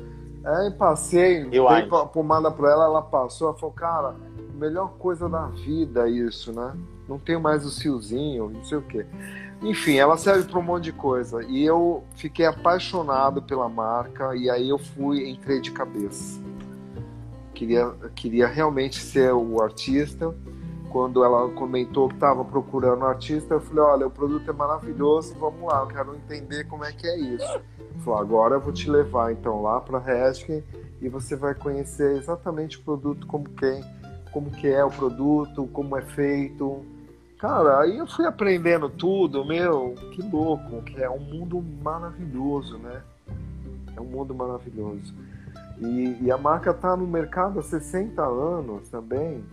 Aí 0.43 0.71
passei, 0.71 1.43
eu 1.51 1.67
dei 1.67 1.89
a 1.91 2.05
pomada 2.05 2.49
pra 2.49 2.71
ela, 2.71 2.85
ela 2.85 3.01
passou, 3.01 3.49
ela 3.49 3.57
falou, 3.57 3.73
cara, 3.73 4.15
melhor 4.55 4.93
coisa 4.97 5.27
da 5.27 5.47
vida 5.47 6.07
é 6.07 6.11
isso, 6.11 6.53
né? 6.53 6.73
Não 7.07 7.17
tenho 7.17 7.41
mais 7.41 7.65
o 7.65 7.81
fiozinho, 7.81 8.49
não 8.49 8.63
sei 8.63 8.77
o 8.77 8.81
quê. 8.81 9.05
Enfim, 9.61 9.95
ela 9.97 10.15
serve 10.17 10.49
para 10.49 10.59
um 10.59 10.63
monte 10.63 10.85
de 10.85 10.93
coisa. 10.93 11.43
E 11.43 11.63
eu 11.65 12.03
fiquei 12.15 12.45
apaixonado 12.45 13.41
pela 13.41 13.67
marca 13.67 14.35
e 14.35 14.49
aí 14.49 14.69
eu 14.69 14.77
fui, 14.77 15.29
entrei 15.29 15.59
de 15.59 15.71
cabeça. 15.71 16.39
Queria, 17.53 17.91
queria 18.15 18.47
realmente 18.47 19.01
ser 19.01 19.33
o 19.33 19.61
artista 19.61 20.33
quando 20.89 21.23
ela 21.23 21.49
comentou 21.51 22.07
que 22.09 22.15
estava 22.15 22.43
procurando 22.43 23.01
um 23.01 23.07
artista, 23.07 23.55
eu 23.55 23.61
falei, 23.61 23.83
olha, 23.83 24.07
o 24.07 24.11
produto 24.11 24.49
é 24.49 24.53
maravilhoso, 24.53 25.35
vamos 25.39 25.61
lá, 25.61 25.81
eu 25.81 25.87
quero 25.87 26.15
entender 26.15 26.65
como 26.65 26.83
é 26.83 26.91
que 26.91 27.07
é 27.07 27.17
isso. 27.17 27.61
Falou, 28.03 28.19
agora 28.19 28.55
eu 28.55 28.61
vou 28.61 28.73
te 28.73 28.89
levar 28.89 29.31
então 29.31 29.61
lá 29.61 29.79
para 29.79 29.99
Redken 29.99 30.63
e 31.01 31.07
você 31.07 31.35
vai 31.35 31.53
conhecer 31.53 32.17
exatamente 32.17 32.77
o 32.77 32.81
produto 32.81 33.27
como 33.27 33.49
que, 33.49 33.81
como 34.31 34.49
que 34.51 34.67
é 34.67 34.83
o 34.83 34.89
produto, 34.89 35.67
como 35.71 35.95
é 35.95 36.01
feito. 36.01 36.83
Cara, 37.37 37.81
aí 37.81 37.97
eu 37.97 38.07
fui 38.07 38.25
aprendendo 38.25 38.89
tudo, 38.89 39.45
meu, 39.45 39.95
que 40.11 40.21
louco, 40.21 40.81
que 40.83 41.01
é 41.01 41.09
um 41.09 41.19
mundo 41.19 41.63
maravilhoso, 41.81 42.77
né? 42.77 43.01
É 43.95 44.01
um 44.01 44.05
mundo 44.05 44.33
maravilhoso. 44.33 45.13
E, 45.79 46.17
e 46.21 46.31
a 46.31 46.37
marca 46.37 46.71
está 46.71 46.97
no 46.97 47.07
mercado 47.07 47.59
há 47.59 47.63
60 47.63 48.21
anos 48.21 48.89
também. 48.89 49.43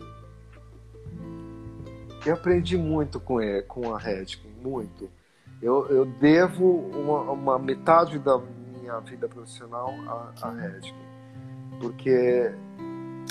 Eu 2.27 2.35
aprendi 2.35 2.77
muito 2.77 3.21
com, 3.21 3.41
ele, 3.41 3.63
com 3.63 3.95
a 3.95 3.99
Redken, 3.99 4.51
muito. 4.61 5.09
Eu, 5.63 5.87
eu 5.87 6.05
devo 6.05 6.65
uma, 6.65 7.21
uma, 7.31 7.59
metade 7.59 8.19
da 8.19 8.37
minha 8.37 8.99
vida 8.99 9.29
profissional 9.29 9.95
à, 10.43 10.51
Redken, 10.51 10.93
porque 11.81 12.51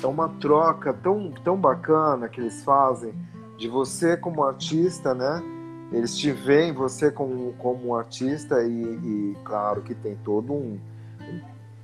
é 0.01 0.07
uma 0.07 0.29
troca 0.29 0.93
tão, 0.93 1.29
tão 1.43 1.57
bacana 1.57 2.29
que 2.29 2.39
eles 2.39 2.63
fazem 2.63 3.13
de 3.57 3.67
você 3.67 4.15
como 4.15 4.43
artista, 4.43 5.13
né? 5.13 5.43
Eles 5.91 6.17
te 6.17 6.31
veem 6.31 6.71
você 6.73 7.11
como, 7.11 7.51
como 7.53 7.95
artista 7.95 8.63
e, 8.63 8.81
e 8.81 9.37
claro 9.43 9.81
que 9.81 9.93
tem 9.93 10.15
todo 10.23 10.53
um, 10.53 10.79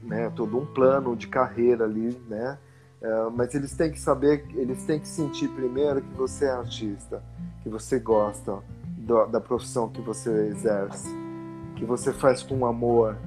né, 0.01 0.32
todo 0.34 0.57
um 0.57 0.66
plano 0.66 1.16
de 1.16 1.28
carreira 1.28 1.84
ali, 1.84 2.18
né? 2.30 2.57
É, 3.02 3.30
mas 3.36 3.56
eles 3.56 3.74
têm 3.76 3.91
que 3.91 3.99
saber, 3.99 4.45
eles 4.54 4.84
têm 4.84 4.99
que 4.99 5.08
sentir 5.08 5.47
primeiro 5.49 6.02
que 6.02 6.14
você 6.16 6.45
é 6.45 6.52
artista, 6.52 7.24
que 7.64 7.70
você 7.70 7.97
gosta 7.97 8.60
do, 8.86 9.26
da 9.26 9.41
profissão 9.41 9.89
que 9.89 10.02
você 10.02 10.30
exerce, 10.47 11.10
que 11.76 11.84
você 11.84 12.14
faz 12.14 12.43
com 12.43 12.64
amor, 12.64 13.18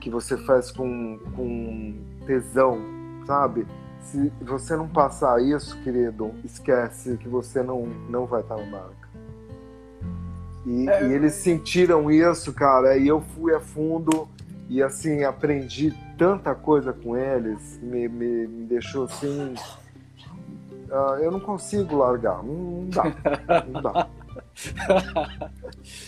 que 0.00 0.10
você 0.10 0.36
faz 0.36 0.72
com, 0.72 1.18
com 1.36 1.94
tesão, 2.26 2.80
sabe? 3.24 3.66
Se 4.00 4.32
você 4.40 4.74
não 4.74 4.88
passar 4.88 5.40
isso, 5.40 5.80
querido, 5.82 6.32
esquece 6.44 7.16
que 7.18 7.28
você 7.28 7.62
não, 7.62 7.86
não 8.10 8.26
vai 8.26 8.40
estar 8.40 8.56
na 8.56 8.66
marca. 8.66 9.08
E, 10.66 10.88
é... 10.88 11.06
e 11.06 11.12
eles 11.12 11.34
sentiram 11.34 12.10
isso, 12.10 12.52
cara, 12.52 12.96
e 12.96 13.06
eu 13.06 13.20
fui 13.20 13.54
a 13.54 13.60
fundo 13.60 14.28
e 14.68 14.82
assim, 14.82 15.22
aprendi 15.22 15.94
tanta 16.16 16.54
coisa 16.54 16.92
com 16.92 17.16
eles, 17.16 17.78
me, 17.82 18.08
me, 18.08 18.46
me 18.46 18.66
deixou 18.66 19.04
assim. 19.04 19.54
Uh, 20.88 21.16
eu 21.20 21.30
não 21.30 21.40
consigo 21.40 21.96
largar, 21.96 22.42
não, 22.42 22.54
não 22.54 22.88
dá. 22.88 23.04
Não 23.66 23.82
dá. 23.82 24.08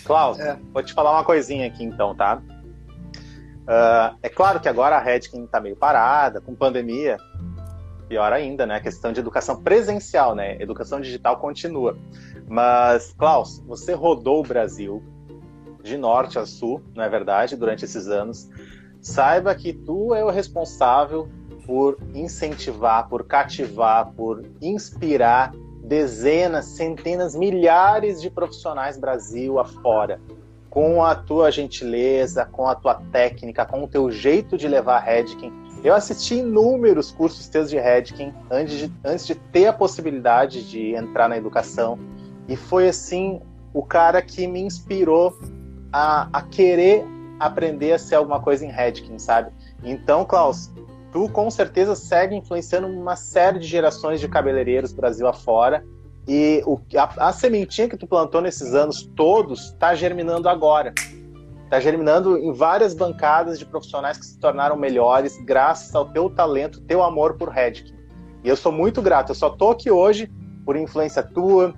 Klaus, 0.05 0.39
é. 0.39 0.59
vou 0.73 0.83
te 0.83 0.93
falar 0.93 1.13
uma 1.13 1.25
coisinha 1.25 1.67
aqui 1.67 1.85
então, 1.85 2.15
tá? 2.15 2.43
Uh, 3.65 4.19
é 4.23 4.29
claro 4.29 4.61
que 4.61 4.69
agora 4.69 4.97
a 4.97 5.01
Redkin 5.01 5.45
está 5.45 5.59
meio 5.59 5.77
parada, 5.77 6.41
com 6.41 6.55
pandemia, 6.55 7.17
pior 8.09 8.33
ainda, 8.33 8.67
né? 8.67 8.77
A 8.77 8.81
questão 8.81 9.13
de 9.13 9.21
educação 9.21 9.63
presencial, 9.63 10.35
né? 10.35 10.61
Educação 10.61 11.01
digital 11.01 11.39
continua. 11.39 11.97
Mas, 12.47 13.15
Klaus, 13.17 13.63
você 13.67 13.95
rodou 13.95 14.41
o 14.41 14.47
Brasil, 14.47 15.03
de 15.83 15.97
norte 15.97 16.39
a 16.39 16.47
sul, 16.47 16.83
não 16.95 17.03
é 17.03 17.09
verdade, 17.09 17.57
durante 17.57 17.85
esses 17.85 18.07
anos. 18.09 18.49
Saiba 19.05 19.55
que 19.55 19.71
tu 19.71 20.15
é 20.15 20.25
o 20.25 20.31
responsável 20.31 21.29
por 21.67 21.99
incentivar, 22.15 23.07
por 23.07 23.27
cativar, 23.27 24.11
por 24.13 24.43
inspirar 24.63 25.53
dezenas, 25.85 26.65
centenas, 26.65 27.37
milhares 27.37 28.19
de 28.23 28.31
profissionais 28.31 28.97
Brasil 28.97 29.59
afora. 29.59 30.19
Com 30.71 31.05
a 31.05 31.15
tua 31.15 31.53
gentileza, 31.53 32.47
com 32.47 32.67
a 32.67 32.75
tua 32.75 32.95
técnica, 33.13 33.67
com 33.67 33.85
o 33.85 33.87
teu 33.87 34.11
jeito 34.11 34.57
de 34.57 34.67
levar 34.67 35.01
Redkin. 35.01 35.53
Eu 35.85 35.95
assisti 35.95 36.37
inúmeros 36.37 37.11
cursos 37.11 37.47
teus 37.47 37.69
de 37.69 37.79
Redkin 37.79 38.33
antes 38.51 38.79
de, 38.79 38.93
antes 39.05 39.27
de 39.27 39.35
ter 39.35 39.67
a 39.67 39.73
possibilidade 39.75 40.67
de 40.67 40.95
entrar 40.95 41.29
na 41.29 41.37
educação. 41.37 41.99
E 42.49 42.57
foi 42.57 42.89
assim 42.89 43.43
o 43.75 43.83
cara 43.83 44.23
que 44.23 44.47
me 44.47 44.63
inspirou 44.63 45.39
a, 45.93 46.27
a 46.33 46.41
querer 46.41 47.05
aprender 47.39 47.93
a 47.93 47.99
ser 47.99 48.16
alguma 48.16 48.41
coisa 48.41 48.64
em 48.64 48.70
Redkin, 48.70 49.18
sabe? 49.18 49.51
Então, 49.82 50.24
Klaus, 50.24 50.72
tu 51.12 51.28
com 51.28 51.51
certeza 51.51 51.95
segue 51.95 52.35
influenciando 52.35 52.87
uma 52.87 53.16
série 53.16 53.59
de 53.59 53.66
gerações 53.66 54.20
de 54.20 54.28
cabeleireiros 54.28 54.93
Brasil 54.93 55.26
afora. 55.26 55.85
E 56.26 56.62
o, 56.66 56.80
a, 56.97 57.28
a 57.28 57.32
sementinha 57.32 57.89
que 57.89 57.97
tu 57.97 58.07
plantou 58.07 58.41
nesses 58.41 58.74
anos 58.74 59.03
todos 59.14 59.66
está 59.66 59.95
germinando 59.95 60.49
agora. 60.49 60.95
Está 61.64 61.80
germinando 61.80 62.39
em 62.39 62.53
várias 62.53 62.95
bancadas 62.95 63.59
de 63.59 63.66
profissionais 63.66 64.16
que 64.16 64.24
se 64.24 64.39
tornaram 64.39 64.76
melhores 64.76 65.37
graças 65.45 65.95
ao 65.95 66.07
teu 66.07 66.30
talento, 66.30 66.80
teu 66.82 67.03
amor 67.03 67.35
por 67.35 67.49
Redkin. 67.49 67.95
E 68.43 68.49
eu 68.49 68.57
sou 68.57 68.70
muito 68.70 69.03
grato. 69.03 69.30
Eu 69.30 69.35
só 69.35 69.51
tô 69.51 69.70
aqui 69.70 69.91
hoje 69.91 70.30
por 70.64 70.76
influência 70.76 71.22
tua, 71.22 71.74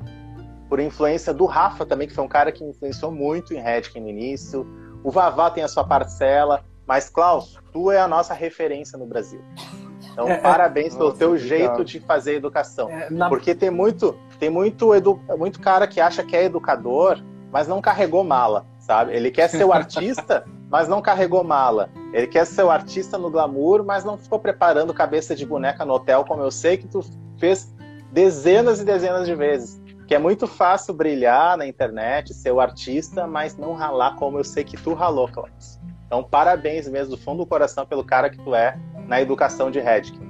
por 0.69 0.81
influência 0.81 1.33
do 1.33 1.47
Rafa 1.47 1.87
também, 1.87 2.09
que 2.09 2.15
foi 2.15 2.25
um 2.25 2.29
cara 2.29 2.53
que 2.53 2.65
influenciou 2.65 3.11
muito 3.11 3.55
em 3.55 3.61
Redkin 3.61 4.01
no 4.01 4.09
início. 4.09 4.67
O 5.07 5.11
Vavá 5.13 5.49
tem 5.49 5.63
a 5.63 5.69
sua 5.69 5.85
parcela, 5.85 6.65
mas 6.85 7.09
Klaus, 7.09 7.61
tu 7.73 7.93
é 7.93 8.01
a 8.01 8.09
nossa 8.09 8.35
referência 8.35 8.99
no 8.99 9.07
Brasil. 9.07 9.41
Então, 10.11 10.27
é, 10.27 10.33
é. 10.33 10.37
parabéns 10.39 10.95
é, 10.95 10.97
pelo 10.97 11.11
nossa, 11.11 11.19
teu 11.21 11.29
obrigado. 11.29 11.49
jeito 11.49 11.85
de 11.85 12.01
fazer 12.01 12.35
educação. 12.35 12.91
É, 12.91 13.09
na... 13.09 13.29
Porque 13.29 13.55
tem 13.55 13.71
muito, 13.71 14.17
tem 14.41 14.51
muito, 14.51 14.93
edu... 14.93 15.21
muito 15.39 15.61
cara 15.61 15.87
que 15.87 16.01
acha 16.01 16.25
que 16.25 16.35
é 16.35 16.43
educador, 16.43 17.23
mas 17.53 17.69
não 17.69 17.81
carregou 17.81 18.25
mala, 18.25 18.67
sabe? 18.81 19.15
Ele 19.15 19.31
quer 19.31 19.47
ser 19.49 19.63
o 19.63 19.71
artista, 19.73 20.45
mas 20.69 20.89
não 20.89 21.01
carregou 21.01 21.45
mala. 21.45 21.89
Ele 22.13 22.27
quer 22.27 22.45
ser 22.45 22.65
o 22.65 22.71
artista 22.73 23.17
no 23.17 23.31
glamour, 23.31 23.85
mas 23.85 24.05
não 24.05 24.19
ficou 24.19 24.41
preparando 24.41 24.93
cabeça 24.93 25.37
de 25.37 25.47
boneca 25.47 25.85
no 25.85 25.95
hotel, 25.95 26.25
como 26.25 26.43
eu 26.43 26.51
sei 26.51 26.79
que 26.79 26.89
tu 26.89 27.01
fez 27.39 27.73
dezenas 28.11 28.81
e 28.81 28.85
dezenas 28.85 29.25
de 29.25 29.37
vezes 29.37 29.86
que 30.07 30.15
é 30.15 30.19
muito 30.19 30.47
fácil 30.47 30.95
brilhar 30.95 31.57
na 31.57 31.67
internet, 31.67 32.33
ser 32.33 32.53
o 32.53 32.61
artista, 32.61 33.27
mas 33.27 33.57
não 33.57 33.75
ralar 33.75 34.15
como 34.17 34.39
eu 34.39 34.45
sei 34.45 34.63
que 34.63 34.77
tu 34.77 34.95
ralou, 34.95 35.29
Cláudio. 35.29 35.55
Então, 36.07 36.23
parabéns 36.23 36.89
mesmo 36.89 37.17
do 37.17 37.21
fundo 37.21 37.39
do 37.39 37.47
coração 37.47 37.85
pelo 37.85 38.05
cara 38.05 38.31
que 38.31 38.39
tu 38.39 38.55
é 38.55 38.79
na 39.09 39.21
educação 39.21 39.71
de 39.71 39.81
Redkin. 39.81 40.25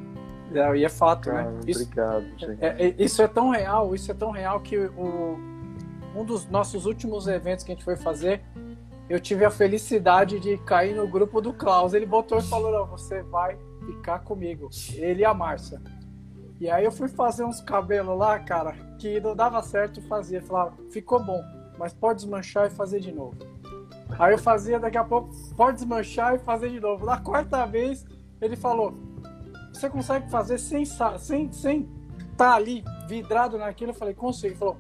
É, 0.55 0.77
e 0.77 0.85
é 0.85 0.89
fato, 0.89 1.31
né? 1.31 1.53
Isso, 1.67 1.83
obrigado, 1.83 2.25
gente. 2.39 2.65
É, 2.65 2.87
é, 2.87 2.95
isso 2.99 3.21
é 3.21 3.29
tão 3.29 3.51
real, 3.51 3.95
isso 3.95 4.11
é 4.11 4.15
tão 4.15 4.31
real 4.31 4.61
que 4.61 4.79
o, 4.79 5.39
um 6.15 6.25
dos 6.25 6.49
nossos 6.49 6.87
últimos 6.87 7.27
eventos 7.27 7.63
que 7.63 7.73
a 7.73 7.75
gente 7.75 7.85
foi 7.85 7.97
fazer, 7.97 8.43
eu 9.09 9.21
tive 9.21 9.45
a 9.45 9.51
felicidade 9.51 10.41
de 10.41 10.57
cair 10.59 10.95
no 10.95 11.07
grupo 11.07 11.41
do 11.41 11.53
Klaus. 11.53 11.93
Ele 11.93 12.07
botou 12.07 12.39
e 12.39 12.43
falou: 12.43 12.73
Não, 12.73 12.87
você 12.87 13.23
vai 13.23 13.59
ficar 13.85 14.21
comigo. 14.21 14.71
Ele 14.95 15.21
e 15.21 15.25
a 15.25 15.35
Márcia. 15.35 15.81
E 16.61 16.71
aí 16.71 16.85
eu 16.85 16.93
fui 16.93 17.09
fazer 17.09 17.45
uns 17.45 17.61
cabelos 17.61 18.17
lá, 18.17 18.39
cara, 18.39 18.73
que 18.99 19.21
não 19.21 19.37
dava 19.37 19.63
certo 19.63 20.01
fazia. 20.03 20.41
Falava, 20.41 20.75
ficou 20.91 21.23
bom, 21.23 21.43
mas 21.79 21.93
pode 21.93 22.21
desmanchar 22.21 22.67
e 22.67 22.71
fazer 22.71 23.01
de 23.01 23.13
novo. 23.13 23.37
Aí 24.19 24.33
eu 24.33 24.39
fazia, 24.39 24.79
daqui 24.79 24.97
a 24.97 25.05
pouco, 25.05 25.31
pode 25.57 25.79
desmanchar 25.79 26.35
e 26.35 26.39
fazer 26.39 26.71
de 26.71 26.81
novo. 26.81 27.05
Na 27.05 27.19
quarta 27.19 27.67
vez, 27.67 28.07
ele 28.41 28.57
falou, 28.57 28.95
você 29.73 29.91
consegue 29.91 30.31
fazer 30.31 30.59
sem 30.59 30.85
sem 31.19 31.53
sem 31.53 31.89
tá 32.37 32.55
ali 32.55 32.83
vidrado 33.09 33.59
naquilo? 33.59 33.91
Eu 33.91 33.95
falei, 33.95 34.15
consigo. 34.15 34.49
Ele 34.49 34.59
falou, 34.59 34.77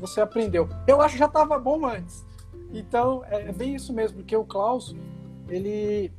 você 0.00 0.20
aprendeu. 0.20 0.68
Eu 0.86 1.02
acho 1.02 1.14
que 1.14 1.18
já 1.18 1.26
estava 1.26 1.58
bom 1.58 1.84
antes. 1.84 2.24
Então, 2.72 3.22
é, 3.26 3.48
é 3.48 3.52
bem 3.52 3.74
isso 3.74 3.92
mesmo, 3.92 4.18
porque 4.18 4.36
o 4.36 4.44
Klaus, 4.44 4.94
ele, 5.48 6.12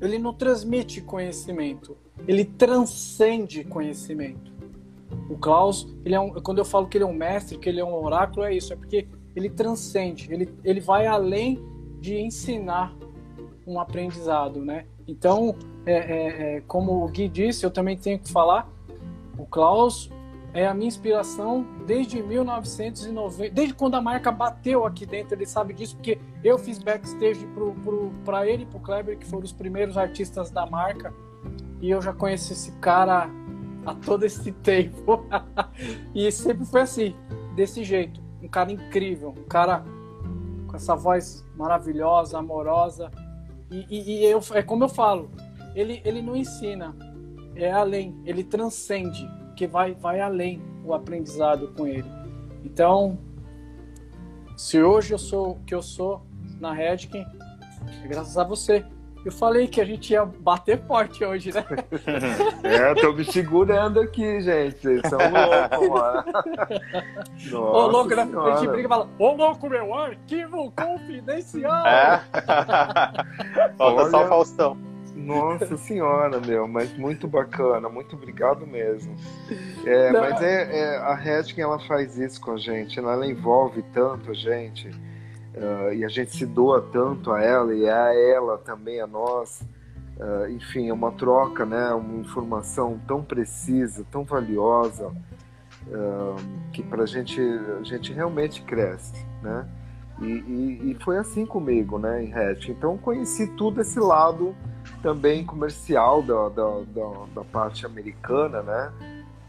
ele 0.00 0.18
não 0.18 0.32
transmite 0.32 1.00
conhecimento 1.00 1.96
ele 2.28 2.44
transcende 2.44 3.64
conhecimento. 3.64 4.52
O 5.30 5.38
Klaus, 5.38 5.88
ele 6.04 6.14
é 6.14 6.20
um, 6.20 6.34
quando 6.34 6.58
eu 6.58 6.64
falo 6.64 6.86
que 6.86 6.98
ele 6.98 7.04
é 7.04 7.06
um 7.06 7.12
mestre, 7.12 7.56
que 7.56 7.66
ele 7.66 7.80
é 7.80 7.84
um 7.84 7.94
oráculo, 7.94 8.44
é 8.44 8.54
isso, 8.54 8.70
é 8.74 8.76
porque 8.76 9.08
ele 9.34 9.48
transcende, 9.48 10.30
ele, 10.30 10.54
ele 10.62 10.80
vai 10.80 11.06
além 11.06 11.58
de 11.98 12.20
ensinar 12.20 12.94
um 13.66 13.80
aprendizado, 13.80 14.62
né? 14.62 14.84
Então, 15.06 15.56
é, 15.86 15.92
é, 15.92 16.56
é, 16.56 16.60
como 16.66 17.02
o 17.02 17.08
Gui 17.08 17.28
disse, 17.28 17.64
eu 17.64 17.70
também 17.70 17.96
tenho 17.96 18.18
que 18.18 18.30
falar, 18.30 18.70
o 19.38 19.46
Klaus 19.46 20.10
é 20.52 20.66
a 20.66 20.74
minha 20.74 20.88
inspiração 20.88 21.66
desde 21.86 22.22
1990, 22.22 23.54
desde 23.54 23.74
quando 23.74 23.94
a 23.94 24.02
marca 24.02 24.30
bateu 24.30 24.84
aqui 24.84 25.06
dentro, 25.06 25.34
ele 25.34 25.46
sabe 25.46 25.72
disso, 25.72 25.96
porque 25.96 26.18
eu 26.44 26.58
fiz 26.58 26.78
backstage 26.78 27.46
para 28.24 28.46
ele 28.46 28.64
e 28.64 28.66
para 28.66 28.78
o 28.78 28.80
Kleber, 28.80 29.18
que 29.18 29.26
foram 29.26 29.44
os 29.44 29.52
primeiros 29.52 29.96
artistas 29.96 30.50
da 30.50 30.66
marca, 30.66 31.14
e 31.80 31.90
eu 31.90 32.00
já 32.02 32.12
conheço 32.12 32.52
esse 32.52 32.72
cara 32.72 33.30
há 33.84 33.94
todo 33.94 34.24
esse 34.24 34.52
tempo. 34.62 35.24
e 36.14 36.30
sempre 36.30 36.64
foi 36.64 36.82
assim, 36.82 37.16
desse 37.54 37.84
jeito. 37.84 38.20
Um 38.42 38.48
cara 38.48 38.70
incrível, 38.72 39.34
um 39.36 39.44
cara 39.44 39.84
com 40.66 40.76
essa 40.76 40.94
voz 40.94 41.44
maravilhosa, 41.56 42.38
amorosa. 42.38 43.10
E, 43.70 43.86
e, 43.90 44.20
e 44.20 44.24
eu, 44.24 44.40
é 44.54 44.62
como 44.62 44.84
eu 44.84 44.88
falo, 44.88 45.30
ele, 45.74 46.00
ele 46.04 46.22
não 46.22 46.36
ensina, 46.36 46.96
é 47.54 47.70
além, 47.70 48.20
ele 48.24 48.42
transcende, 48.44 49.28
que 49.56 49.66
vai, 49.66 49.94
vai 49.94 50.20
além. 50.20 50.62
o 50.84 50.94
aprendizado 50.94 51.68
com 51.76 51.86
ele. 51.86 52.08
Então, 52.64 53.18
se 54.56 54.82
hoje 54.82 55.12
eu 55.12 55.18
sou 55.18 55.52
o 55.52 55.60
que 55.64 55.74
eu 55.74 55.82
sou 55.82 56.22
na 56.58 56.72
Redkin, 56.72 57.24
é 58.02 58.08
graças 58.08 58.36
a 58.38 58.44
você. 58.44 58.84
Eu 59.24 59.32
falei 59.32 59.66
que 59.66 59.80
a 59.80 59.84
gente 59.84 60.12
ia 60.12 60.24
bater 60.24 60.80
forte 60.86 61.24
hoje, 61.24 61.52
né? 61.52 61.64
é, 62.62 62.94
tô 62.94 63.12
me 63.12 63.24
segurando 63.24 64.00
aqui, 64.00 64.40
gente. 64.40 64.78
Vocês 64.80 65.02
são 65.08 65.18
loucos, 65.18 65.88
mano. 65.88 66.24
Nossa 67.50 67.56
Ô, 67.58 67.86
louco, 67.88 68.14
né? 68.14 68.22
A 68.22 68.56
gente 68.56 68.68
briga 68.70 68.86
e 68.86 68.88
fala: 68.88 69.08
Ô, 69.18 69.32
louco, 69.32 69.68
meu 69.68 69.94
arquivo 69.94 70.72
confidencial. 70.72 71.86
É. 71.86 72.22
Falta 73.76 74.10
só 74.10 74.24
o 74.24 74.28
Faustão. 74.28 74.78
Nossa 75.14 75.76
senhora, 75.76 76.40
meu, 76.40 76.68
mas 76.68 76.96
muito 76.96 77.26
bacana, 77.26 77.88
muito 77.88 78.14
obrigado 78.14 78.66
mesmo. 78.66 79.16
É, 79.84 80.12
mas 80.12 80.40
é, 80.40 80.78
é, 80.78 80.96
a 80.96 81.14
Redkin 81.14 81.60
ela 81.60 81.78
faz 81.80 82.16
isso 82.16 82.40
com 82.40 82.52
a 82.52 82.56
gente, 82.56 82.98
ela, 82.98 83.12
ela 83.12 83.26
envolve 83.26 83.82
tanto 83.92 84.30
a 84.30 84.34
gente 84.34 84.90
uh, 85.58 85.92
e 85.92 86.04
a 86.04 86.08
gente 86.08 86.34
se 86.34 86.46
doa 86.46 86.80
tanto 86.92 87.32
a 87.32 87.42
ela 87.42 87.74
e 87.74 87.88
a 87.88 88.14
ela 88.14 88.58
também 88.58 89.00
a 89.00 89.06
nós. 89.06 89.62
Uh, 90.16 90.50
enfim, 90.50 90.88
é 90.88 90.92
uma 90.92 91.12
troca, 91.12 91.64
né? 91.64 91.92
Uma 91.92 92.20
informação 92.20 93.00
tão 93.06 93.22
precisa, 93.22 94.04
tão 94.10 94.24
valiosa 94.24 95.08
uh, 95.86 96.36
que 96.72 96.82
para 96.82 97.06
gente 97.06 97.40
a 97.40 97.82
gente 97.82 98.12
realmente 98.12 98.62
cresce, 98.62 99.24
né? 99.42 99.68
E, 100.20 100.26
e, 100.26 100.90
e, 100.90 100.96
foi 101.04 101.16
assim 101.16 101.46
comigo, 101.46 101.96
né, 101.96 102.24
em 102.24 102.34
Hatch. 102.34 102.70
Então 102.70 102.98
conheci 102.98 103.46
tudo 103.56 103.80
esse 103.80 104.00
lado 104.00 104.52
também 105.00 105.44
comercial 105.44 106.22
da, 106.22 106.48
da, 106.48 106.80
da, 106.88 107.26
da 107.36 107.44
parte 107.44 107.86
americana, 107.86 108.62
né? 108.62 108.92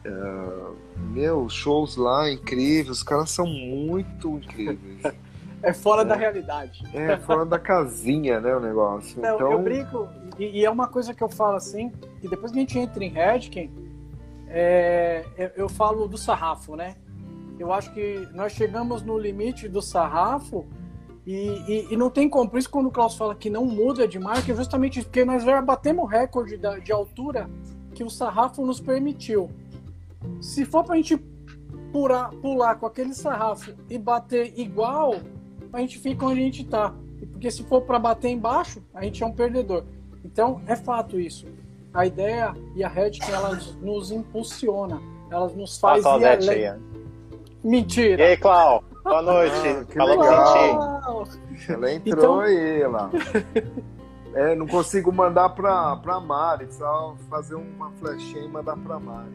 Uh, 0.05 0.75
meu, 0.97 1.49
shows 1.49 1.97
lá 1.97 2.31
incríveis, 2.31 2.89
os 2.89 3.03
caras 3.03 3.31
são 3.31 3.47
muito 3.47 4.29
incríveis. 4.29 5.01
É 5.61 5.73
fora 5.73 6.01
é. 6.01 6.05
da 6.05 6.15
realidade. 6.15 6.83
É, 6.93 7.17
fora 7.17 7.45
da 7.45 7.59
casinha, 7.59 8.39
né, 8.39 8.55
o 8.55 8.59
negócio. 8.59 9.21
Não, 9.21 9.35
então... 9.35 9.51
Eu 9.51 9.59
brinco, 9.61 10.07
e, 10.37 10.59
e, 10.59 10.65
é 10.65 10.69
uma 10.69 10.87
coisa 10.87 11.13
que 11.13 11.23
eu 11.23 11.29
falo 11.29 11.57
assim, 11.57 11.91
que 12.21 12.27
depois 12.27 12.51
que 12.51 12.57
a 12.57 12.61
gente 12.61 12.79
entra 12.79 13.03
em 13.03 13.09
Redken, 13.09 13.71
é, 14.47 15.25
eu 15.55 15.69
falo 15.69 16.07
do 16.07 16.17
sarrafo, 16.17 16.75
né? 16.75 16.95
Eu 17.59 17.73
acho 17.73 17.93
que 17.93 18.27
nós 18.33 18.53
chegamos 18.53 19.01
no 19.01 19.17
limite 19.17 19.67
do 19.67 19.81
sarrafo 19.81 20.65
e, 21.25 21.61
e, 21.67 21.87
e, 21.93 21.97
não 21.97 22.09
tem 22.09 22.29
como. 22.29 22.49
Por 22.49 22.57
isso, 22.57 22.69
quando 22.69 22.87
o 22.87 22.91
Klaus 22.91 23.15
fala 23.15 23.35
que 23.35 23.49
não 23.49 23.65
muda 23.65 24.07
de 24.07 24.17
marca, 24.17 24.51
é 24.51 24.55
justamente 24.55 25.03
porque 25.03 25.25
nós 25.25 25.43
já 25.43 25.61
batemos 25.61 26.05
o 26.05 26.07
recorde 26.07 26.57
da, 26.57 26.79
de 26.79 26.91
altura 26.91 27.49
que 27.93 28.03
o 28.03 28.09
sarrafo 28.09 28.65
nos 28.65 28.79
permitiu. 28.79 29.51
Se 30.41 30.65
for 30.65 30.83
para 30.83 30.95
a 30.95 30.97
gente 30.97 31.17
pular, 31.91 32.29
pular 32.41 32.75
com 32.75 32.85
aquele 32.85 33.13
sarrafo 33.13 33.73
e 33.89 33.97
bater 33.97 34.57
igual, 34.57 35.15
a 35.73 35.79
gente 35.79 35.99
fica 35.99 36.25
onde 36.25 36.39
a 36.39 36.43
gente 36.43 36.61
está. 36.63 36.93
Porque 37.31 37.51
se 37.51 37.63
for 37.63 37.81
para 37.81 37.99
bater 37.99 38.29
embaixo, 38.29 38.81
a 38.93 39.03
gente 39.03 39.21
é 39.21 39.25
um 39.25 39.31
perdedor. 39.31 39.83
Então, 40.23 40.61
é 40.67 40.75
fato 40.75 41.19
isso. 41.19 41.47
A 41.93 42.05
ideia 42.05 42.55
e 42.75 42.83
a 42.83 42.87
Red 42.87 43.13
ela 43.27 43.57
nos 43.81 44.11
impulsiona, 44.11 45.01
ela 45.31 45.47
nos 45.49 45.79
faz 45.79 46.03
ir 46.03 46.07
além. 46.07 46.79
Mentira. 47.63 48.21
E 48.21 48.25
aí, 48.25 48.37
Clau? 48.37 48.83
Boa 49.03 49.21
noite. 49.21 49.53
Ah, 49.55 49.93
Falou 49.95 50.19
legal. 50.19 51.27
Ela 51.67 51.93
entrou 51.93 52.17
então... 52.17 52.39
aí 52.39 52.87
lá. 52.87 53.09
É, 54.33 54.53
não 54.53 54.67
consigo 54.67 55.11
mandar 55.11 55.49
pra, 55.49 55.95
pra 55.95 56.19
Mari, 56.19 56.71
só 56.71 57.15
fazer 57.29 57.55
uma 57.55 57.89
flechinha 57.93 58.43
e 58.43 58.47
mandar 58.47 58.77
pra 58.77 58.99
Mari. 58.99 59.31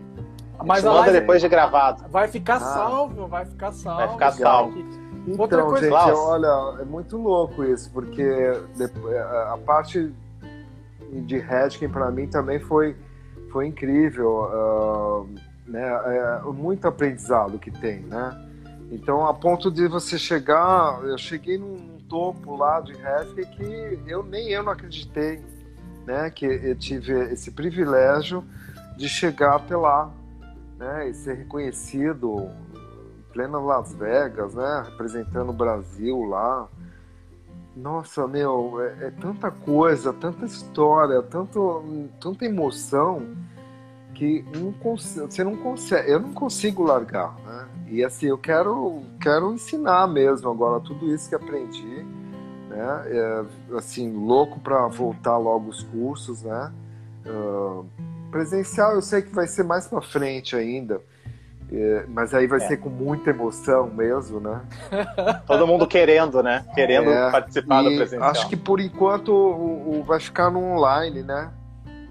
Mas 0.64 0.84
manda 0.84 1.10
depois 1.10 1.42
de 1.42 1.48
gravado. 1.48 2.08
Vai 2.08 2.28
ficar 2.28 2.56
ah. 2.56 2.60
salvo, 2.60 3.26
vai 3.26 3.44
ficar 3.44 3.72
salvo. 3.72 3.98
Vai 3.98 4.08
ficar 4.10 4.32
salvo. 4.32 4.84
Então, 5.26 5.68
coisa, 5.68 5.80
gente, 5.80 5.92
olha, 5.92 6.82
é 6.82 6.84
muito 6.84 7.16
louco 7.16 7.64
isso, 7.64 7.90
porque 7.92 8.22
a 9.52 9.58
parte 9.64 10.12
de 11.10 11.38
Redkin 11.38 11.88
para 11.88 12.10
mim 12.10 12.26
também 12.26 12.60
foi, 12.60 12.94
foi 13.50 13.66
incrível. 13.66 14.50
Uh, 14.52 15.54
né? 15.66 15.82
É, 15.82 16.42
muito 16.52 16.86
aprendizado 16.86 17.58
que 17.58 17.70
tem, 17.70 18.00
né? 18.00 18.40
Então, 18.90 19.26
a 19.26 19.32
ponto 19.32 19.70
de 19.70 19.88
você 19.88 20.18
chegar, 20.18 21.02
eu 21.04 21.16
cheguei 21.16 21.58
num 21.58 21.98
topo 22.08 22.56
lá 22.56 22.80
de 22.80 22.92
Redkin 22.92 23.44
que 23.46 23.98
eu 24.06 24.22
nem 24.22 24.50
eu 24.50 24.62
não 24.62 24.72
acreditei, 24.72 25.42
né? 26.06 26.30
Que 26.30 26.44
eu 26.46 26.76
tive 26.76 27.12
esse 27.32 27.50
privilégio 27.50 28.44
de 28.96 29.08
chegar 29.08 29.56
até 29.56 29.76
lá, 29.76 30.10
né? 30.78 31.08
E 31.08 31.14
ser 31.14 31.34
reconhecido 31.34 32.50
plena 33.34 33.58
Las 33.58 33.92
Vegas, 33.92 34.54
né? 34.54 34.84
Representando 34.86 35.50
o 35.50 35.52
Brasil 35.52 36.22
lá. 36.22 36.68
Nossa, 37.76 38.28
meu, 38.28 38.80
é, 38.80 39.08
é 39.08 39.10
tanta 39.10 39.50
coisa, 39.50 40.12
tanta 40.12 40.46
história, 40.46 41.20
tanto, 41.20 42.08
tanta 42.20 42.44
emoção 42.44 43.26
que 44.14 44.44
não 44.54 44.72
você 44.94 45.42
não 45.42 45.56
consegue, 45.56 46.08
eu 46.08 46.20
não 46.20 46.32
consigo 46.32 46.84
largar, 46.84 47.34
né? 47.44 47.68
E 47.88 48.04
assim, 48.04 48.26
eu 48.26 48.38
quero, 48.38 49.02
quero 49.20 49.52
ensinar 49.52 50.06
mesmo 50.06 50.48
agora 50.48 50.80
tudo 50.80 51.12
isso 51.12 51.28
que 51.28 51.34
aprendi, 51.34 52.06
né? 52.68 53.02
É, 53.06 53.44
assim, 53.76 54.12
louco 54.12 54.60
para 54.60 54.86
voltar 54.86 55.36
logo 55.36 55.68
os 55.68 55.82
cursos, 55.82 56.44
né? 56.44 56.72
Uh, 57.26 57.84
presencial 58.30 58.92
eu 58.92 59.02
sei 59.02 59.22
que 59.22 59.34
vai 59.34 59.48
ser 59.48 59.64
mais 59.64 59.88
para 59.88 60.00
frente 60.00 60.54
ainda, 60.54 61.00
é, 61.72 62.04
mas 62.08 62.34
aí 62.34 62.46
vai 62.46 62.58
é. 62.58 62.68
ser 62.68 62.76
com 62.76 62.88
muita 62.88 63.30
emoção 63.30 63.88
mesmo, 63.88 64.40
né? 64.40 64.60
Todo 65.46 65.66
mundo 65.66 65.86
querendo, 65.86 66.42
né? 66.42 66.64
Querendo 66.74 67.10
é, 67.10 67.30
participar 67.30 67.82
do 67.82 67.94
presencial. 67.96 68.30
Acho 68.30 68.48
que 68.48 68.56
por 68.56 68.80
enquanto 68.80 69.28
o, 69.30 70.00
o, 70.00 70.04
vai 70.04 70.20
ficar 70.20 70.50
no 70.50 70.60
online, 70.60 71.22
né? 71.22 71.50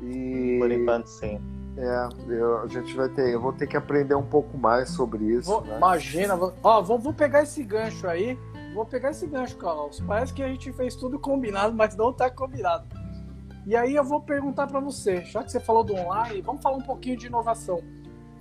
E... 0.01 0.57
Por 0.59 0.71
enquanto, 0.71 1.07
sim. 1.07 1.39
É, 1.77 2.09
eu, 2.27 2.59
a 2.59 2.67
gente 2.67 2.95
vai 2.95 3.09
ter, 3.09 3.33
eu 3.33 3.41
vou 3.41 3.51
ter 3.51 3.65
que 3.65 3.75
aprender 3.75 4.15
um 4.15 4.25
pouco 4.25 4.57
mais 4.57 4.89
sobre 4.89 5.23
isso. 5.25 5.49
Vou, 5.49 5.61
né? 5.61 5.77
Imagina, 5.77 6.35
vou, 6.35 6.53
ó, 6.61 6.81
vou, 6.81 6.99
vou 6.99 7.13
pegar 7.13 7.43
esse 7.43 7.63
gancho 7.63 8.07
aí, 8.07 8.37
vou 8.73 8.85
pegar 8.85 9.11
esse 9.11 9.25
gancho, 9.25 9.55
Carlos. 9.57 9.99
Parece 10.01 10.33
que 10.33 10.43
a 10.43 10.47
gente 10.47 10.71
fez 10.73 10.95
tudo 10.95 11.17
combinado, 11.19 11.73
mas 11.73 11.95
não 11.95 12.13
tá 12.13 12.29
combinado. 12.29 12.85
E 13.65 13.75
aí 13.75 13.95
eu 13.95 14.03
vou 14.03 14.19
perguntar 14.21 14.67
para 14.67 14.79
você, 14.79 15.23
já 15.23 15.43
que 15.43 15.51
você 15.51 15.59
falou 15.59 15.83
do 15.83 15.95
online, 15.95 16.41
vamos 16.41 16.61
falar 16.61 16.77
um 16.77 16.81
pouquinho 16.81 17.17
de 17.17 17.27
inovação. 17.27 17.81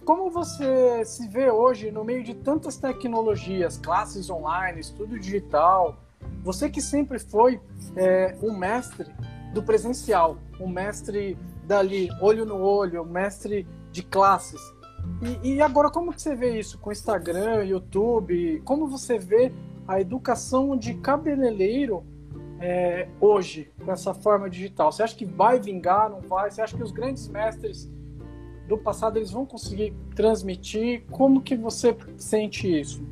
Como 0.05 0.31
você 0.31 1.05
se 1.05 1.29
vê 1.29 1.49
hoje 1.49 1.93
no 1.93 2.03
meio 2.05 2.25
de 2.25 2.35
tantas 2.35 2.77
tecnologias, 2.77 3.77
classes 3.79 4.29
online, 4.29 4.81
estudo 4.81 5.17
digital? 5.17 5.97
Você 6.43 6.69
que 6.69 6.81
sempre 6.81 7.21
foi 7.21 7.61
é, 7.95 8.37
um 8.43 8.57
mestre 8.57 9.13
do 9.55 9.63
presencial, 9.63 10.39
um 10.59 10.67
mestre 10.67 11.39
dali, 11.65 12.09
olho 12.21 12.45
no 12.45 12.61
olho, 12.61 13.03
um 13.03 13.07
mestre 13.07 13.65
de 13.93 14.03
classes. 14.03 14.61
E, 15.43 15.55
e 15.55 15.63
agora, 15.63 15.89
como 15.89 16.13
que 16.13 16.21
você 16.21 16.35
vê 16.35 16.59
isso 16.59 16.79
com 16.79 16.91
Instagram, 16.91 17.65
YouTube? 17.65 18.61
Como 18.65 18.89
você 18.89 19.19
vê 19.19 19.53
a 19.87 20.01
educação 20.01 20.77
de 20.77 20.95
cabeleireiro 20.95 22.05
é, 22.61 23.09
hoje, 23.21 23.71
com 23.85 23.93
essa 23.93 24.13
forma 24.13 24.51
digital? 24.51 24.91
Você 24.91 25.05
acha 25.05 25.15
que 25.15 25.27
vai 25.27 25.61
vingar, 25.61 26.11
não 26.11 26.21
vai? 26.21 26.51
Você 26.51 26.61
acha 26.61 26.77
que 26.77 26.83
os 26.83 26.91
grandes 26.91 27.29
mestres 27.29 27.89
do 28.69 28.79
passado 28.79 29.19
eles 29.19 29.31
vão 29.31 29.45
conseguir 29.45 29.95
transmitir? 30.15 31.05
Como 31.11 31.43
que 31.43 31.57
você 31.57 31.97
sente 32.17 32.81
isso? 32.81 33.03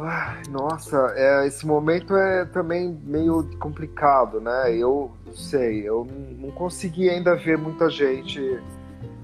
Ai, 0.00 0.42
nossa, 0.48 1.12
é, 1.16 1.44
esse 1.48 1.66
momento 1.66 2.14
é 2.14 2.44
também 2.44 2.96
meio 3.02 3.42
complicado, 3.58 4.40
né? 4.40 4.72
Eu 4.72 5.10
sei, 5.34 5.88
eu 5.88 6.06
não 6.38 6.52
consegui 6.52 7.10
ainda 7.10 7.34
ver 7.34 7.58
muita 7.58 7.90
gente, 7.90 8.40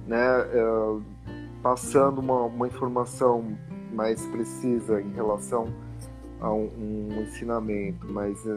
né, 0.04 0.16
é, 0.16 1.00
passando 1.62 2.18
uma, 2.18 2.42
uma, 2.42 2.66
informação 2.66 3.56
mais 3.92 4.26
precisa 4.26 5.00
em 5.00 5.12
relação 5.12 5.68
a 6.40 6.52
um, 6.52 6.68
um 6.76 7.22
ensinamento, 7.22 8.04
mas 8.12 8.44
é, 8.44 8.56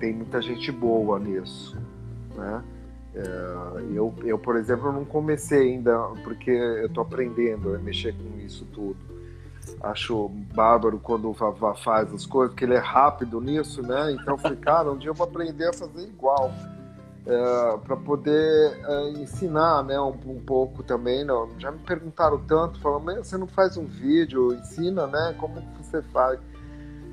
tem 0.00 0.12
muita 0.14 0.42
gente 0.42 0.72
boa 0.72 1.20
nisso, 1.20 1.80
né? 2.34 2.64
É, 3.14 3.20
eu, 3.94 4.14
eu, 4.22 4.38
por 4.38 4.56
exemplo, 4.56 4.92
não 4.92 5.04
comecei 5.04 5.72
ainda, 5.72 5.96
porque 6.22 6.50
eu 6.50 6.86
estou 6.86 7.02
aprendendo 7.02 7.74
a 7.74 7.78
mexer 7.78 8.14
com 8.14 8.38
isso 8.40 8.64
tudo. 8.66 8.96
Acho 9.80 10.28
bárbaro 10.54 10.98
quando 10.98 11.28
o 11.28 11.32
Vavá 11.32 11.74
faz 11.74 12.12
as 12.12 12.26
coisas, 12.26 12.52
porque 12.52 12.64
ele 12.64 12.74
é 12.74 12.78
rápido 12.78 13.40
nisso, 13.40 13.82
né? 13.82 14.12
Então 14.12 14.34
eu 14.34 14.38
falei, 14.38 14.58
cara, 14.58 14.90
um 14.90 14.98
dia 14.98 15.10
eu 15.10 15.14
vou 15.14 15.26
aprender 15.26 15.68
a 15.68 15.72
fazer 15.72 16.02
igual. 16.02 16.52
É, 17.26 17.76
para 17.78 17.94
poder 17.94 18.80
é, 18.86 19.10
ensinar 19.10 19.84
né, 19.84 20.00
um, 20.00 20.16
um, 20.26 20.40
pouco 20.40 20.82
também. 20.82 21.26
Já 21.58 21.70
me 21.70 21.78
perguntaram 21.80 22.38
tanto, 22.38 22.80
falando, 22.80 23.04
mas 23.04 23.26
você 23.26 23.36
não 23.36 23.46
faz 23.46 23.76
um 23.76 23.84
vídeo, 23.84 24.54
ensina, 24.54 25.06
né? 25.06 25.34
Como 25.38 25.60
você 25.76 26.00
faz? 26.02 26.40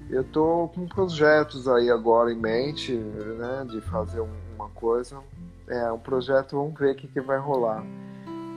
Eu 0.10 0.22
estou 0.22 0.70
com 0.70 0.88
projetos 0.88 1.68
aí 1.68 1.90
agora 1.90 2.32
em 2.32 2.38
mente, 2.38 2.94
né, 2.94 3.66
de 3.70 3.82
fazer 3.82 4.22
um, 4.22 4.30
uma 4.56 4.70
coisa 4.70 5.18
é 5.68 5.92
um 5.92 6.00
projeto, 6.00 6.56
vamos 6.58 6.80
ver 6.80 6.92
o 6.92 6.96
que, 6.96 7.08
que 7.08 7.22
vai 7.22 7.38
rolar. 7.38 7.84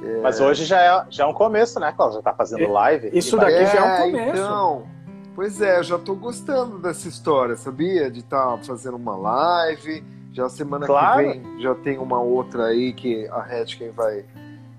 É... 0.03 0.21
Mas 0.23 0.41
hoje 0.41 0.65
já 0.65 0.81
é, 0.81 1.07
já 1.11 1.25
é 1.25 1.27
um 1.27 1.33
começo, 1.33 1.79
né, 1.81 1.93
Cláudio? 1.93 2.19
Já 2.19 2.23
tá 2.23 2.35
fazendo 2.35 2.63
é, 2.63 2.69
live. 2.69 3.11
Isso 3.13 3.37
daqui 3.37 3.53
é, 3.53 3.67
já 3.67 3.79
é 3.79 3.83
um 3.83 4.11
começo. 4.11 4.31
Então, 4.31 4.87
pois 5.35 5.61
é, 5.61 5.79
eu 5.79 5.83
já 5.83 5.99
tô 5.99 6.15
gostando 6.15 6.79
dessa 6.79 7.09
história, 7.09 7.57
sabia? 7.57 8.11
De 8.11 8.21
estar 8.21 8.57
tá 8.57 8.59
fazendo 8.65 8.97
uma 8.97 9.17
live. 9.17 10.05
Já 10.33 10.49
semana 10.49 10.87
claro. 10.87 11.19
que 11.19 11.39
vem 11.39 11.61
já 11.61 11.75
tem 11.75 11.99
uma 11.99 12.21
outra 12.21 12.67
aí 12.67 12.93
que 12.93 13.27
a 13.29 13.43
Redken 13.43 13.91
vai, 13.91 14.25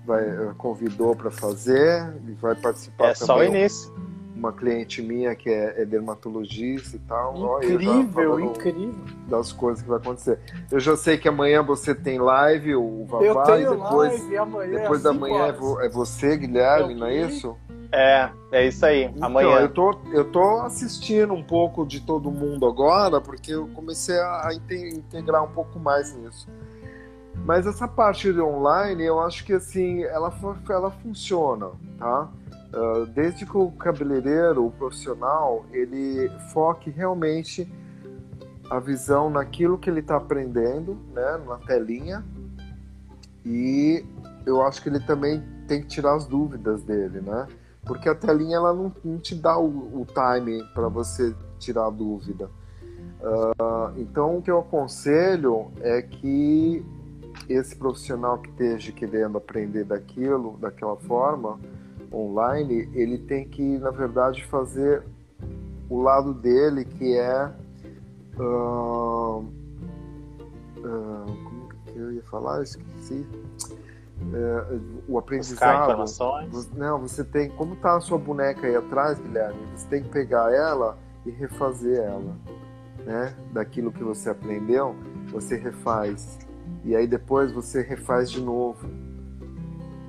vai 0.06 0.24
eh, 0.24 0.52
convidou 0.56 1.14
para 1.14 1.30
fazer 1.30 2.14
e 2.26 2.32
vai 2.32 2.54
participar 2.54 3.08
é 3.08 3.12
também. 3.12 3.22
É 3.22 3.26
só 3.26 3.38
o 3.38 3.44
início 3.44 4.09
uma 4.40 4.52
cliente 4.52 5.02
minha 5.02 5.34
que 5.36 5.50
é, 5.50 5.82
é 5.82 5.84
dermatologista 5.84 6.96
e 6.96 7.00
tal. 7.00 7.62
Incrível, 7.62 8.40
incrível. 8.40 8.94
Das 9.28 9.52
coisas 9.52 9.82
que 9.82 9.88
vai 9.88 9.98
acontecer. 9.98 10.38
Eu 10.70 10.80
já 10.80 10.96
sei 10.96 11.18
que 11.18 11.28
amanhã 11.28 11.62
você 11.62 11.94
tem 11.94 12.18
live, 12.18 12.74
o 12.74 13.04
Vavá, 13.04 13.24
eu 13.24 13.42
tenho 13.42 13.70
depois, 13.70 14.12
live 14.18 14.36
amanhã, 14.38 14.80
depois 14.80 15.02
da 15.02 15.12
manhã 15.12 15.44
é, 15.46 15.86
é 15.86 15.88
você, 15.90 16.36
Guilherme, 16.36 16.94
não 16.94 17.06
é 17.06 17.16
isso? 17.16 17.56
É, 17.92 18.30
é 18.52 18.66
isso 18.66 18.86
aí. 18.86 19.04
Então, 19.04 19.26
amanhã. 19.26 19.60
Eu 19.60 19.68
tô, 19.68 19.94
eu 20.12 20.24
tô 20.24 20.60
assistindo 20.62 21.34
um 21.34 21.42
pouco 21.42 21.84
de 21.84 22.00
todo 22.00 22.30
mundo 22.30 22.66
agora, 22.66 23.20
porque 23.20 23.52
eu 23.52 23.68
comecei 23.74 24.18
a 24.18 24.48
integrar 24.52 25.44
um 25.44 25.50
pouco 25.50 25.78
mais 25.78 26.16
nisso. 26.16 26.48
Mas 27.44 27.66
essa 27.66 27.88
parte 27.88 28.32
de 28.32 28.40
online, 28.40 29.04
eu 29.04 29.20
acho 29.20 29.44
que 29.44 29.52
assim, 29.52 30.02
ela, 30.04 30.32
ela 30.68 30.90
funciona, 30.90 31.70
tá? 31.98 32.28
Uh, 32.72 33.06
desde 33.06 33.44
que 33.44 33.56
o 33.56 33.70
cabeleireiro, 33.72 34.66
o 34.66 34.70
profissional, 34.70 35.64
ele 35.72 36.30
foque 36.52 36.88
realmente 36.88 37.70
a 38.70 38.78
visão 38.78 39.28
naquilo 39.28 39.76
que 39.76 39.90
ele 39.90 40.00
está 40.00 40.16
aprendendo, 40.16 40.96
né, 41.12 41.40
na 41.44 41.56
telinha, 41.58 42.24
e 43.44 44.04
eu 44.46 44.62
acho 44.62 44.80
que 44.82 44.88
ele 44.88 45.00
também 45.00 45.42
tem 45.66 45.80
que 45.80 45.88
tirar 45.88 46.14
as 46.14 46.26
dúvidas 46.26 46.82
dele, 46.82 47.20
né? 47.20 47.48
Porque 47.84 48.08
a 48.08 48.14
telinha 48.14 48.56
ela 48.56 48.72
não, 48.72 48.92
não 49.04 49.18
te 49.18 49.34
dá 49.34 49.58
o, 49.58 50.00
o 50.00 50.06
time 50.06 50.62
para 50.74 50.88
você 50.88 51.34
tirar 51.58 51.86
a 51.86 51.90
dúvida. 51.90 52.48
Uh, 53.20 53.98
então, 53.98 54.38
o 54.38 54.42
que 54.42 54.50
eu 54.50 54.60
aconselho 54.60 55.70
é 55.80 56.00
que 56.02 56.84
esse 57.48 57.74
profissional 57.74 58.38
que 58.38 58.48
esteja 58.50 58.92
querendo 58.92 59.38
aprender 59.38 59.84
daquilo, 59.84 60.56
daquela 60.58 60.96
forma, 60.96 61.58
online, 62.12 62.88
ele 62.92 63.18
tem 63.18 63.48
que, 63.48 63.62
na 63.78 63.90
verdade, 63.90 64.44
fazer 64.46 65.02
o 65.88 66.00
lado 66.00 66.34
dele, 66.34 66.84
que 66.84 67.16
é. 67.16 67.52
Uh, 68.38 69.44
uh, 70.78 71.26
como 71.44 71.68
que 71.68 71.98
eu 71.98 72.12
ia 72.12 72.22
falar? 72.24 72.62
Esqueci. 72.62 73.26
Uh, 74.20 75.02
o 75.08 75.18
aprendizado. 75.18 76.04
Não, 76.76 76.98
você 77.00 77.24
tem. 77.24 77.50
Como 77.50 77.74
está 77.74 77.96
a 77.96 78.00
sua 78.00 78.18
boneca 78.18 78.66
aí 78.66 78.76
atrás, 78.76 79.18
Guilherme? 79.18 79.60
Você 79.74 79.88
tem 79.88 80.02
que 80.02 80.08
pegar 80.08 80.52
ela 80.52 80.98
e 81.24 81.30
refazer 81.30 81.98
ela. 82.00 82.36
Né? 83.04 83.34
Daquilo 83.52 83.90
que 83.90 84.04
você 84.04 84.30
aprendeu, 84.30 84.94
você 85.30 85.56
refaz. 85.56 86.38
E 86.84 86.94
aí 86.94 87.06
depois 87.06 87.50
você 87.50 87.82
refaz 87.82 88.30
de 88.30 88.40
novo 88.40 88.86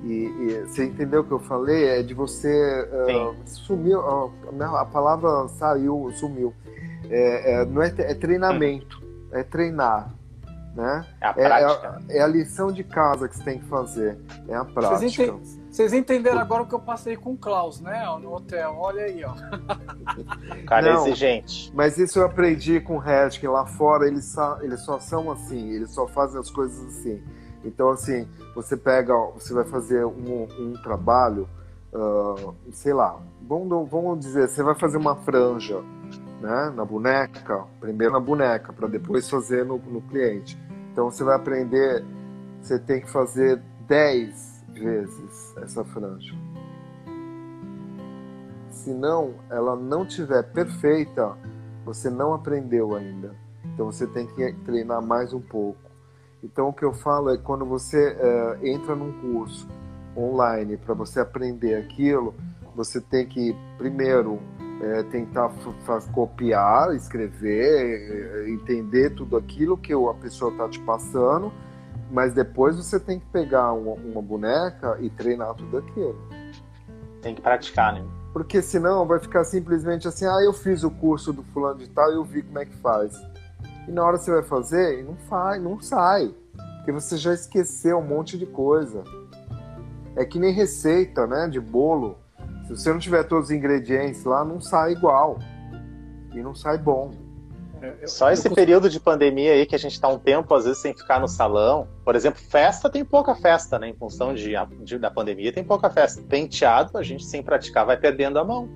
e, 0.04 0.24
e, 0.24 0.66
você 0.66 0.84
entendeu 0.84 1.20
o 1.20 1.24
que 1.24 1.32
eu 1.32 1.38
falei? 1.38 1.88
É 1.88 2.02
de 2.02 2.12
você 2.12 2.88
uh, 2.90 3.36
sumiu, 3.46 4.00
uh, 4.00 4.32
a 4.76 4.84
palavra 4.84 5.48
saiu, 5.48 6.10
sumiu. 6.14 6.52
É, 7.08 7.52
é, 7.52 7.64
não 7.64 7.82
é, 7.82 7.92
é 7.98 8.14
treinamento, 8.14 9.00
hum. 9.02 9.28
é 9.32 9.42
treinar. 9.42 10.12
Né? 10.74 11.04
É 11.20 11.26
a 11.26 11.34
prática. 11.34 12.02
É, 12.08 12.18
é, 12.18 12.22
a 12.22 12.26
lição 12.26 12.72
de 12.72 12.82
casa 12.82 13.28
que 13.28 13.36
você 13.36 13.44
tem 13.44 13.58
que 13.58 13.66
fazer, 13.66 14.18
é 14.48 14.54
a 14.54 14.64
prática. 14.64 14.96
Vocês, 14.96 15.18
ente... 15.18 15.60
vocês 15.70 15.92
entenderam 15.92 16.38
agora 16.38 16.62
o 16.62 16.66
que 16.66 16.74
eu 16.74 16.80
passei 16.80 17.14
com 17.14 17.32
o 17.32 17.36
Klaus, 17.36 17.78
né? 17.78 18.06
No 18.22 18.34
hotel, 18.34 18.74
olha 18.78 19.04
aí, 19.04 19.22
ó. 19.22 19.34
Cara 20.66 20.94
Não, 20.94 21.06
exigente. 21.06 21.70
Mas 21.74 21.98
isso 21.98 22.18
eu 22.18 22.24
aprendi 22.24 22.80
com 22.80 22.96
o 22.96 22.98
Red, 22.98 23.30
que 23.38 23.46
lá 23.46 23.66
fora 23.66 24.06
eles, 24.06 24.34
eles 24.62 24.80
só 24.80 24.98
são 24.98 25.30
assim, 25.30 25.72
eles 25.72 25.90
só 25.90 26.08
fazem 26.08 26.40
as 26.40 26.50
coisas 26.50 26.82
assim. 26.86 27.22
Então, 27.64 27.90
assim, 27.90 28.28
você 28.54 28.76
pega, 28.76 29.14
você 29.34 29.52
vai 29.54 29.64
fazer 29.64 30.04
um, 30.04 30.46
um 30.58 30.72
trabalho, 30.82 31.48
uh, 31.92 32.54
sei 32.72 32.92
lá, 32.92 33.20
vamos, 33.48 33.88
vamos 33.88 34.20
dizer, 34.20 34.48
você 34.48 34.62
vai 34.62 34.74
fazer 34.74 34.98
uma 34.98 35.16
franja 35.16 35.80
né, 36.40 36.72
na 36.74 36.84
boneca, 36.84 37.64
primeiro 37.80 38.12
na 38.12 38.20
boneca, 38.20 38.72
para 38.72 38.88
depois 38.88 39.28
fazer 39.28 39.64
no, 39.64 39.78
no 39.78 40.00
cliente. 40.02 40.58
Então, 40.92 41.10
você 41.10 41.22
vai 41.24 41.36
aprender, 41.36 42.04
você 42.60 42.78
tem 42.78 43.00
que 43.00 43.10
fazer 43.10 43.62
10 43.86 44.64
vezes 44.72 45.56
essa 45.58 45.84
franja. 45.84 46.34
Se 48.70 48.92
não, 48.92 49.34
ela 49.48 49.76
não 49.76 50.04
tiver 50.04 50.42
perfeita, 50.42 51.36
você 51.84 52.10
não 52.10 52.34
aprendeu 52.34 52.94
ainda. 52.96 53.34
Então 53.64 53.86
você 53.86 54.06
tem 54.06 54.26
que 54.26 54.52
treinar 54.64 55.00
mais 55.00 55.32
um 55.32 55.40
pouco. 55.40 55.91
Então, 56.42 56.68
o 56.68 56.72
que 56.72 56.84
eu 56.84 56.92
falo 56.92 57.30
é 57.30 57.36
quando 57.36 57.64
você 57.64 58.16
uh, 58.16 58.66
entra 58.66 58.96
num 58.96 59.12
curso 59.20 59.68
online 60.16 60.76
para 60.76 60.92
você 60.92 61.20
aprender 61.20 61.76
aquilo, 61.76 62.34
você 62.74 63.00
tem 63.00 63.26
que, 63.26 63.56
primeiro, 63.78 64.40
é, 64.82 65.02
tentar 65.04 65.52
copiar, 66.12 66.94
escrever, 66.94 68.48
entender 68.48 69.10
tudo 69.10 69.36
aquilo 69.36 69.76
que 69.76 69.92
a 69.92 70.14
pessoa 70.14 70.50
está 70.50 70.68
te 70.68 70.80
passando, 70.80 71.52
mas 72.10 72.34
depois 72.34 72.76
você 72.76 72.98
tem 72.98 73.20
que 73.20 73.26
pegar 73.26 73.72
uma, 73.72 73.94
uma, 73.94 74.20
boneca 74.20 74.98
e 75.00 75.08
treinar 75.08 75.54
tudo 75.54 75.78
aquilo. 75.78 76.18
Tem 77.20 77.34
que 77.34 77.40
praticar, 77.40 77.94
né? 77.94 78.04
Porque 78.32 78.60
senão 78.60 79.06
vai 79.06 79.20
ficar 79.20 79.44
simplesmente 79.44 80.08
assim, 80.08 80.26
ah, 80.26 80.42
eu 80.42 80.52
fiz 80.52 80.82
o 80.82 80.90
curso 80.90 81.32
do 81.32 81.44
fulano 81.44 81.78
de 81.78 81.88
tal 81.88 82.10
e 82.10 82.16
eu 82.16 82.24
vi 82.24 82.42
como 82.42 82.58
é 82.58 82.64
que 82.64 82.74
faz. 82.76 83.14
E 83.88 83.90
na 83.90 84.04
hora 84.04 84.16
você 84.16 84.30
vai 84.30 84.42
fazer, 84.42 85.04
não 85.04 85.16
faz, 85.16 85.62
não 85.62 85.80
sai. 85.80 86.34
Porque 86.76 86.92
você 86.92 87.16
já 87.16 87.32
esqueceu 87.32 87.98
um 87.98 88.06
monte 88.06 88.38
de 88.38 88.46
coisa. 88.46 89.02
É 90.16 90.24
que 90.24 90.38
nem 90.38 90.52
receita, 90.52 91.26
né, 91.26 91.48
de 91.48 91.60
bolo. 91.60 92.18
Se 92.66 92.70
você 92.70 92.92
não 92.92 92.98
tiver 92.98 93.24
todos 93.24 93.46
os 93.46 93.50
ingredientes 93.50 94.24
lá, 94.24 94.44
não 94.44 94.60
sai 94.60 94.92
igual. 94.92 95.38
E 96.32 96.40
não 96.42 96.54
sai 96.54 96.78
bom. 96.78 97.12
É, 97.82 98.06
Só 98.06 98.30
esse 98.30 98.48
período 98.48 98.88
de 98.88 99.00
pandemia 99.00 99.52
aí 99.52 99.66
que 99.66 99.74
a 99.74 99.78
gente 99.78 99.92
está 99.92 100.08
um 100.08 100.18
tempo, 100.18 100.54
às 100.54 100.64
vezes, 100.64 100.80
sem 100.80 100.94
ficar 100.94 101.20
no 101.20 101.26
salão. 101.26 101.88
Por 102.04 102.14
exemplo, 102.14 102.40
festa 102.40 102.88
tem 102.88 103.04
pouca 103.04 103.34
festa, 103.34 103.78
né? 103.78 103.88
Em 103.88 103.94
função 103.94 104.32
de, 104.32 104.54
de 104.84 104.98
da 104.98 105.10
pandemia, 105.10 105.52
tem 105.52 105.64
pouca 105.64 105.90
festa. 105.90 106.22
Penteado, 106.22 106.96
a 106.96 107.02
gente 107.02 107.24
sem 107.24 107.42
praticar 107.42 107.84
vai 107.84 107.96
perdendo 107.96 108.38
a 108.38 108.44
mão. 108.44 108.68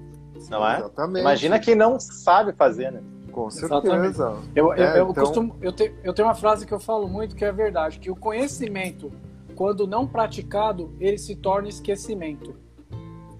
Não 0.50 0.68
é? 0.68 0.78
Exatamente. 0.78 1.20
Imagina 1.20 1.58
quem 1.58 1.74
não 1.74 1.98
sabe 2.00 2.52
fazer, 2.52 2.90
né? 2.92 3.00
Com 3.36 3.50
certeza. 3.50 4.34
Eu, 4.54 4.72
é, 4.72 4.80
eu, 4.80 4.96
eu, 4.96 5.10
então... 5.10 5.24
costumo, 5.24 5.56
eu, 5.60 5.70
te, 5.70 5.94
eu 6.02 6.14
tenho 6.14 6.26
uma 6.26 6.34
frase 6.34 6.66
que 6.66 6.72
eu 6.72 6.80
falo 6.80 7.06
muito 7.06 7.36
que 7.36 7.44
é 7.44 7.52
verdade, 7.52 7.98
que 7.98 8.10
o 8.10 8.16
conhecimento, 8.16 9.12
quando 9.54 9.86
não 9.86 10.06
praticado, 10.06 10.96
ele 10.98 11.18
se 11.18 11.36
torna 11.36 11.68
esquecimento. 11.68 12.56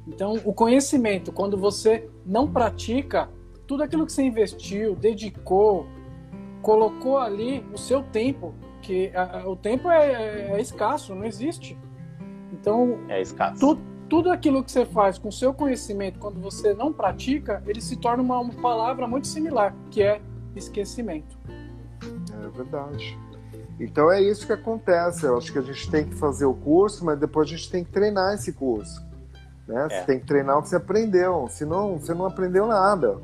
Então, 0.07 0.39
o 0.45 0.53
conhecimento, 0.53 1.33
quando 1.33 1.57
você 1.57 2.11
não 2.27 2.47
pratica, 2.47 3.31
tudo 3.67 3.83
aquilo 3.83 4.05
que 4.05 4.13
você 4.13 4.23
investiu, 4.23 4.95
dedicou, 4.95 5.87
colocou 6.61 7.17
ali 7.17 7.65
o 7.73 7.79
seu 7.79 8.03
tempo, 8.03 8.55
que 8.83 9.11
a, 9.15 9.39
a, 9.39 9.49
o 9.49 9.57
tempo 9.57 9.89
é, 9.89 10.13
é, 10.13 10.51
é, 10.53 10.61
escasso, 10.61 11.15
não 11.15 11.25
existe. 11.25 11.75
Então, 12.53 12.99
é 13.09 13.23
escasso. 13.23 13.75
Tu, 13.75 13.81
tudo 14.09 14.31
aquilo 14.31 14.63
que 14.63 14.71
você 14.71 14.85
faz 14.85 15.19
com 15.19 15.31
seu 15.31 15.53
conhecimento, 15.53 16.19
quando 16.19 16.41
você 16.41 16.73
não 16.73 16.93
pratica, 16.93 17.63
ele 17.67 17.81
se 17.81 17.97
torna 17.97 18.23
uma, 18.23 18.39
uma 18.39 18.55
palavra 18.55 19.07
muito 19.07 19.27
similar, 19.27 19.75
que 19.91 20.03
é 20.03 20.21
esquecimento. 20.55 21.37
É 22.43 22.49
verdade. 22.57 23.19
Então 23.79 24.11
é 24.11 24.23
isso 24.23 24.47
que 24.47 24.53
acontece. 24.53 25.27
Eu 25.27 25.37
acho 25.37 25.53
que 25.53 25.59
a 25.59 25.63
gente 25.63 25.91
tem 25.91 26.05
que 26.05 26.15
fazer 26.15 26.47
o 26.47 26.55
curso, 26.55 27.05
mas 27.05 27.19
depois 27.19 27.49
a 27.49 27.51
gente 27.51 27.71
tem 27.71 27.85
que 27.85 27.91
treinar 27.91 28.35
esse 28.35 28.53
curso. 28.53 29.05
Né? 29.67 29.87
É. 29.91 30.01
Você 30.01 30.07
tem 30.07 30.21
que 30.21 30.27
treinar 30.27 30.59
o 30.59 30.63
que 30.63 30.69
você 30.69 30.77
aprendeu, 30.77 31.47
senão 31.49 31.99
você 31.99 32.15
não 32.15 32.27
aprendeu 32.27 32.67
nada. 32.67 33.19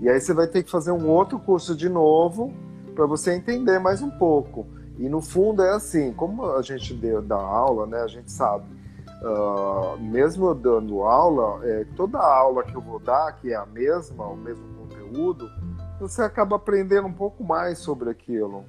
E 0.00 0.08
aí 0.08 0.20
você 0.20 0.32
vai 0.32 0.46
ter 0.46 0.62
que 0.62 0.70
fazer 0.70 0.92
um 0.92 1.08
outro 1.08 1.38
curso 1.38 1.74
de 1.74 1.88
novo 1.88 2.52
para 2.94 3.04
você 3.06 3.34
entender 3.34 3.78
mais 3.80 4.00
um 4.00 4.10
pouco. 4.10 4.66
E 4.98 5.08
no 5.08 5.20
fundo 5.20 5.62
é 5.62 5.70
assim, 5.70 6.12
como 6.12 6.44
a 6.52 6.62
gente 6.62 6.94
deu 6.94 7.20
da 7.20 7.36
aula, 7.36 7.86
né, 7.86 8.00
a 8.00 8.08
gente 8.08 8.30
sabe 8.30 8.77
Uh, 9.22 9.98
mesmo 10.00 10.54
dando 10.54 11.02
aula, 11.02 11.60
é, 11.64 11.84
toda 11.96 12.18
aula 12.18 12.62
que 12.62 12.74
eu 12.74 12.80
vou 12.80 13.00
dar, 13.00 13.32
que 13.32 13.52
é 13.52 13.56
a 13.56 13.66
mesma, 13.66 14.24
o 14.26 14.36
mesmo 14.36 14.64
conteúdo, 14.74 15.50
você 15.98 16.22
acaba 16.22 16.56
aprendendo 16.56 17.08
um 17.08 17.12
pouco 17.12 17.42
mais 17.42 17.78
sobre 17.78 18.10
aquilo. 18.10 18.64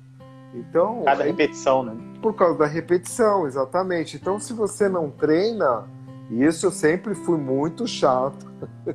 Então, 0.53 1.03
cada 1.05 1.23
repetição, 1.23 1.83
né? 1.83 1.95
Por 2.21 2.33
causa 2.33 2.57
da 2.57 2.65
repetição, 2.65 3.45
exatamente. 3.45 4.17
Então, 4.17 4.39
se 4.39 4.51
você 4.53 4.89
não 4.89 5.11
treina, 5.11 5.87
e 6.29 6.43
isso 6.43 6.65
eu 6.65 6.71
sempre 6.71 7.13
fui 7.13 7.37
muito 7.37 7.85
chato 7.87 8.51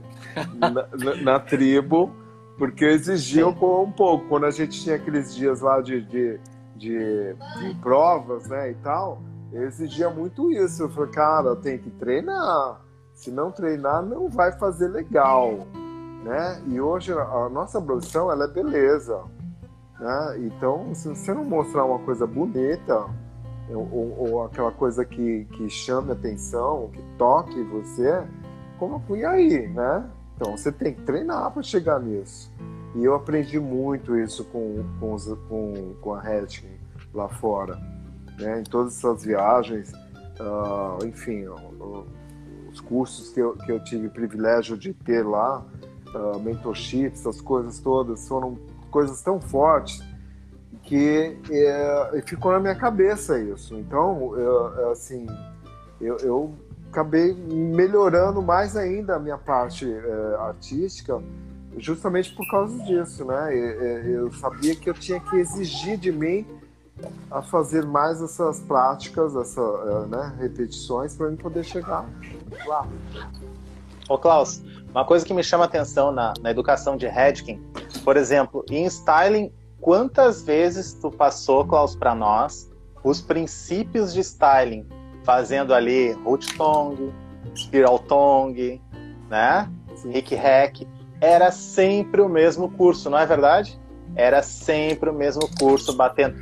na, 0.58 0.70
na, 0.70 1.22
na, 1.22 1.40
tribo, 1.40 2.10
porque 2.58 2.84
eu 2.84 2.90
exigia 2.90 3.46
um 3.46 3.54
pouco. 3.54 4.26
Quando 4.28 4.46
a 4.46 4.50
gente 4.50 4.82
tinha 4.82 4.96
aqueles 4.96 5.34
dias 5.34 5.60
lá 5.60 5.80
de, 5.80 6.00
de, 6.02 6.40
de, 6.76 7.34
de 7.34 7.74
provas, 7.80 8.48
né, 8.48 8.72
e 8.72 8.74
tal, 8.74 9.22
eu 9.54 9.68
exigia 9.68 10.10
muito 10.10 10.50
isso. 10.50 10.82
Eu 10.82 10.90
falei, 10.90 11.10
cara, 11.10 11.56
tem 11.56 11.78
que 11.78 11.90
treinar. 11.90 12.80
Se 13.14 13.30
não 13.30 13.52
treinar, 13.52 14.02
não 14.02 14.28
vai 14.28 14.52
fazer 14.58 14.88
legal. 14.88 15.66
Né? 16.24 16.62
E 16.66 16.80
hoje 16.80 17.12
a 17.12 17.48
nossa 17.48 17.80
profissão 17.80 18.30
ela 18.30 18.46
é 18.46 18.48
beleza. 18.48 19.22
Né? 20.00 20.38
Então, 20.40 20.92
se 20.94 21.08
você 21.08 21.32
não 21.32 21.44
mostrar 21.44 21.84
uma 21.84 22.00
coisa 22.00 22.26
bonita, 22.26 23.06
ou, 23.70 24.16
ou, 24.18 24.44
aquela 24.44 24.72
coisa 24.72 25.04
que, 25.04 25.44
que 25.52 25.70
chame 25.70 26.10
atenção, 26.10 26.90
que 26.92 27.02
toque 27.16 27.62
você, 27.62 28.26
como 28.78 29.02
e 29.16 29.24
aí, 29.24 29.68
né? 29.68 30.10
Então 30.36 30.56
você 30.56 30.70
tem 30.70 30.92
que 30.92 31.02
treinar 31.02 31.50
para 31.52 31.62
chegar 31.62 32.00
nisso. 32.00 32.52
E 32.94 33.04
eu 33.04 33.14
aprendi 33.14 33.58
muito 33.58 34.16
isso 34.16 34.44
com, 34.46 34.84
com, 35.00 35.16
com, 35.48 35.94
com 36.00 36.14
a 36.14 36.20
Redkin 36.20 36.68
lá 37.12 37.28
fora. 37.28 37.93
Né? 38.38 38.60
Em 38.60 38.64
todas 38.64 38.96
essas 38.96 39.24
viagens, 39.24 39.92
uh, 40.40 41.04
enfim, 41.04 41.46
os 42.70 42.80
cursos 42.80 43.30
que 43.30 43.40
eu, 43.40 43.56
que 43.56 43.70
eu 43.70 43.82
tive 43.82 44.08
privilégio 44.08 44.76
de 44.76 44.92
ter 44.92 45.22
lá, 45.22 45.64
uh, 46.14 46.40
mentorship, 46.40 47.12
essas 47.12 47.40
coisas 47.40 47.78
todas, 47.78 48.26
foram 48.26 48.58
coisas 48.90 49.22
tão 49.22 49.40
fortes 49.40 50.02
que 50.84 51.38
é, 51.50 52.22
ficou 52.26 52.52
na 52.52 52.60
minha 52.60 52.74
cabeça 52.74 53.38
isso. 53.38 53.74
Então, 53.74 54.36
eu, 54.38 54.90
assim, 54.90 55.26
eu, 56.00 56.16
eu, 56.18 56.54
acabei 56.90 57.34
melhorando 57.34 58.40
mais 58.40 58.76
ainda 58.76 59.16
a 59.16 59.18
minha 59.18 59.36
parte 59.36 59.90
é, 59.90 60.36
artística, 60.38 61.20
justamente 61.76 62.32
por 62.36 62.48
causa 62.48 62.78
disso, 62.84 63.24
né? 63.24 63.52
Eu, 63.52 64.26
eu 64.26 64.32
sabia 64.32 64.76
que 64.76 64.88
eu 64.88 64.94
tinha 64.94 65.18
que 65.18 65.34
exigir 65.36 65.96
de 65.98 66.12
mim 66.12 66.46
a 67.30 67.42
fazer 67.42 67.84
mais 67.84 68.22
essas 68.22 68.60
práticas, 68.60 69.34
essas 69.34 70.08
né, 70.08 70.34
repetições 70.38 71.16
para 71.16 71.26
eu 71.26 71.36
poder 71.36 71.64
chegar 71.64 72.08
lá. 72.66 72.86
Ô 74.08 74.18
Klaus, 74.18 74.62
uma 74.90 75.04
coisa 75.04 75.24
que 75.24 75.34
me 75.34 75.42
chama 75.42 75.64
atenção 75.64 76.12
na, 76.12 76.34
na 76.40 76.50
educação 76.50 76.96
de 76.96 77.06
Hedkin, 77.06 77.60
por 78.04 78.16
exemplo, 78.16 78.64
em 78.70 78.84
styling 78.86 79.52
quantas 79.80 80.42
vezes 80.42 80.94
tu 80.94 81.10
passou, 81.10 81.66
Klaus, 81.66 81.96
para 81.96 82.14
nós 82.14 82.70
os 83.02 83.20
princípios 83.20 84.14
de 84.14 84.20
styling, 84.20 84.86
fazendo 85.24 85.74
ali 85.74 86.12
root 86.24 86.56
tongue, 86.56 87.12
spiral 87.54 87.98
tongue, 87.98 88.80
né? 89.28 89.70
Rick 90.06 90.34
hack, 90.34 90.86
era 91.20 91.50
sempre 91.50 92.20
o 92.20 92.28
mesmo 92.28 92.70
curso, 92.70 93.10
não 93.10 93.18
é 93.18 93.26
verdade? 93.26 93.78
Era 94.14 94.42
sempre 94.42 95.10
o 95.10 95.12
mesmo 95.12 95.48
curso, 95.58 95.94
batendo. 95.96 96.36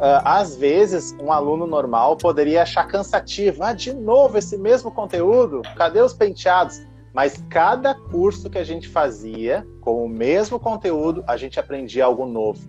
Uh, 0.00 0.24
às 0.24 0.56
vezes, 0.56 1.14
um 1.20 1.30
aluno 1.30 1.66
normal 1.66 2.16
poderia 2.16 2.62
achar 2.62 2.86
cansativo. 2.86 3.62
Ah, 3.62 3.74
de 3.74 3.92
novo 3.92 4.38
esse 4.38 4.56
mesmo 4.56 4.90
conteúdo? 4.90 5.60
Cadê 5.76 6.00
os 6.00 6.14
penteados? 6.14 6.80
Mas 7.12 7.44
cada 7.50 7.94
curso 7.94 8.48
que 8.48 8.56
a 8.56 8.64
gente 8.64 8.88
fazia, 8.88 9.66
com 9.82 10.02
o 10.02 10.08
mesmo 10.08 10.58
conteúdo, 10.58 11.22
a 11.26 11.36
gente 11.36 11.60
aprendia 11.60 12.06
algo 12.06 12.24
novo. 12.24 12.66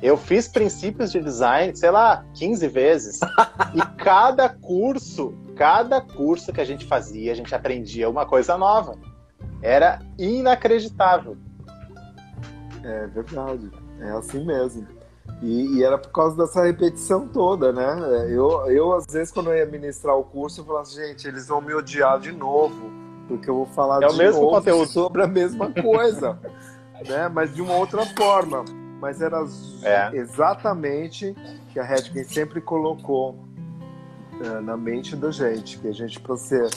Eu 0.00 0.16
fiz 0.16 0.46
princípios 0.46 1.10
de 1.10 1.20
design, 1.20 1.74
sei 1.74 1.90
lá, 1.90 2.24
15 2.34 2.68
vezes. 2.68 3.20
e 3.74 3.80
cada 3.96 4.48
curso, 4.48 5.34
cada 5.56 6.00
curso 6.00 6.52
que 6.52 6.60
a 6.60 6.64
gente 6.64 6.86
fazia, 6.86 7.32
a 7.32 7.34
gente 7.34 7.52
aprendia 7.52 8.08
uma 8.08 8.24
coisa 8.24 8.56
nova. 8.56 8.96
Era 9.60 9.98
inacreditável. 10.16 11.36
É 12.84 13.08
verdade. 13.08 13.68
É 14.00 14.10
assim 14.12 14.44
mesmo. 14.44 14.99
E, 15.42 15.78
e, 15.78 15.84
era 15.84 15.96
por 15.96 16.10
causa 16.10 16.36
dessa 16.36 16.64
repetição 16.64 17.26
toda, 17.26 17.72
né? 17.72 18.26
Eu, 18.28 18.70
eu, 18.70 18.92
às 18.92 19.06
vezes, 19.06 19.32
quando 19.32 19.50
eu 19.50 19.56
ia 19.56 19.66
ministrar 19.66 20.16
o 20.16 20.24
curso, 20.24 20.60
eu 20.60 20.64
falava 20.64 20.82
assim, 20.82 21.06
gente, 21.06 21.26
eles 21.26 21.48
vão 21.48 21.60
me 21.60 21.72
odiar 21.72 22.20
de 22.20 22.32
novo, 22.32 22.90
porque 23.26 23.48
eu 23.48 23.54
vou 23.54 23.66
falar 23.66 24.02
é 24.02 24.06
de 24.06 24.14
o 24.14 24.16
mesmo 24.18 24.42
novo 24.42 24.56
conteúdo. 24.56 24.90
sobre 24.90 25.22
a 25.22 25.26
mesma 25.26 25.72
coisa, 25.72 26.38
né? 27.08 27.28
Mas 27.28 27.54
de 27.54 27.62
uma 27.62 27.74
outra 27.74 28.04
forma 28.04 28.64
mas 29.00 29.22
era 29.22 29.42
é. 29.82 30.14
exatamente 30.14 31.34
que 31.72 31.80
a 31.80 31.82
Redken 31.82 32.22
sempre 32.24 32.60
colocou 32.60 33.30
uh, 33.30 34.60
na 34.62 34.76
mente 34.76 35.16
da 35.16 35.30
gente, 35.30 35.78
que 35.78 35.88
a 35.88 35.92
gente, 35.92 36.20
para 36.20 36.36
ser 36.36 36.68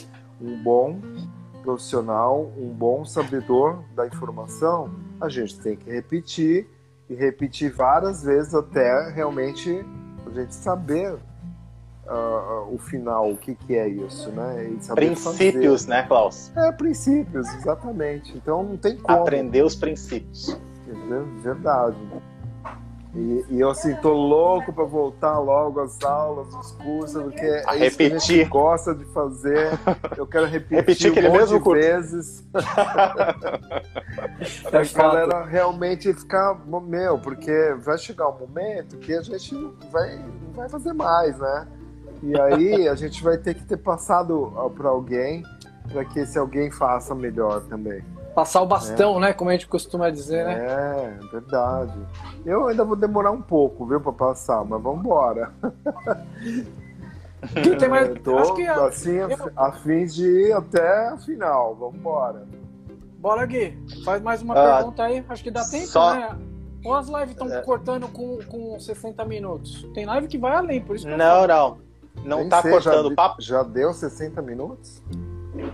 um 0.42 0.64
bom 0.64 1.00
profissional, 1.62 2.52
um 2.58 2.70
bom 2.70 3.06
sabedor 3.06 3.84
da 3.94 4.08
informação, 4.08 4.90
a 5.20 5.30
gente 5.30 5.60
tem 5.60 5.76
que 5.76 5.90
repetir 5.92 6.68
e 7.10 7.16
repetir 7.16 7.72
várias 7.72 8.24
vezes 8.24 8.54
até 8.54 9.12
realmente 9.12 9.86
a 10.26 10.30
gente 10.30 10.54
saber 10.56 11.14
uh, 12.06 12.74
o 12.74 12.78
final, 12.78 13.32
o 13.32 13.38
que, 13.38 13.56
que 13.56 13.76
é 13.76 13.88
isso, 13.88 14.30
né? 14.32 14.76
princípios, 14.96 15.82
fazer. 15.84 15.90
né, 15.90 16.04
Klaus? 16.08 16.52
É, 16.56 16.72
princípios, 16.72 17.54
exatamente. 17.56 18.36
Então 18.38 18.64
não 18.64 18.78
tem 18.78 18.98
como. 18.98 19.20
Aprender 19.20 19.64
os 19.64 19.76
princípios. 19.76 20.58
Verdade. 21.42 21.98
E, 23.16 23.46
e, 23.50 23.60
eu 23.60 23.70
assim, 23.70 23.94
tô 23.98 24.12
louco 24.12 24.74
para 24.74 24.86
voltar 24.86 25.38
logo 25.38 25.80
às 25.80 26.04
aulas, 26.04 26.48
os 26.56 26.72
cursos, 26.72 27.22
porque 27.22 27.46
a 27.68 27.76
é 27.76 27.80
repetir. 27.80 27.86
isso 27.86 27.98
que 27.98 28.04
a 28.04 28.18
gente 28.38 28.50
gosta 28.50 28.96
de 28.96 29.06
fazer. 29.06 29.70
Eu 30.18 30.26
quero 30.26 30.48
repetir, 30.48 30.78
repetir 30.78 31.12
um 31.12 31.22
monte 31.22 31.38
mesmo 31.38 31.58
de 31.60 31.64
curso. 31.64 31.80
vezes. 31.80 32.44
é 34.72 34.78
a 34.78 34.84
galera 34.98 35.46
realmente 35.46 36.12
ficar, 36.12 36.60
meu, 36.66 37.20
porque 37.20 37.76
vai 37.84 38.00
chegar 38.00 38.30
um 38.30 38.40
momento 38.40 38.98
que 38.98 39.14
a 39.14 39.22
gente 39.22 39.56
vai, 39.92 40.18
não 40.18 40.54
vai 40.54 40.68
fazer 40.68 40.94
mais, 40.94 41.38
né? 41.38 41.68
E 42.24 42.40
aí 42.40 42.88
a 42.88 42.96
gente 42.96 43.22
vai 43.24 43.38
ter 43.38 43.54
que 43.54 43.64
ter 43.64 43.78
passado 43.78 44.52
para 44.76 44.90
alguém 44.90 45.44
para 45.92 46.04
que 46.06 46.20
esse 46.20 46.40
alguém 46.40 46.72
faça 46.72 47.14
melhor 47.14 47.62
também. 47.66 48.04
Passar 48.34 48.62
o 48.62 48.66
bastão, 48.66 49.18
é. 49.18 49.22
né? 49.22 49.34
Como 49.34 49.50
a 49.50 49.54
gente 49.54 49.68
costuma 49.68 50.10
dizer, 50.10 50.46
né? 50.46 50.66
É, 50.66 51.20
verdade. 51.32 51.94
Eu 52.46 52.68
ainda 52.68 52.84
vou 52.84 52.96
demorar 52.96 53.32
um 53.32 53.42
pouco, 53.42 53.86
viu, 53.86 54.02
para 54.02 54.12
passar, 54.12 54.64
mas 54.66 54.82
vamos 54.82 55.02
embora. 55.02 55.52
tem 57.80 57.90
mais... 57.90 58.20
Tô, 58.22 58.38
Acho 58.38 58.56
que 58.56 58.68
assim, 58.68 59.16
eu... 59.16 59.30
a 59.56 59.72
fins 59.72 60.16
de 60.16 60.26
ir 60.26 60.54
até 60.54 61.10
a 61.10 61.18
final. 61.18 61.76
Vamos 61.76 61.96
embora. 61.96 62.46
Bora, 63.20 63.46
Gui. 63.46 63.78
Faz 64.04 64.22
mais 64.22 64.42
uma 64.42 64.54
ah, 64.54 64.78
pergunta 64.78 65.04
aí. 65.04 65.24
Acho 65.30 65.44
que 65.44 65.52
dá 65.52 65.64
tempo, 65.64 65.88
só... 65.88 66.14
né? 66.14 66.38
Ou 66.84 66.94
as 66.94 67.08
lives 67.08 67.30
estão 67.30 67.52
é. 67.52 67.62
cortando 67.62 68.08
com, 68.10 68.40
com 68.44 68.78
60 68.78 69.24
minutos? 69.26 69.88
Tem 69.94 70.06
live 70.06 70.28
que 70.28 70.38
vai 70.38 70.54
além, 70.54 70.82
por 70.82 70.96
isso 70.96 71.08
que 71.08 71.16
Não, 71.16 71.48
não. 71.48 71.78
Não 72.24 72.40
Nem 72.40 72.50
tá 72.50 72.62
sei, 72.62 72.72
cortando 72.72 73.08
o 73.08 73.16
papo. 73.16 73.42
Já 73.42 73.64
deu 73.64 73.94
60 73.94 74.42
minutos? 74.42 75.02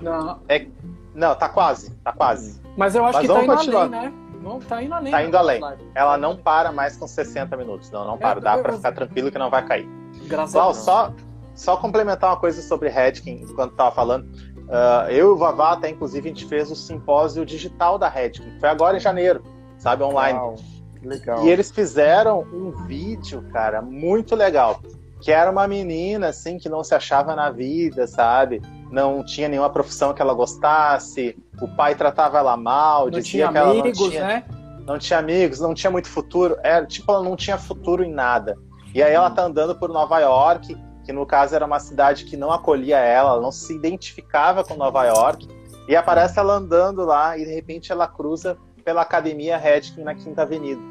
Não. 0.01 0.39
É, 0.47 0.68
não, 1.14 1.36
tá 1.36 1.49
quase, 1.49 1.91
tá 1.97 2.12
quase. 2.12 2.62
Mas 2.78 2.95
eu 2.95 3.03
acho 3.03 3.18
Mas 3.18 3.28
que 3.28 3.34
tá 3.34 3.43
indo 3.43 3.55
continuar. 3.55 3.82
além, 3.82 4.01
né? 4.01 4.14
Não, 4.41 4.60
tá 4.60 4.82
indo 4.82 4.93
além. 4.93 5.12
Tá 5.12 5.24
indo 5.24 5.38
além. 5.38 5.62
Ela 5.93 6.18
não 6.18 6.36
para 6.38 6.72
mais 6.72 6.95
com 6.95 7.07
60 7.07 7.55
minutos. 7.57 7.91
Não, 7.91 8.05
não 8.05 8.18
para. 8.18 8.39
É, 8.39 8.41
Dá 8.41 8.57
eu, 8.57 8.64
pra 8.64 8.74
ficar 8.74 8.91
tranquilo 8.93 9.32
que 9.32 9.38
não 9.38 9.49
vai 9.49 9.66
cair. 9.66 9.88
Graças 10.28 10.55
a 10.55 10.64
Deus. 10.64 10.78
Só, 10.78 11.14
só 11.53 11.78
complementar 11.78 12.30
uma 12.30 12.38
coisa 12.38 12.62
sobre 12.62 12.89
Redkin, 12.89 13.43
enquanto 13.43 13.76
tava 13.76 13.91
falando. 13.91 14.26
Uh, 14.70 15.10
eu 15.10 15.30
e 15.30 15.32
o 15.32 15.36
Vavá, 15.36 15.74
até 15.74 15.89
inclusive, 15.89 16.30
a 16.30 16.32
gente 16.32 16.45
fez 16.45 16.72
o 16.72 16.76
simpósio 16.76 17.45
digital 17.45 17.97
da 17.97 18.07
Redkin. 18.07 18.60
Foi 18.60 18.70
agora 18.70 18.97
em 18.97 18.99
janeiro, 18.99 19.43
sabe? 19.78 20.03
Online. 20.03 20.38
Uau, 20.38 20.55
legal. 21.03 21.43
E 21.43 21.49
eles 21.49 21.72
fizeram 21.72 22.41
um 22.53 22.72
vídeo, 22.86 23.43
cara, 23.51 23.82
muito 23.82 24.36
legal. 24.36 24.80
Que 25.22 25.32
era 25.32 25.51
uma 25.51 25.68
menina, 25.68 26.28
assim, 26.30 26.57
que 26.57 26.70
não 26.70 26.84
se 26.84 26.95
achava 26.95 27.36
na 27.36 27.49
vida, 27.49 28.07
sabe? 28.07 28.62
Não 28.92 29.24
tinha 29.24 29.48
nenhuma 29.48 29.70
profissão 29.70 30.14
que 30.14 30.22
ela 30.22 30.34
gostasse, 30.34 31.38
o 31.62 31.68
pai 31.76 31.96
tratava 31.96 32.38
ela 32.40 32.58
mal, 32.58 33.04
não 33.04 33.12
dizia 33.12 33.24
tinha 33.24 33.52
que 33.52 33.58
ela 33.58 33.72
amigos, 33.72 34.00
não 34.00 34.10
tinha, 34.10 34.28
né? 34.28 34.44
não 34.86 34.98
tinha 34.98 35.20
amigos, 35.20 35.60
não 35.60 35.74
tinha 35.74 35.92
muito 35.92 36.10
futuro, 36.10 36.58
era, 36.64 36.86
tipo, 36.86 37.12
ela 37.12 37.24
não 37.24 37.36
tinha 37.36 37.58
futuro 37.58 38.04
em 38.04 38.12
nada. 38.12 38.58
E 38.94 39.04
aí 39.04 39.14
ela 39.14 39.30
tá 39.30 39.44
andando 39.44 39.76
por 39.76 39.90
Nova 39.90 40.20
York, 40.20 40.76
que 41.06 41.14
no 41.14 41.26
caso 41.26 41.56
era 41.56 41.66
uma 41.66 41.80
cidade 41.80 42.26
que 42.26 42.36
não 42.36 42.52
acolhia 42.52 42.98
ela, 42.98 43.32
ela 43.32 43.42
não 43.42 43.52
se 43.52 43.76
identificava 43.76 44.64
com 44.64 44.76
Nova 44.76 45.06
York, 45.06 45.48
e 45.88 45.96
aparece 45.96 46.38
ela 46.40 46.54
andando 46.54 47.04
lá 47.04 47.38
e 47.38 47.46
de 47.46 47.54
repente 47.54 47.92
ela 47.92 48.08
cruza 48.08 48.58
pela 48.84 49.02
Academia 49.02 49.58
Redkin 49.58 50.04
na 50.04 50.14
Quinta 50.14 50.44
Avenida. 50.44 50.82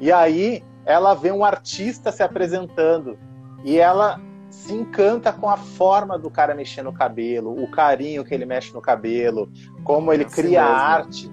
E 0.00 0.12
aí 0.12 0.62
ela 0.84 1.14
vê 1.14 1.30
um 1.30 1.44
artista 1.44 2.12
se 2.12 2.22
apresentando 2.22 3.18
e 3.64 3.78
ela 3.78 4.20
se 4.52 4.74
encanta 4.74 5.32
com 5.32 5.48
a 5.48 5.56
forma 5.56 6.18
do 6.18 6.30
cara 6.30 6.54
mexendo 6.54 6.84
no 6.84 6.92
cabelo, 6.92 7.50
o 7.50 7.70
carinho 7.70 8.22
que 8.22 8.34
ele 8.34 8.44
mexe 8.44 8.72
no 8.74 8.82
cabelo, 8.82 9.50
como 9.82 10.12
ele 10.12 10.24
assim 10.24 10.42
cria 10.42 10.62
mesmo. 10.62 10.76
arte. 10.76 11.32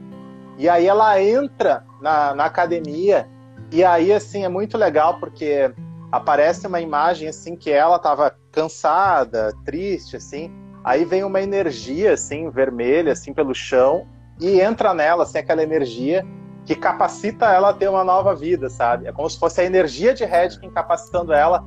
E 0.57 0.69
aí 0.69 0.87
ela 0.87 1.21
entra 1.21 1.83
na, 2.01 2.33
na 2.33 2.45
academia 2.45 3.27
e 3.71 3.83
aí 3.83 4.13
assim 4.13 4.45
é 4.45 4.49
muito 4.49 4.77
legal 4.77 5.19
porque 5.19 5.69
aparece 6.09 6.65
uma 6.65 6.79
imagem 6.79 7.27
assim 7.27 7.57
que 7.57 7.69
ela 7.69 7.97
estava 7.97 8.33
cansada, 8.53 9.53
triste 9.65 10.15
assim. 10.15 10.49
Aí 10.81 11.03
vem 11.03 11.25
uma 11.25 11.41
energia 11.41 12.13
assim 12.13 12.49
vermelha 12.49 13.11
assim 13.11 13.33
pelo 13.33 13.53
chão 13.53 14.07
e 14.39 14.61
entra 14.61 14.93
nela 14.93 15.23
assim 15.23 15.39
aquela 15.39 15.61
energia 15.61 16.25
que 16.65 16.73
capacita 16.73 17.47
ela 17.47 17.71
a 17.71 17.73
ter 17.73 17.89
uma 17.89 18.05
nova 18.05 18.33
vida, 18.33 18.69
sabe? 18.69 19.07
É 19.07 19.11
como 19.11 19.29
se 19.29 19.37
fosse 19.37 19.59
a 19.59 19.65
energia 19.65 20.13
de 20.13 20.23
Redkin 20.23 20.69
capacitando 20.69 21.33
ela 21.33 21.65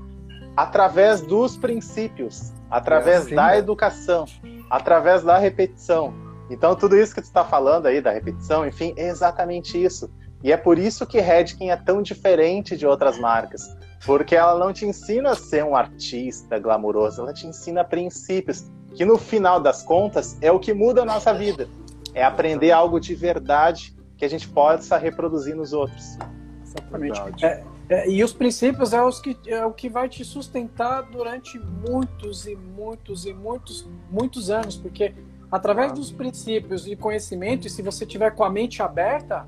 através 0.57 1.20
dos 1.20 1.57
princípios, 1.57 2.53
através 2.70 3.16
é 3.16 3.18
assim, 3.26 3.34
da 3.34 3.46
né? 3.48 3.59
educação, 3.59 4.24
através 4.70 5.22
da 5.22 5.38
repetição. 5.38 6.14
Então, 6.50 6.74
tudo 6.74 6.96
isso 6.96 7.14
que 7.14 7.20
tu 7.20 7.24
está 7.24 7.44
falando 7.44 7.86
aí 7.86 8.00
da 8.00 8.11
repetição, 8.11 8.66
enfim, 8.66 8.92
é 8.96 9.09
exatamente 9.09 9.82
isso. 9.82 10.11
E 10.42 10.53
é 10.53 10.57
por 10.57 10.78
isso 10.78 11.07
que 11.07 11.20
Redkin 11.20 11.70
é 11.70 11.76
tão 11.76 12.03
diferente 12.03 12.76
de 12.76 12.86
outras 12.86 13.18
marcas. 13.18 13.62
Porque 14.05 14.34
ela 14.34 14.59
não 14.59 14.72
te 14.72 14.84
ensina 14.84 15.30
a 15.30 15.34
ser 15.36 15.64
um 15.64 15.76
artista 15.76 16.59
glamouroso, 16.59 17.22
ela 17.22 17.32
te 17.32 17.46
ensina 17.46 17.84
princípios, 17.84 18.68
que 18.94 19.05
no 19.05 19.16
final 19.16 19.61
das 19.61 19.82
contas 19.82 20.36
é 20.40 20.50
o 20.50 20.59
que 20.59 20.74
muda 20.74 21.03
a 21.03 21.05
nossa 21.05 21.32
vida. 21.32 21.68
É 22.12 22.24
aprender 22.24 22.72
algo 22.72 22.98
de 22.98 23.14
verdade 23.14 23.96
que 24.16 24.24
a 24.24 24.28
gente 24.28 24.48
possa 24.48 24.98
reproduzir 24.98 25.55
nos 25.55 25.72
outros. 25.72 26.18
Exatamente. 26.64 27.44
É, 27.44 27.64
é, 27.93 28.09
e 28.09 28.24
os 28.24 28.32
princípios 28.32 28.95
é, 28.95 29.03
os 29.03 29.20
que, 29.20 29.36
é 29.47 29.66
o 29.66 29.70
que 29.70 29.86
vai 29.86 30.09
te 30.09 30.24
sustentar 30.24 31.03
durante 31.03 31.59
muitos 31.59 32.47
e 32.47 32.57
muitos 32.57 33.26
e 33.26 33.34
muitos, 33.34 33.86
muitos 34.11 34.49
anos, 34.49 34.78
porque 34.78 35.12
através 35.51 35.93
dos 35.93 36.11
princípios 36.11 36.86
e 36.86 36.97
conhecimento, 36.97 37.66
e 37.66 37.70
se 37.70 37.82
você 37.82 38.07
tiver 38.07 38.30
com 38.30 38.45
a 38.45 38.49
mente 38.49 38.80
aberta, 38.82 39.47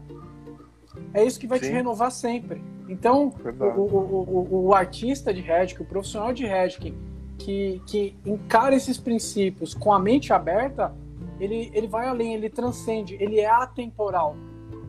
é 1.15 1.25
isso 1.25 1.41
que 1.41 1.47
vai 1.47 1.59
Sim. 1.59 1.69
te 1.69 1.73
renovar 1.73 2.11
sempre. 2.11 2.63
Então, 2.87 3.33
o, 3.33 3.81
o, 3.81 4.49
o, 4.53 4.67
o, 4.67 4.75
artista 4.75 5.33
de 5.33 5.41
Redkin, 5.41 5.83
o 5.83 5.87
profissional 5.87 6.31
de 6.31 6.45
Redkin, 6.45 6.95
que, 7.39 7.81
que 7.87 8.15
encara 8.27 8.75
esses 8.75 8.99
princípios 8.99 9.73
com 9.73 9.91
a 9.91 9.99
mente 9.99 10.35
aberta, 10.35 10.95
ele, 11.41 11.71
ele 11.73 11.89
vai 11.89 12.07
além, 12.07 12.35
ele 12.35 12.51
transcende, 12.51 13.17
ele 13.19 13.41
é 13.41 13.49
atemporal. 13.49 14.37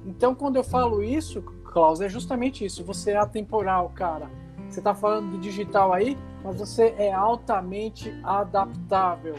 Então, 0.06 0.36
quando 0.36 0.58
eu 0.58 0.64
falo 0.64 1.01
isso, 1.01 1.41
Klaus, 1.76 1.99
é 1.99 2.07
justamente 2.07 2.63
isso. 2.63 2.86
Você 2.86 3.11
é 3.11 3.17
atemporal, 3.17 3.91
cara. 3.93 4.32
Você 4.69 4.80
está 4.80 4.95
falando 4.95 5.32
do 5.32 5.38
digital 5.38 5.91
aí, 5.91 6.17
mas 6.41 6.55
você 6.55 6.95
é 6.97 7.11
altamente 7.11 8.17
adaptável. 8.23 9.36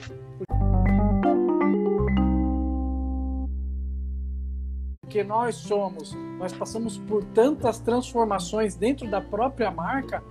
Porque 5.01 5.25
nós 5.25 5.55
somos, 5.55 6.13
nós 6.39 6.53
passamos 6.53 6.99
por 6.99 7.25
tantas 7.25 7.79
transformações 7.81 8.75
dentro 8.75 9.11
da 9.11 9.23
própria 9.23 9.71
marca, 9.71 10.23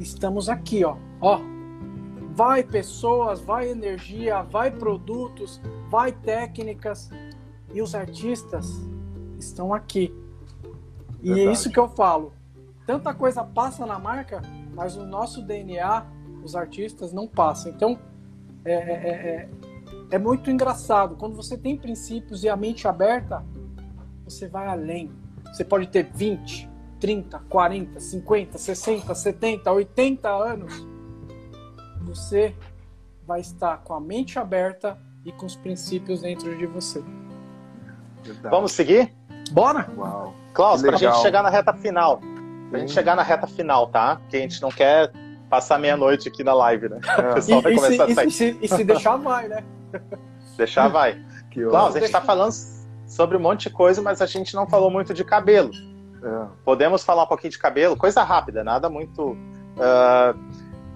estamos 0.00 0.48
aqui, 0.48 0.84
ó. 0.84 0.96
Ó, 1.20 1.38
vai 2.34 2.64
pessoas, 2.64 3.40
vai 3.40 3.70
energia, 3.70 4.42
vai 4.42 4.72
produtos, 4.72 5.62
vai 5.88 6.10
técnicas 6.10 7.08
e 7.72 7.80
os 7.80 7.94
artistas 7.94 8.84
estão 9.38 9.72
aqui 9.72 10.12
e 11.22 11.40
é 11.40 11.52
isso 11.52 11.70
que 11.70 11.78
eu 11.78 11.88
falo. 11.88 12.32
Tanta 12.86 13.14
coisa 13.14 13.44
passa 13.44 13.86
na 13.86 13.98
marca, 13.98 14.42
mas 14.74 14.96
o 14.96 15.06
nosso 15.06 15.42
DNA, 15.42 16.04
os 16.42 16.56
artistas, 16.56 17.12
não 17.12 17.28
passam. 17.28 17.70
Então, 17.72 17.98
é, 18.64 18.72
é, 18.72 19.10
é, 19.10 19.48
é 20.10 20.18
muito 20.18 20.50
engraçado. 20.50 21.16
Quando 21.16 21.36
você 21.36 21.56
tem 21.56 21.76
princípios 21.76 22.42
e 22.42 22.48
a 22.48 22.56
mente 22.56 22.88
aberta, 22.88 23.44
você 24.24 24.48
vai 24.48 24.66
além. 24.66 25.10
Você 25.46 25.64
pode 25.64 25.86
ter 25.88 26.10
20, 26.12 26.68
30, 26.98 27.38
40, 27.48 28.00
50, 28.00 28.58
60, 28.58 29.14
70, 29.14 29.72
80 29.72 30.28
anos. 30.28 30.86
Você 32.02 32.54
vai 33.26 33.40
estar 33.40 33.78
com 33.78 33.94
a 33.94 34.00
mente 34.00 34.38
aberta 34.38 34.98
e 35.24 35.30
com 35.30 35.46
os 35.46 35.54
princípios 35.54 36.22
dentro 36.22 36.56
de 36.56 36.66
você. 36.66 37.02
Verdade. 38.22 38.54
Vamos 38.54 38.72
seguir? 38.72 39.14
Bora? 39.52 39.88
Uau. 39.96 40.41
Klaus, 40.52 40.82
para 40.82 40.94
a 40.94 40.98
gente 40.98 41.16
chegar 41.18 41.42
na 41.42 41.50
reta 41.50 41.72
final. 41.72 42.20
Pra 42.70 42.78
gente 42.78 42.92
chegar 42.92 43.16
na 43.16 43.22
reta 43.22 43.46
final, 43.46 43.88
tá? 43.88 44.16
Porque 44.16 44.36
a 44.36 44.40
gente 44.40 44.60
não 44.62 44.70
quer 44.70 45.12
passar 45.48 45.78
meia-noite 45.78 46.28
aqui 46.28 46.42
na 46.42 46.54
live, 46.54 46.88
né? 46.88 47.00
É. 47.18 47.30
O 47.30 47.34
pessoal 47.34 47.60
e, 47.60 47.62
vai 47.62 47.74
começar 47.74 48.06
se, 48.06 48.12
a 48.12 48.14
sair. 48.14 48.28
E 48.28 48.30
se, 48.30 48.58
e 48.62 48.68
se 48.68 48.84
deixar, 48.84 49.16
vai, 49.16 49.48
né? 49.48 49.64
Deixar, 50.56 50.88
vai. 50.88 51.22
Klaus, 51.52 51.96
a 51.96 51.98
gente 51.98 52.06
está 52.06 52.20
falando 52.20 52.52
sobre 53.06 53.36
um 53.36 53.40
monte 53.40 53.68
de 53.68 53.70
coisa, 53.70 54.00
mas 54.00 54.22
a 54.22 54.26
gente 54.26 54.54
não 54.54 54.66
falou 54.66 54.90
muito 54.90 55.12
de 55.12 55.24
cabelo. 55.24 55.70
É. 56.22 56.46
Podemos 56.64 57.02
falar 57.02 57.24
um 57.24 57.26
pouquinho 57.26 57.50
de 57.50 57.58
cabelo? 57.58 57.96
Coisa 57.96 58.22
rápida, 58.22 58.62
nada 58.62 58.88
muito. 58.88 59.32
Uh, 59.32 60.38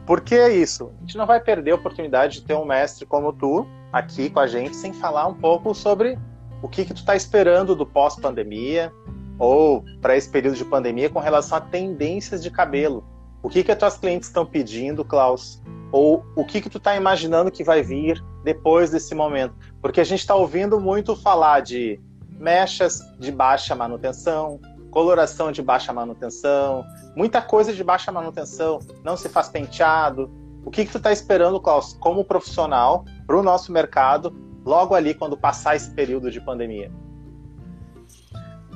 por 0.07 0.21
que 0.21 0.49
isso? 0.49 0.93
A 0.99 1.01
gente 1.01 1.19
não 1.19 1.27
vai 1.27 1.41
perder 1.41 1.73
a 1.73 1.75
oportunidade 1.75 2.41
de 2.41 2.47
ter 2.47 2.55
um 2.55 2.65
mestre 2.65 3.05
como 3.05 3.33
tu 3.33 3.67
aqui 3.93 4.31
com 4.31 4.41
a 4.41 4.47
gente 4.47 4.77
sem 4.77 4.93
falar 4.93 5.27
um 5.27 5.35
pouco 5.35 5.75
sobre 5.75 6.19
o 6.63 6.69
que, 6.69 6.85
que 6.85 6.95
tu 6.95 6.99
está 6.99 7.15
esperando 7.17 7.75
do 7.75 7.85
pós-pandemia, 7.85 8.93
ou 9.39 9.84
para 10.01 10.16
esse 10.16 10.28
período 10.28 10.57
de 10.57 10.64
pandemia 10.64 11.11
com 11.11 11.18
relação 11.18 11.59
a 11.59 11.61
tendências 11.61 12.43
de 12.43 12.51
cabelo. 12.51 13.05
O 13.43 13.49
que 13.49 13.62
que 13.62 13.70
as 13.70 13.78
tuas 13.78 13.97
clientes 13.97 14.28
estão 14.28 14.45
pedindo, 14.45 15.05
Klaus? 15.05 15.62
Ou 15.93 16.24
o 16.34 16.45
que 16.45 16.61
que 16.61 16.68
tu 16.68 16.78
está 16.78 16.97
imaginando 16.97 17.51
que 17.51 17.62
vai 17.62 17.82
vir 17.82 18.22
depois 18.43 18.91
desse 18.91 19.14
momento? 19.14 19.55
Porque 19.80 20.01
a 20.01 20.05
gente 20.05 20.20
está 20.20 20.34
ouvindo 20.34 20.80
muito 20.80 21.14
falar 21.14 21.61
de 21.61 22.01
mechas 22.39 23.01
de 23.18 23.30
baixa 23.30 23.74
manutenção, 23.74 24.61
coloração 24.91 25.53
de 25.53 25.62
baixa 25.62 25.93
manutenção, 25.93 26.84
muita 27.14 27.41
coisa 27.41 27.72
de 27.72 27.84
baixa 27.84 28.11
manutenção, 28.11 28.80
não 29.05 29.16
se 29.16 29.28
faz 29.28 29.49
penteado. 29.49 30.30
O 30.64 30.70
que 30.70 30.84
que 30.84 30.91
tu 30.91 30.99
está 30.99 31.12
esperando, 31.12 31.61
Klaus, 31.61 31.97
como 32.01 32.24
profissional, 32.24 33.05
para 33.26 33.37
o 33.37 33.43
nosso 33.43 33.70
mercado, 33.70 34.34
logo 34.64 34.95
ali 34.95 35.14
quando 35.14 35.37
passar 35.37 35.76
esse 35.76 35.91
período 35.93 36.30
de 36.30 36.41
pandemia? 36.41 36.91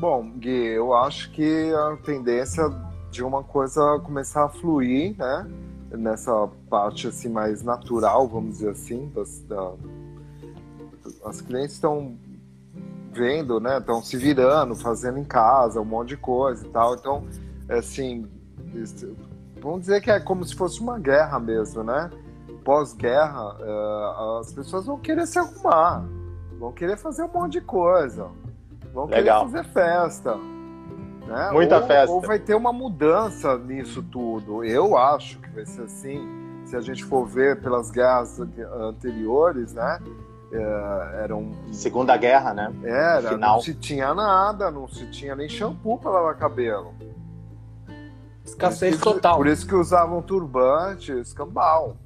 Bom, 0.00 0.30
Gui, 0.30 0.50
eu 0.50 0.94
acho 0.94 1.30
que 1.30 1.70
a 1.74 1.94
tendência 2.02 2.64
de 3.10 3.22
uma 3.22 3.44
coisa 3.44 4.00
começar 4.02 4.44
a 4.44 4.48
fluir, 4.48 5.14
né? 5.18 5.46
Nessa 5.90 6.48
parte 6.70 7.06
assim 7.06 7.28
mais 7.28 7.62
natural, 7.62 8.26
vamos 8.26 8.56
dizer 8.56 8.70
assim, 8.70 9.12
das, 9.14 9.40
da... 9.40 9.74
as 11.26 11.42
clientes 11.42 11.74
estão 11.74 12.16
vendo, 13.12 13.60
né? 13.60 13.76
Estão 13.76 14.02
se 14.02 14.16
virando, 14.16 14.74
fazendo 14.74 15.18
em 15.18 15.24
casa 15.24 15.82
um 15.82 15.84
monte 15.84 16.08
de 16.08 16.16
coisa 16.16 16.66
e 16.66 16.70
tal. 16.70 16.94
Então, 16.94 17.26
assim, 17.68 18.26
vamos 19.60 19.80
dizer 19.80 20.00
que 20.00 20.10
é 20.10 20.18
como 20.18 20.46
se 20.46 20.54
fosse 20.54 20.80
uma 20.80 20.98
guerra 20.98 21.38
mesmo, 21.38 21.84
né? 21.84 22.10
Pós-guerra, 22.64 23.54
uh, 23.60 24.38
as 24.38 24.50
pessoas 24.50 24.86
vão 24.86 24.98
querer 24.98 25.26
se 25.26 25.38
arrumar, 25.38 26.08
vão 26.58 26.72
querer 26.72 26.96
fazer 26.96 27.22
um 27.22 27.28
monte 27.28 27.52
de 27.52 27.60
coisa 27.60 28.39
Vão 28.92 29.06
Legal. 29.06 29.46
querer 29.46 29.62
fazer 29.62 29.68
festa. 29.72 30.36
Né? 31.26 31.50
Muita 31.52 31.80
ou, 31.80 31.86
festa. 31.86 32.12
Ou 32.12 32.20
vai 32.20 32.38
ter 32.38 32.54
uma 32.54 32.72
mudança 32.72 33.56
nisso 33.58 34.02
tudo. 34.02 34.64
Eu 34.64 34.96
acho 34.96 35.38
que 35.38 35.48
vai 35.50 35.64
ser 35.64 35.82
assim. 35.82 36.20
Se 36.64 36.76
a 36.76 36.80
gente 36.80 37.04
for 37.04 37.24
ver 37.26 37.60
pelas 37.60 37.90
guerras 37.90 38.40
anteriores, 38.40 39.72
né? 39.72 39.98
É, 40.52 41.22
era 41.22 41.36
um... 41.36 41.52
Segunda 41.72 42.16
Guerra, 42.16 42.52
né? 42.52 42.72
Era, 42.82 43.30
Final. 43.30 43.54
não 43.54 43.60
se 43.60 43.74
tinha 43.74 44.12
nada, 44.12 44.70
não 44.70 44.88
se 44.88 45.06
tinha 45.10 45.36
nem 45.36 45.48
shampoo 45.48 45.98
para 45.98 46.10
lavar 46.10 46.36
cabelo. 46.36 46.92
Escassez 48.44 48.98
total. 48.98 49.36
Por 49.36 49.46
isso 49.46 49.66
que 49.66 49.74
usavam 49.74 50.20
turbante, 50.22 51.12
escambau. 51.12 51.96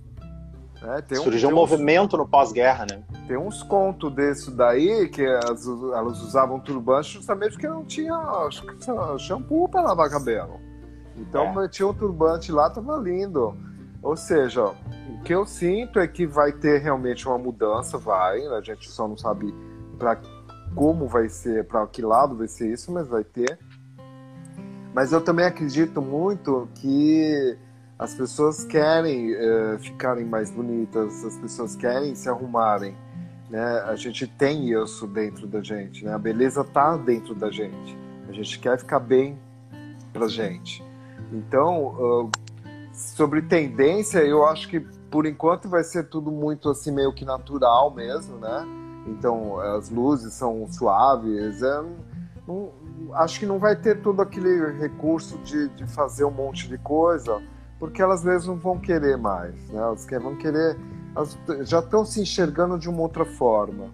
É, 0.86 1.00
tem 1.00 1.18
Surgiu 1.18 1.48
um, 1.48 1.52
um 1.52 1.54
movimento 1.54 2.16
no 2.16 2.28
pós-guerra, 2.28 2.86
né? 2.90 3.02
Tem 3.26 3.36
uns 3.36 3.62
contos 3.62 4.12
desse 4.14 4.50
daí 4.50 5.08
que 5.08 5.24
as, 5.24 5.66
elas 5.66 6.20
usavam 6.20 6.60
turbante 6.60 7.14
justamente 7.14 7.52
porque 7.52 7.68
não 7.68 7.84
tinha 7.84 8.14
shampoo 9.18 9.68
para 9.68 9.80
lavar 9.80 10.10
cabelo. 10.10 10.60
Então 11.16 11.62
é. 11.62 11.68
tinha 11.68 11.88
um 11.88 11.94
turbante 11.94 12.52
lá, 12.52 12.68
tava 12.68 12.96
lindo. 12.96 13.56
Ou 14.02 14.16
seja, 14.16 14.66
o 14.66 15.22
que 15.24 15.34
eu 15.34 15.46
sinto 15.46 15.98
é 15.98 16.06
que 16.06 16.26
vai 16.26 16.52
ter 16.52 16.82
realmente 16.82 17.26
uma 17.26 17.38
mudança, 17.38 17.96
vai. 17.96 18.46
A 18.48 18.60
gente 18.60 18.90
só 18.90 19.08
não 19.08 19.16
sabe 19.16 19.54
para 19.98 20.20
como 20.74 21.06
vai 21.06 21.28
ser, 21.28 21.64
para 21.64 21.86
que 21.86 22.02
lado 22.02 22.36
vai 22.36 22.48
ser 22.48 22.70
isso, 22.70 22.92
mas 22.92 23.08
vai 23.08 23.24
ter. 23.24 23.58
Mas 24.92 25.12
eu 25.12 25.20
também 25.20 25.46
acredito 25.46 26.02
muito 26.02 26.68
que 26.74 27.56
as 28.04 28.12
pessoas 28.14 28.64
querem 28.64 29.32
uh, 29.32 29.78
ficarem 29.78 30.26
mais 30.26 30.50
bonitas, 30.50 31.24
as 31.24 31.38
pessoas 31.38 31.74
querem 31.74 32.14
se 32.14 32.28
arrumarem. 32.28 32.94
Né? 33.48 33.64
A 33.86 33.96
gente 33.96 34.26
tem 34.26 34.70
isso 34.70 35.06
dentro 35.06 35.46
da 35.46 35.62
gente, 35.62 36.04
né? 36.04 36.12
a 36.12 36.18
beleza 36.18 36.60
está 36.60 36.96
dentro 36.98 37.34
da 37.34 37.50
gente. 37.50 37.96
A 38.28 38.32
gente 38.32 38.58
quer 38.58 38.78
ficar 38.78 39.00
bem 39.00 39.38
pra 40.12 40.28
gente. 40.28 40.84
Então, 41.32 41.86
uh, 41.86 42.30
sobre 42.92 43.40
tendência, 43.40 44.18
eu 44.18 44.46
acho 44.46 44.68
que 44.68 44.80
por 45.10 45.24
enquanto 45.24 45.68
vai 45.68 45.82
ser 45.82 46.08
tudo 46.08 46.30
muito 46.30 46.68
assim 46.68 46.92
meio 46.92 47.12
que 47.12 47.24
natural 47.24 47.94
mesmo, 47.94 48.36
né? 48.36 48.66
Então, 49.06 49.60
as 49.60 49.88
luzes 49.88 50.34
são 50.34 50.66
suaves. 50.70 51.62
É, 51.62 51.82
não, 52.46 52.70
acho 53.14 53.38
que 53.40 53.46
não 53.46 53.58
vai 53.58 53.76
ter 53.76 54.00
todo 54.02 54.20
aquele 54.20 54.72
recurso 54.78 55.38
de, 55.38 55.68
de 55.70 55.86
fazer 55.86 56.24
um 56.24 56.30
monte 56.30 56.68
de 56.68 56.76
coisa 56.78 57.42
porque 57.78 58.00
elas 58.00 58.24
mesmo 58.24 58.56
vão 58.56 58.78
querer 58.78 59.16
mais, 59.16 59.54
né? 59.68 59.80
Elas 59.80 60.06
vão 60.06 60.36
querer, 60.36 60.78
elas 61.14 61.38
já 61.62 61.80
estão 61.80 62.04
se 62.04 62.20
enxergando 62.20 62.78
de 62.78 62.88
uma 62.88 63.02
outra 63.02 63.24
forma, 63.24 63.90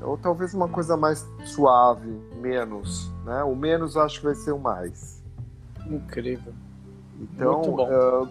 ou 0.00 0.16
talvez 0.16 0.54
uma 0.54 0.68
coisa 0.68 0.96
mais 0.96 1.26
suave, 1.44 2.20
menos, 2.40 3.12
né? 3.24 3.42
O 3.42 3.54
menos 3.54 3.96
acho 3.96 4.20
que 4.20 4.26
vai 4.26 4.34
ser 4.34 4.52
o 4.52 4.58
mais. 4.58 5.22
Incrível. 5.86 6.52
Então, 7.20 7.62
uh, 7.62 8.28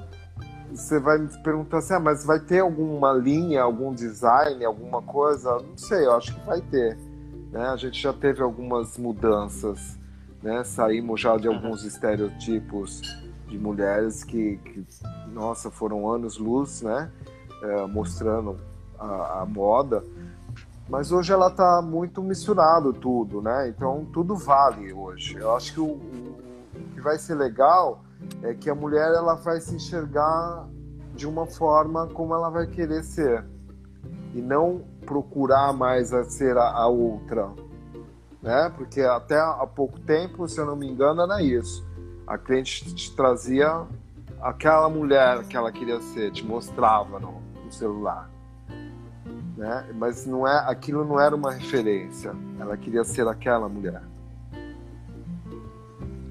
você 0.71 0.99
vai 0.99 1.17
me 1.17 1.27
perguntar 1.43 1.79
assim, 1.79 1.93
ah, 1.93 1.99
mas 1.99 2.25
vai 2.25 2.39
ter 2.39 2.59
alguma 2.59 3.11
linha, 3.13 3.61
algum 3.63 3.93
design, 3.93 4.63
alguma 4.63 5.01
coisa? 5.01 5.57
Não 5.57 5.77
sei, 5.77 6.05
eu 6.05 6.13
acho 6.13 6.33
que 6.33 6.45
vai 6.45 6.61
ter. 6.61 6.97
Né? 7.51 7.67
A 7.67 7.75
gente 7.75 8.01
já 8.01 8.13
teve 8.13 8.41
algumas 8.41 8.97
mudanças, 8.97 9.97
né? 10.41 10.63
Saímos 10.63 11.19
já 11.19 11.35
de 11.37 11.47
alguns 11.47 11.83
estereotipos 11.83 13.26
de 13.47 13.57
mulheres 13.57 14.23
que, 14.23 14.57
que 14.57 14.85
nossa, 15.31 15.71
foram 15.71 16.09
anos-luz, 16.09 16.81
né? 16.81 17.11
É, 17.63 17.87
mostrando 17.87 18.57
a, 18.99 19.41
a, 19.41 19.45
moda. 19.45 20.03
Mas 20.89 21.11
hoje 21.11 21.33
ela 21.33 21.47
está 21.47 21.81
muito 21.81 22.21
misturado 22.21 22.93
tudo, 22.93 23.41
né? 23.41 23.69
Então 23.69 24.05
tudo 24.13 24.35
vale 24.35 24.93
hoje. 24.93 25.37
Eu 25.37 25.55
acho 25.55 25.73
que 25.73 25.79
o, 25.79 25.85
o, 25.85 26.37
que 26.93 27.01
vai 27.01 27.17
ser 27.17 27.35
legal 27.35 28.03
é 28.43 28.53
que 28.53 28.69
a 28.69 28.75
mulher 28.75 29.13
ela 29.13 29.35
vai 29.35 29.59
se 29.59 29.75
enxergar 29.75 30.67
de 31.15 31.27
uma 31.27 31.45
forma 31.45 32.07
como 32.07 32.33
ela 32.33 32.49
vai 32.49 32.67
querer 32.67 33.03
ser 33.03 33.43
e 34.35 34.41
não 34.41 34.83
procurar 35.05 35.73
mais 35.73 36.13
a 36.13 36.23
ser 36.25 36.57
a, 36.57 36.69
a 36.69 36.87
outra, 36.87 37.49
né? 38.41 38.71
Porque 38.75 39.01
até 39.01 39.39
há 39.39 39.65
pouco 39.65 39.99
tempo, 40.01 40.47
se 40.47 40.59
eu 40.59 40.65
não 40.65 40.75
me 40.75 40.87
engano, 40.87 41.21
era 41.21 41.41
isso. 41.41 41.86
A 42.27 42.37
cliente 42.37 42.93
te 42.93 43.15
trazia 43.15 43.87
aquela 44.41 44.89
mulher 44.89 45.43
que 45.45 45.55
ela 45.55 45.71
queria 45.71 46.01
ser, 46.01 46.31
te 46.31 46.45
mostrava 46.45 47.19
no, 47.19 47.41
no 47.63 47.71
celular, 47.71 48.29
né? 49.55 49.89
Mas 49.95 50.25
não 50.25 50.47
é, 50.47 50.59
aquilo 50.69 51.05
não 51.05 51.19
era 51.19 51.35
uma 51.35 51.51
referência. 51.53 52.35
Ela 52.59 52.75
queria 52.77 53.03
ser 53.03 53.27
aquela 53.27 53.67
mulher. 53.69 54.01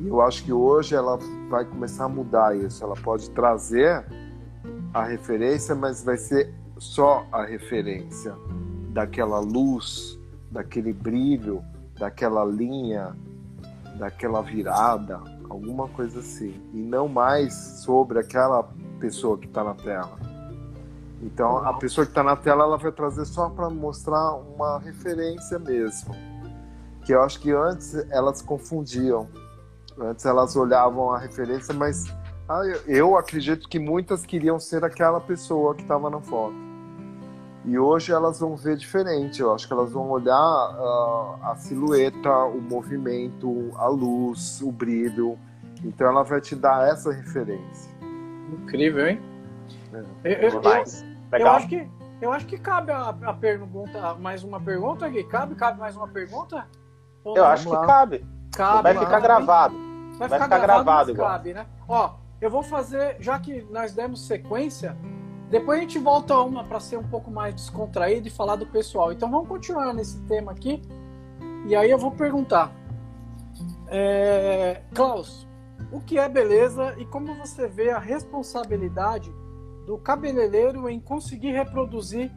E 0.01 0.07
eu 0.07 0.21
acho 0.21 0.45
que 0.45 0.53
hoje 0.53 0.95
ela 0.95 1.19
vai 1.49 1.65
começar 1.65 2.05
a 2.05 2.09
mudar 2.09 2.57
isso. 2.57 2.85
Ela 2.85 2.95
pode 2.95 3.31
trazer 3.31 4.05
a 4.93 5.03
referência, 5.03 5.75
mas 5.75 6.05
vai 6.05 6.17
ser 6.17 6.55
só 6.79 7.27
a 7.33 7.45
referência 7.45 8.35
daquela 8.91 9.41
luz, 9.41 10.19
daquele 10.51 10.93
brilho, 10.93 11.65
daquela 11.99 12.45
linha, 12.45 13.17
daquela 13.99 14.43
virada, 14.43 15.21
alguma 15.57 15.89
coisa 15.89 16.21
assim. 16.21 16.61
E 16.73 16.79
não 16.79 17.09
mais 17.09 17.53
sobre 17.85 18.19
aquela 18.19 18.69
pessoa 19.01 19.37
que 19.39 19.47
está 19.47 19.65
na 19.65 19.75
tela. 19.75 20.19
Então, 21.23 21.59
a 21.59 21.75
pessoa 21.75 22.05
que 22.05 22.11
está 22.11 22.23
na 22.23 22.37
tela 22.37 22.65
ela 22.65 22.77
vai 22.77 22.93
trazer 22.93 23.25
só 23.25 23.49
para 23.49 23.71
mostrar 23.71 24.35
uma 24.35 24.79
referência 24.79 25.59
mesmo. 25.59 26.15
Que 27.05 27.15
eu 27.15 27.23
acho 27.23 27.41
que 27.41 27.51
antes 27.51 27.95
elas 28.11 28.43
confundiam 28.43 29.29
Antes 29.99 30.27
elas 30.27 30.55
olhavam 30.57 31.11
a 31.13 31.19
referência, 31.19 31.73
mas 31.73 32.05
ah, 32.49 32.63
eu 32.87 33.17
acredito 33.17 33.69
que 33.69 33.79
muitas 33.79 34.27
queriam 34.27 34.61
ser 34.61 34.85
aquela 34.85 35.21
pessoa 35.21 35.75
que 35.75 35.83
estava 35.83 36.11
na 36.11 36.21
foto. 36.21 36.66
E 37.67 37.77
hoje 37.77 38.13
elas 38.13 38.39
vão 38.39 38.57
ver 38.57 38.77
diferente. 38.77 39.41
Eu 39.41 39.53
acho 39.53 39.67
que 39.67 39.73
elas 39.73 39.93
vão 39.93 40.09
olhar 40.09 40.35
uh, 40.35 41.39
a 41.43 41.57
silhueta, 41.57 42.45
o 42.45 42.61
movimento, 42.61 43.73
a 43.77 43.89
luz, 43.89 44.63
o 44.63 44.71
brilho. 44.71 45.37
Então 45.85 46.07
ela 46.07 46.23
vai 46.23 46.41
te 46.41 46.55
dar 46.55 46.89
essa 46.89 47.13
referência. 47.13 47.91
Incrível, 48.53 49.09
hein? 49.09 49.21
É. 49.93 50.47
Eu, 50.47 50.51
eu, 50.51 50.63
eu, 50.63 51.41
eu, 51.41 51.49
acho 51.51 51.69
que 51.69 51.89
eu 52.21 52.33
acho 52.33 52.47
que 52.47 52.57
cabe 52.57 52.93
a, 52.93 53.09
a 53.09 53.35
pergunta, 53.35 54.15
mais 54.15 54.43
uma 54.43 54.61
pergunta 54.61 55.07
aqui. 55.07 55.23
Cabe, 55.25 55.55
cabe 55.55 55.79
mais 55.79 55.97
uma 55.97 56.09
pergunta? 56.09 56.67
eu 57.25 57.45
acho 57.45 57.69
que 57.69 57.87
cabe. 57.87 58.25
cabe. 58.53 58.83
Vai 58.83 58.99
ficar 58.99 59.21
gravado. 59.21 59.75
Vai, 59.75 60.29
vai 60.29 60.39
ficar, 60.39 60.45
ficar, 60.45 60.59
gravado, 60.61 61.13
gravado 61.13 61.17
cabe, 61.17 61.53
né? 61.53 61.67
Ó, 61.89 62.15
eu 62.41 62.49
vou 62.49 62.63
fazer, 62.63 63.17
já 63.21 63.39
que 63.39 63.67
nós 63.71 63.93
demos 63.93 64.27
sequência, 64.27 64.97
depois 65.51 65.79
a 65.79 65.83
gente 65.83 65.99
volta 65.99 66.35
a 66.35 66.43
uma 66.43 66.65
para 66.65 66.81
ser 66.81 66.99
um 66.99 67.05
pouco 67.05 67.31
mais 67.31 67.55
descontraído 67.55 68.27
e 68.27 68.31
falar 68.31 68.57
do 68.57 68.67
pessoal. 68.67 69.13
Então 69.13 69.31
vamos 69.31 69.49
continuar 69.49 69.95
nesse 69.95 70.21
tema 70.23 70.53
aqui. 70.53 70.83
E 71.67 71.75
aí 71.75 71.91
eu 71.91 71.99
vou 71.99 72.11
perguntar. 72.11 72.73
É, 73.89 74.83
Klaus, 74.93 75.47
o 75.93 76.01
que 76.01 76.19
é 76.19 76.29
beleza 76.29 76.95
e 76.99 77.05
como 77.05 77.35
você 77.35 77.69
vê 77.69 77.91
a 77.91 77.99
responsabilidade 77.99 79.33
do 79.87 79.97
cabeleireiro 79.97 80.89
em 80.89 80.99
conseguir 80.99 81.53
reproduzir 81.53 82.33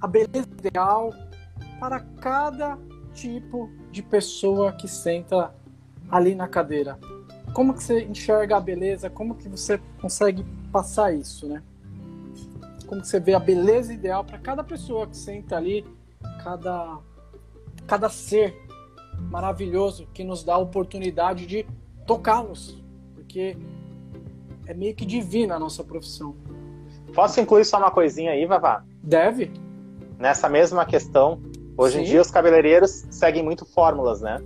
a 0.00 0.06
beleza 0.06 0.48
ideal 0.58 1.12
para 1.78 2.00
cada 2.00 2.78
tipo 3.12 3.70
de 3.90 4.02
pessoa 4.02 4.72
que 4.72 4.88
senta 4.88 5.54
ali 6.10 6.34
na 6.34 6.48
cadeira. 6.48 6.98
Como 7.52 7.74
que 7.74 7.82
você 7.82 8.04
enxerga 8.04 8.56
a 8.56 8.60
beleza? 8.60 9.10
Como 9.10 9.34
que 9.34 9.48
você 9.48 9.78
consegue 10.00 10.44
passar 10.72 11.12
isso, 11.12 11.46
né? 11.46 11.62
Como 12.88 13.02
que 13.02 13.06
você 13.06 13.20
vê 13.20 13.34
a 13.34 13.38
beleza 13.38 13.92
ideal 13.92 14.24
para 14.24 14.38
cada 14.38 14.64
pessoa 14.64 15.06
que 15.06 15.16
senta 15.16 15.56
ali, 15.56 15.86
cada 16.42 16.98
cada 17.86 18.08
ser 18.08 18.54
maravilhoso 19.30 20.06
que 20.12 20.24
nos 20.24 20.42
dá 20.42 20.54
a 20.54 20.58
oportunidade 20.58 21.46
de 21.46 21.66
tocá-los, 22.06 22.82
porque 23.14 23.56
é 24.66 24.74
meio 24.74 24.94
que 24.94 25.06
divina 25.06 25.56
a 25.56 25.58
nossa 25.58 25.84
profissão. 25.84 26.34
Posso 27.14 27.40
incluir 27.40 27.64
só 27.64 27.78
uma 27.78 27.90
coisinha 27.90 28.32
aí, 28.32 28.44
Vavá? 28.46 28.84
Deve. 29.02 29.50
Nessa 30.18 30.48
mesma 30.48 30.84
questão, 30.84 31.40
hoje 31.76 31.96
Sim. 31.96 32.02
em 32.02 32.04
dia 32.04 32.20
os 32.20 32.30
cabeleireiros 32.30 33.06
seguem 33.10 33.42
muito 33.42 33.64
fórmulas, 33.64 34.20
né? 34.20 34.38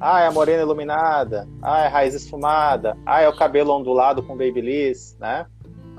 Ah, 0.00 0.20
é 0.20 0.26
a 0.26 0.32
morena 0.32 0.62
iluminada. 0.62 1.46
Ah, 1.60 1.80
é 1.80 1.86
a 1.86 1.90
raiz 1.90 2.14
esfumada. 2.14 2.96
Ah, 3.04 3.20
é 3.20 3.28
o 3.28 3.36
cabelo 3.36 3.74
ondulado 3.74 4.22
com 4.22 4.36
babyliss, 4.36 5.16
né? 5.20 5.46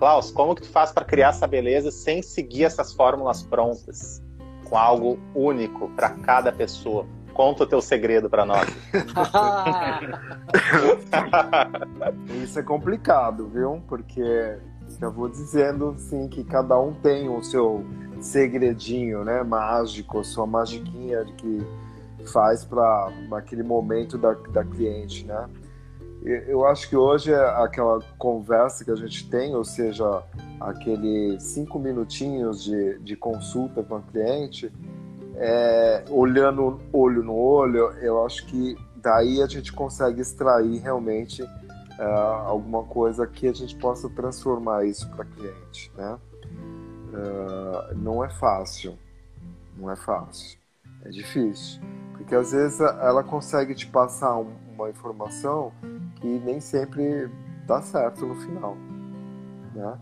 Klaus, 0.02 0.32
como 0.32 0.56
que 0.56 0.64
tu 0.64 0.70
faz 0.70 0.92
para 0.92 1.06
criar 1.06 1.30
essa 1.30 1.46
beleza 1.46 1.92
sem 1.92 2.24
seguir 2.24 2.64
essas 2.64 2.92
fórmulas 2.92 3.44
prontas? 3.44 4.20
Com 4.68 4.76
algo 4.76 5.20
único 5.36 5.92
para 5.92 6.10
cada 6.10 6.52
pessoa. 6.52 7.06
Conta 7.36 7.66
o 7.66 7.68
teu 7.68 7.84
segredo 7.84 8.28
para 8.28 8.44
nós. 8.44 8.68
Isso 12.44 12.58
é 12.58 12.64
complicado, 12.64 13.48
viu? 13.50 13.84
Porque 13.88 14.58
já 15.00 15.08
vou 15.08 15.30
dizendo 15.30 15.94
sim 16.00 16.28
que 16.28 16.44
cada 16.46 16.80
um 16.80 16.96
tem 16.96 17.30
o 17.30 17.44
seu 17.44 17.86
segredinho, 18.20 19.24
né? 19.24 19.44
Mágico, 19.44 20.24
sua 20.24 20.48
magiquinha 20.48 21.26
que 21.38 21.64
faz 22.34 22.66
para 22.66 23.12
aquele 23.34 23.62
momento 23.62 24.18
da, 24.18 24.34
da 24.34 24.64
cliente, 24.64 25.28
né? 25.28 25.48
Eu 26.24 26.68
acho 26.68 26.88
que 26.88 26.96
hoje 26.96 27.34
é 27.34 27.40
aquela 27.64 28.00
conversa 28.18 28.86
que 28.86 28.92
a 28.92 28.96
gente 28.96 29.28
tem, 29.28 29.56
ou 29.56 29.64
seja, 29.64 30.24
aqueles 30.60 31.42
cinco 31.42 31.80
minutinhos 31.80 32.64
de, 32.64 33.00
de 33.00 33.16
consulta 33.16 33.82
com 33.82 33.96
a 33.96 34.02
cliente, 34.02 34.72
é, 35.36 36.04
olhando 36.10 36.80
olho 36.94 37.24
no 37.24 37.36
olho, 37.36 37.92
eu 38.02 38.24
acho 38.24 38.46
que 38.46 38.78
daí 38.98 39.42
a 39.42 39.48
gente 39.48 39.74
consegue 39.74 40.22
extrair 40.22 40.78
realmente 40.80 41.42
é, 41.98 42.04
alguma 42.04 42.84
coisa 42.84 43.26
que 43.26 43.48
a 43.48 43.54
gente 43.54 43.76
possa 43.76 44.08
transformar 44.10 44.86
isso 44.86 45.10
para 45.10 45.26
cliente, 45.26 45.92
né? 45.98 46.20
É, 47.14 47.96
não 47.96 48.24
é 48.24 48.30
fácil, 48.30 48.98
não 49.76 49.90
é 49.90 49.96
fácil, 49.96 50.60
é 51.04 51.10
difícil. 51.10 51.82
Porque 52.14 52.36
às 52.36 52.52
vezes 52.52 52.80
ela 52.80 53.24
consegue 53.24 53.74
te 53.74 53.88
passar 53.88 54.38
uma 54.82 54.90
informação 54.90 55.72
que 56.16 56.28
nem 56.28 56.60
sempre 56.60 57.30
dá 57.66 57.82
certo 57.82 58.26
no 58.26 58.36
final. 58.36 58.76
Né? 59.74 59.98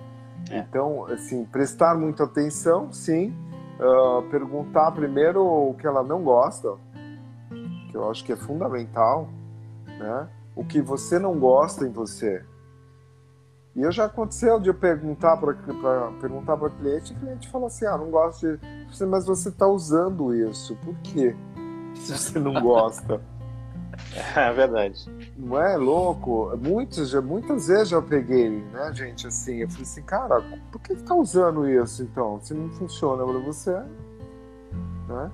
É. 0.49 0.59
Então, 0.59 1.05
assim, 1.05 1.45
prestar 1.45 1.95
muita 1.97 2.23
atenção, 2.23 2.91
sim. 2.91 3.34
Uh, 3.80 4.23
perguntar 4.30 4.91
primeiro 4.91 5.41
o 5.41 5.73
que 5.73 5.88
ela 5.88 6.03
não 6.03 6.21
gosta, 6.21 6.75
que 7.89 7.95
eu 7.95 8.09
acho 8.09 8.25
que 8.25 8.34
é 8.34 8.36
fundamental, 8.36 9.30
né? 9.88 10.27
O 10.53 10.65
que 10.65 10.82
você 10.82 11.17
não 11.17 11.39
gosta 11.39 11.86
em 11.86 11.91
você. 11.91 12.43
E 13.73 13.82
eu 13.82 13.91
já 13.91 14.05
aconteceu 14.05 14.59
de 14.59 14.67
eu 14.67 14.73
perguntar 14.73 15.38
para 15.38 15.53
perguntar 16.19 16.57
para 16.57 16.69
cliente, 16.71 17.13
e 17.13 17.15
o 17.15 17.19
cliente 17.19 17.49
fala 17.49 17.67
assim: 17.67 17.86
"Ah, 17.86 17.97
não 17.97 18.11
gosto 18.11 18.57
de, 18.57 19.05
mas 19.05 19.25
você 19.25 19.47
está 19.47 19.65
usando 19.65 20.36
isso. 20.36 20.75
Por 20.84 20.95
quê?" 20.97 21.34
se 21.95 22.17
você 22.17 22.38
não 22.38 22.61
gosta. 22.61 23.21
É 24.36 24.52
verdade. 24.54 25.06
Não 25.38 25.62
é 25.62 25.78
louco? 25.78 26.56
Muitas, 26.58 27.10
já, 27.10 27.22
muitas 27.22 27.68
vezes 27.68 27.89
já 27.89 28.02
peguei, 28.02 28.50
né, 28.50 28.91
gente, 28.93 29.28
assim, 29.28 29.58
eu 29.58 29.70
falei 29.70 29.84
assim, 29.84 30.02
cara, 30.02 30.41
por 30.72 30.82
que 30.82 30.95
tá 30.95 31.16
usando 31.16 31.70
isso 31.70 32.04
então? 32.04 32.39
Se 32.41 32.54
não 32.54 32.70
funciona 32.70 33.24
para 33.24 33.39
você, 33.39 33.72
né? 35.08 35.32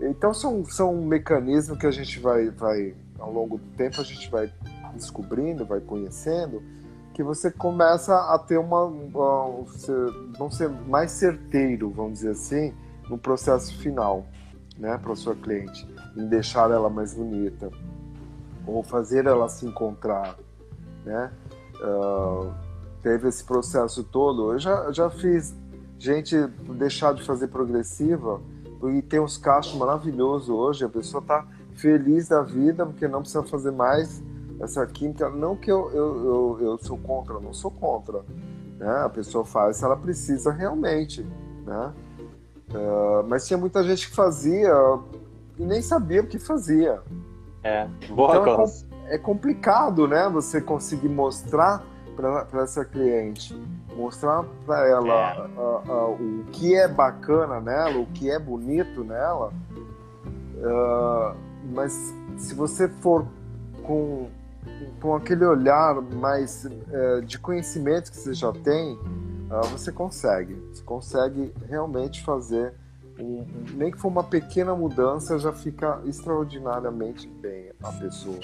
Então 0.00 0.34
são, 0.34 0.64
são 0.64 0.94
mecanismos 0.96 1.78
que 1.78 1.86
a 1.86 1.90
gente 1.90 2.18
vai, 2.18 2.50
vai, 2.50 2.94
ao 3.18 3.32
longo 3.32 3.58
do 3.58 3.76
tempo, 3.76 4.00
a 4.00 4.04
gente 4.04 4.30
vai 4.30 4.52
descobrindo, 4.94 5.64
vai 5.64 5.80
conhecendo, 5.80 6.62
que 7.12 7.22
você 7.22 7.50
começa 7.50 8.14
a 8.34 8.38
ter 8.38 8.58
uma. 8.58 8.84
uma 8.84 9.64
vão 10.36 10.50
ser 10.50 10.68
mais 10.68 11.12
certeiro, 11.12 11.90
vamos 11.90 12.14
dizer 12.14 12.30
assim, 12.30 12.74
no 13.08 13.16
processo 13.16 13.76
final, 13.78 14.26
né, 14.76 14.98
para 14.98 15.14
sua 15.14 15.36
cliente 15.36 15.86
em 16.16 16.26
deixar 16.26 16.70
ela 16.70 16.88
mais 16.88 17.14
bonita 17.14 17.70
ou 18.66 18.82
fazer 18.82 19.26
ela 19.26 19.48
se 19.48 19.66
encontrar, 19.66 20.36
né? 21.04 21.30
Uh, 21.76 22.52
teve 23.02 23.28
esse 23.28 23.44
processo 23.44 24.02
todo. 24.04 24.52
Eu 24.52 24.58
já, 24.58 24.90
já 24.90 25.10
fiz 25.10 25.54
gente 25.98 26.36
deixar 26.76 27.14
de 27.14 27.22
fazer 27.22 27.48
progressiva 27.48 28.40
e 28.84 29.02
tem 29.02 29.20
uns 29.20 29.36
cachos 29.36 29.74
maravilhosos 29.78 30.48
hoje. 30.48 30.84
A 30.84 30.88
pessoa 30.88 31.20
está 31.20 31.46
feliz 31.74 32.28
da 32.28 32.42
vida 32.42 32.86
porque 32.86 33.06
não 33.06 33.20
precisa 33.20 33.42
fazer 33.42 33.70
mais 33.70 34.22
essa 34.60 34.86
química. 34.86 35.28
Não 35.28 35.56
que 35.56 35.70
eu, 35.70 35.90
eu, 35.90 36.24
eu, 36.24 36.58
eu 36.60 36.78
sou 36.78 36.96
contra, 36.96 37.38
não 37.40 37.52
sou 37.52 37.70
contra. 37.70 38.22
Né? 38.78 39.02
A 39.04 39.08
pessoa 39.08 39.44
faz 39.44 39.78
se 39.78 39.84
ela 39.84 39.96
precisa 39.96 40.50
realmente. 40.50 41.26
Né? 41.66 41.92
Uh, 42.70 43.26
mas 43.28 43.46
tinha 43.46 43.58
muita 43.58 43.82
gente 43.84 44.08
que 44.08 44.14
fazia 44.14 44.72
e 45.58 45.64
nem 45.64 45.82
sabia 45.82 46.22
o 46.22 46.26
que 46.26 46.38
fazia. 46.38 47.00
É, 47.62 47.86
boa 48.10 48.36
então, 48.36 48.64
é, 49.06 49.14
é 49.14 49.18
complicado, 49.18 50.06
né? 50.06 50.28
Você 50.28 50.60
conseguir 50.60 51.08
mostrar 51.08 51.84
para 52.14 52.62
essa 52.62 52.84
cliente, 52.84 53.60
mostrar 53.96 54.44
para 54.64 54.88
ela 54.88 55.34
é. 55.34 55.40
uh, 55.58 55.92
uh, 55.92 56.12
o 56.12 56.44
que 56.52 56.74
é 56.74 56.86
bacana 56.86 57.60
nela, 57.60 57.98
o 57.98 58.06
que 58.06 58.30
é 58.30 58.38
bonito 58.38 59.02
nela. 59.02 59.52
Uh, 60.56 61.36
mas 61.72 62.14
se 62.36 62.54
você 62.54 62.88
for 62.88 63.26
com, 63.82 64.28
com 65.00 65.14
aquele 65.14 65.44
olhar 65.44 66.00
mais 66.00 66.66
eh, 66.66 67.20
de 67.22 67.38
conhecimento 67.38 68.10
que 68.10 68.16
você 68.16 68.34
já 68.34 68.52
tem, 68.52 68.98
você 69.70 69.90
consegue. 69.90 70.54
Você 70.72 70.82
consegue 70.82 71.54
realmente 71.68 72.22
fazer 72.22 72.74
nem 73.18 73.90
que 73.90 73.98
for 73.98 74.08
uma 74.08 74.24
pequena 74.24 74.74
mudança, 74.74 75.38
já 75.38 75.52
fica 75.52 76.00
extraordinariamente 76.04 77.28
bem 77.28 77.70
a 77.82 77.92
pessoa. 77.92 78.40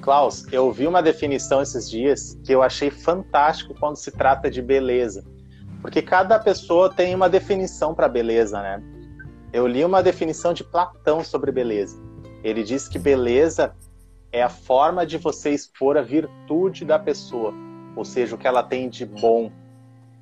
Klaus, 0.00 0.44
eu 0.52 0.72
vi 0.72 0.86
uma 0.86 1.00
definição 1.00 1.62
esses 1.62 1.88
dias 1.88 2.36
que 2.44 2.52
eu 2.52 2.62
achei 2.62 2.90
fantástico 2.90 3.74
quando 3.78 3.96
se 3.96 4.10
trata 4.10 4.50
de 4.50 4.60
beleza. 4.60 5.24
Porque 5.80 6.02
cada 6.02 6.38
pessoa 6.38 6.92
tem 6.92 7.14
uma 7.14 7.28
definição 7.28 7.94
para 7.94 8.08
beleza, 8.08 8.60
né? 8.60 8.82
Eu 9.52 9.66
li 9.66 9.84
uma 9.84 10.02
definição 10.02 10.52
de 10.52 10.64
Platão 10.64 11.22
sobre 11.22 11.52
beleza. 11.52 12.00
Ele 12.42 12.62
diz 12.62 12.88
que 12.88 12.98
beleza 12.98 13.74
é 14.32 14.42
a 14.42 14.48
forma 14.48 15.06
de 15.06 15.18
você 15.18 15.50
expor 15.50 15.96
a 15.96 16.02
virtude 16.02 16.84
da 16.84 16.98
pessoa, 16.98 17.52
ou 17.94 18.04
seja, 18.04 18.34
o 18.34 18.38
que 18.38 18.46
ela 18.46 18.62
tem 18.62 18.88
de 18.88 19.04
bom. 19.04 19.52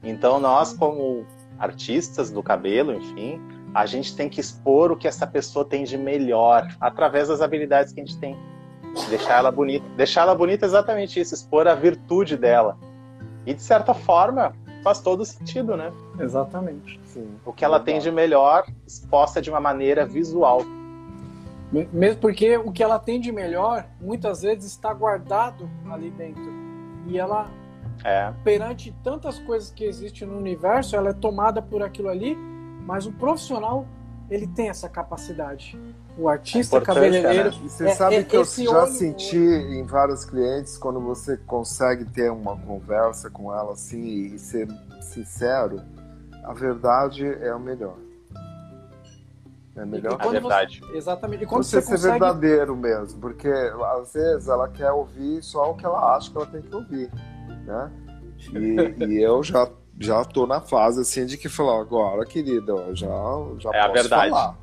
Então, 0.03 0.41
nós, 0.41 0.73
como 0.73 1.25
artistas 1.61 2.31
do 2.31 2.43
cabelo, 2.43 2.95
enfim, 2.95 3.41
a 3.75 3.87
gente 3.87 4.17
tem 4.17 4.29
que 4.29 4.41
expor 4.41 4.91
o 4.91 4.97
que 4.97 5.07
essa 5.07 5.27
pessoa 5.27 5.65
tem 5.65 5.85
de 5.85 5.97
melhor 5.97 6.67
através 6.81 7.29
das 7.29 7.41
habilidades 7.41 7.93
que 7.93 8.01
a 8.01 8.05
gente 8.05 8.19
tem. 8.19 8.37
Deixar 9.09 9.39
ela 9.39 9.53
bonita. 9.53 9.87
Deixar 9.97 10.23
ela 10.23 10.35
bonita 10.35 10.65
é 10.65 10.69
exatamente 10.69 11.21
isso, 11.21 11.35
expor 11.35 11.69
a 11.69 11.75
virtude 11.75 12.37
dela. 12.37 12.77
E 13.47 13.55
de 13.55 13.63
certa 13.63 13.95
forma, 13.95 14.53
faz 14.83 15.01
todo 15.01 15.25
sentido, 15.25 15.77
né? 15.77 15.93
Exatamente. 16.19 17.01
Sim. 17.05 17.29
O 17.45 17.53
que 17.53 17.65
ela 17.65 17.79
tem 17.79 18.01
de 18.01 18.11
melhor 18.11 18.65
exposta 18.87 19.41
de 19.41 19.51
uma 19.51 19.61
maneira 19.61 20.05
visual. 20.05 20.63
Mesmo 21.73 22.21
porque 22.21 22.57
o 22.57 22.73
que 22.73 22.83
ela 22.83 22.99
tem 22.99 23.21
de 23.21 23.31
melhor, 23.31 23.87
muitas 24.01 24.43
vezes 24.43 24.73
está 24.73 24.93
guardado 24.93 25.71
ali 25.91 26.11
dentro. 26.11 26.51
E 27.07 27.17
ela, 27.17 27.49
é. 28.05 28.33
perante 28.45 28.95
tantas 29.03 29.39
coisas 29.41 29.71
que 29.71 29.85
existem 29.85 30.27
no 30.27 30.37
universo, 30.37 30.97
ela 30.97 31.11
é 31.11 31.15
tomada 31.15 31.61
por 31.61 31.83
aquilo 31.83 32.09
ali, 32.09 32.37
mas 32.87 33.07
o 33.07 33.13
profissional, 33.13 33.87
ele 34.31 34.47
tem 34.47 34.69
essa 34.69 34.89
capacidade 34.89 35.79
o 36.21 36.29
artista 36.29 36.77
é 36.77 36.81
cabeleireiro. 36.81 37.51
Né? 37.51 37.69
Você 37.69 37.89
é, 37.89 37.95
sabe 37.95 38.17
é, 38.17 38.23
que 38.23 38.37
eu 38.37 38.45
já 38.45 38.83
olho... 38.83 38.93
senti 38.93 39.37
em 39.37 39.85
vários 39.85 40.25
clientes 40.25 40.77
quando 40.77 41.01
você 41.01 41.37
consegue 41.39 42.05
ter 42.05 42.31
uma 42.31 42.57
conversa 42.57 43.31
com 43.31 43.55
ela 43.55 43.73
assim 43.73 44.35
e 44.35 44.39
ser 44.39 44.69
sincero, 45.01 45.81
a 46.45 46.53
verdade 46.53 47.27
é 47.27 47.55
o 47.55 47.61
melhor. 47.61 47.97
É 49.77 49.85
melhor. 49.85 50.17
A 50.21 50.29
verdade. 50.29 50.81
Você, 50.81 50.97
exatamente. 50.97 51.45
E 51.45 51.47
quando 51.47 51.63
você, 51.63 51.81
você 51.81 51.87
ser 51.87 51.93
consegue... 51.93 52.19
verdadeiro 52.19 52.77
mesmo, 52.77 53.21
porque 53.21 53.49
às 53.49 54.13
vezes 54.13 54.49
ela 54.49 54.69
quer 54.69 54.91
ouvir 54.91 55.43
só 55.43 55.71
o 55.71 55.75
que 55.75 55.87
ela 55.87 56.17
acha 56.17 56.31
que 56.31 56.37
ela 56.37 56.47
tem 56.47 56.61
que 56.61 56.75
ouvir, 56.75 57.11
né? 57.67 57.91
E, 58.55 59.05
e 59.05 59.23
eu 59.23 59.43
já 59.43 59.71
já 60.01 60.25
tô 60.25 60.47
na 60.47 60.63
fase 60.63 61.03
assim 61.03 61.27
de 61.27 61.37
que 61.37 61.47
falar 61.47 61.79
agora, 61.79 62.25
querida, 62.25 62.75
já, 62.95 63.07
já 63.59 63.71
é 63.71 63.81
posso 63.81 63.91
a 63.91 63.93
verdade. 63.93 64.31
falar. 64.31 64.59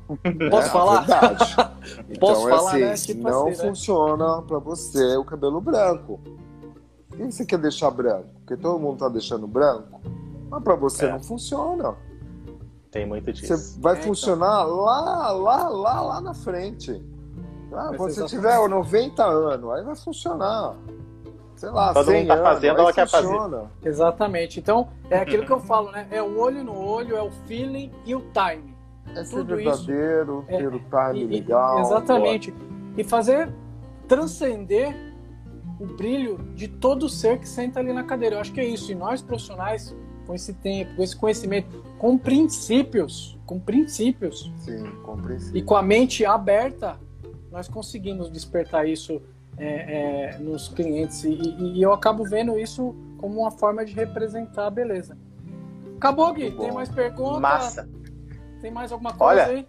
Posso 0.50 0.66
é 0.66 0.70
falar? 0.70 1.00
verdade. 1.00 1.56
Então 2.10 2.28
posso 2.28 2.48
é 2.48 2.50
falar, 2.50 2.70
assim, 2.70 2.80
né? 2.80 2.94
tipo 2.94 3.22
não 3.22 3.48
assim, 3.48 3.62
né? 3.62 3.68
funciona 3.68 4.42
para 4.42 4.58
você 4.58 5.16
o 5.16 5.24
cabelo 5.24 5.60
branco. 5.60 6.20
Por 7.08 7.18
que 7.18 7.30
você 7.30 7.46
quer 7.46 7.58
deixar 7.58 7.90
branco? 7.92 8.28
Porque 8.40 8.56
todo 8.56 8.80
mundo 8.80 8.98
tá 8.98 9.08
deixando 9.08 9.46
branco. 9.46 10.00
Mas 10.50 10.62
para 10.62 10.74
você 10.74 11.06
é. 11.06 11.12
não 11.12 11.20
funciona. 11.20 11.94
Tem 12.90 13.06
muito 13.06 13.32
disso. 13.32 13.56
Você 13.56 13.80
vai 13.80 13.94
é, 13.94 13.98
então. 13.98 14.08
funcionar 14.08 14.64
então. 14.64 14.76
lá, 14.76 15.30
lá, 15.30 15.68
lá, 15.68 16.00
lá 16.00 16.20
na 16.20 16.34
frente. 16.34 17.00
Ah, 17.72 17.92
quando 17.96 18.12
você 18.12 18.24
tiver 18.26 18.68
90 18.68 19.24
anos, 19.24 19.70
aí 19.70 19.84
vai 19.84 19.94
funcionar 19.94 20.74
sei 21.58 21.70
lá, 21.70 21.92
Todo 21.92 22.12
mundo 22.12 22.26
tá 22.26 22.42
fazendo, 22.42 22.80
ela 22.80 22.92
quer 22.92 23.08
fazer. 23.08 23.36
Exatamente. 23.84 24.60
Então, 24.60 24.88
é 25.10 25.18
aquilo 25.18 25.44
que 25.44 25.52
eu 25.52 25.60
falo, 25.60 25.90
né? 25.90 26.06
É 26.10 26.22
o 26.22 26.38
olho 26.38 26.62
no 26.62 26.78
olho, 26.78 27.16
é 27.16 27.22
o 27.22 27.30
feeling 27.46 27.90
e 28.06 28.14
o 28.14 28.20
time. 28.20 28.76
É 29.14 29.24
ser 29.24 29.36
Tudo 29.36 29.56
verdadeiro, 29.56 30.40
isso, 30.40 30.48
ter 30.48 30.62
é, 30.62 30.68
o 30.68 30.78
time 30.78 31.24
e, 31.24 31.26
legal. 31.26 31.80
Exatamente. 31.80 32.54
E 32.96 33.02
fazer 33.02 33.52
transcender 34.06 34.94
o 35.80 35.86
brilho 35.86 36.38
de 36.54 36.68
todo 36.68 37.08
ser 37.08 37.38
que 37.38 37.48
senta 37.48 37.80
ali 37.80 37.92
na 37.92 38.04
cadeira. 38.04 38.36
Eu 38.36 38.40
acho 38.40 38.52
que 38.52 38.60
é 38.60 38.64
isso. 38.64 38.92
E 38.92 38.94
nós 38.94 39.20
profissionais, 39.20 39.94
com 40.26 40.34
esse 40.34 40.52
tempo, 40.54 40.94
com 40.94 41.02
esse 41.02 41.16
conhecimento, 41.16 41.82
com 41.98 42.16
princípios, 42.16 43.38
com 43.44 43.58
princípios. 43.58 44.52
Sim, 44.58 44.84
com 45.02 45.16
princípios. 45.16 45.54
E 45.54 45.62
com 45.62 45.74
a 45.74 45.82
mente 45.82 46.24
aberta, 46.24 46.98
nós 47.50 47.68
conseguimos 47.68 48.30
despertar 48.30 48.86
isso 48.86 49.20
é, 49.58 50.34
é, 50.34 50.38
nos 50.38 50.68
clientes. 50.68 51.24
E, 51.24 51.30
e, 51.30 51.82
eu 51.82 51.92
acabo 51.92 52.24
vendo 52.24 52.58
isso 52.58 52.94
como 53.18 53.40
uma 53.40 53.50
forma 53.50 53.84
de 53.84 53.92
representar 53.92 54.66
a 54.66 54.70
beleza. 54.70 55.16
Acabou, 55.96 56.32
Gui? 56.32 56.52
Tem 56.52 56.72
mais 56.72 56.88
perguntas? 56.88 57.40
Massa. 57.40 57.88
Tem 58.60 58.70
mais 58.70 58.92
alguma 58.92 59.12
coisa 59.12 59.42
Olha, 59.42 59.46
aí? 59.46 59.68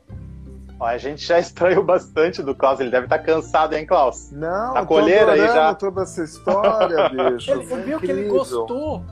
a 0.80 0.98
gente 0.98 1.26
já 1.26 1.38
estranhou 1.40 1.84
bastante 1.84 2.44
do 2.44 2.56
Klaus. 2.56 2.80
Ele 2.80 2.92
deve 2.92 3.06
estar 3.06 3.20
cansado, 3.20 3.76
hein, 3.76 3.86
Klaus? 3.86 4.32
Não, 4.32 4.74
tá 4.74 4.86
colheira 4.86 5.34
aí 5.34 5.40
já. 5.40 5.74
toda 5.74 6.04
essa 6.04 6.24
história, 6.24 7.10
bicho. 7.34 7.52
ele 7.52 7.66
viu 7.84 7.98
é 7.98 8.00
que 8.00 8.12
ele 8.12 8.30
gostou. 8.30 9.04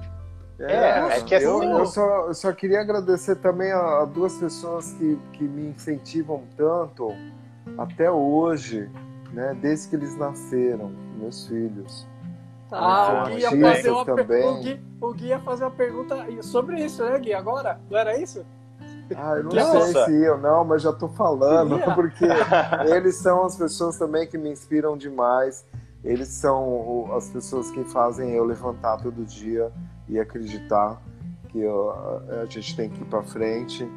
É, 0.59 0.73
é, 0.73 1.17
é 1.17 1.21
que 1.21 1.35
assim... 1.35 1.45
eu, 1.45 1.63
eu, 1.63 1.85
só, 1.85 2.27
eu 2.27 2.33
só 2.33 2.51
queria 2.51 2.81
agradecer 2.81 3.35
também 3.35 3.71
a, 3.71 4.01
a 4.01 4.05
duas 4.05 4.35
pessoas 4.37 4.91
que, 4.93 5.19
que 5.33 5.43
me 5.43 5.69
incentivam 5.69 6.43
tanto 6.55 7.13
até 7.77 8.09
hoje 8.09 8.89
né? 9.31 9.57
Desde 9.61 9.89
que 9.89 9.95
eles 9.95 10.15
nasceram, 10.17 10.91
meus 11.17 11.47
filhos. 11.47 12.07
Ah, 12.71 13.23
o 13.25 13.29
Gui, 13.29 13.39
ia 13.39 13.51
fazer 13.51 13.89
uma 13.89 14.05
também. 14.05 14.45
O, 14.45 14.59
Gui, 14.59 14.81
o 15.01 15.13
Gui 15.13 15.27
ia 15.27 15.39
fazer 15.39 15.63
uma 15.63 15.71
pergunta 15.71 16.15
sobre 16.41 16.83
isso, 16.83 17.03
né, 17.03 17.17
Gui? 17.19 17.33
Agora? 17.33 17.79
Não 17.89 17.97
era 17.97 18.17
isso? 18.19 18.45
Ah, 19.15 19.35
eu 19.37 19.43
não 19.43 19.51
sei 19.51 20.03
se 20.03 20.23
eu 20.23 20.37
não, 20.37 20.65
mas 20.65 20.81
já 20.81 20.91
tô 20.91 21.07
falando, 21.07 21.79
porque 21.95 22.25
eles 22.93 23.15
são 23.15 23.45
as 23.45 23.55
pessoas 23.55 23.97
também 23.97 24.27
que 24.27 24.37
me 24.37 24.49
inspiram 24.49 24.97
demais. 24.97 25.65
Eles 26.03 26.27
são 26.27 27.09
as 27.15 27.29
pessoas 27.29 27.71
que 27.71 27.83
fazem 27.85 28.31
eu 28.31 28.43
levantar 28.43 28.97
todo 28.97 29.25
dia 29.25 29.71
e 30.07 30.19
acreditar 30.19 31.01
que 31.49 31.59
eu, 31.59 31.91
a 32.41 32.45
gente 32.45 32.75
tem 32.75 32.89
que 32.89 33.01
ir 33.01 33.05
para 33.05 33.23
frente 33.23 33.89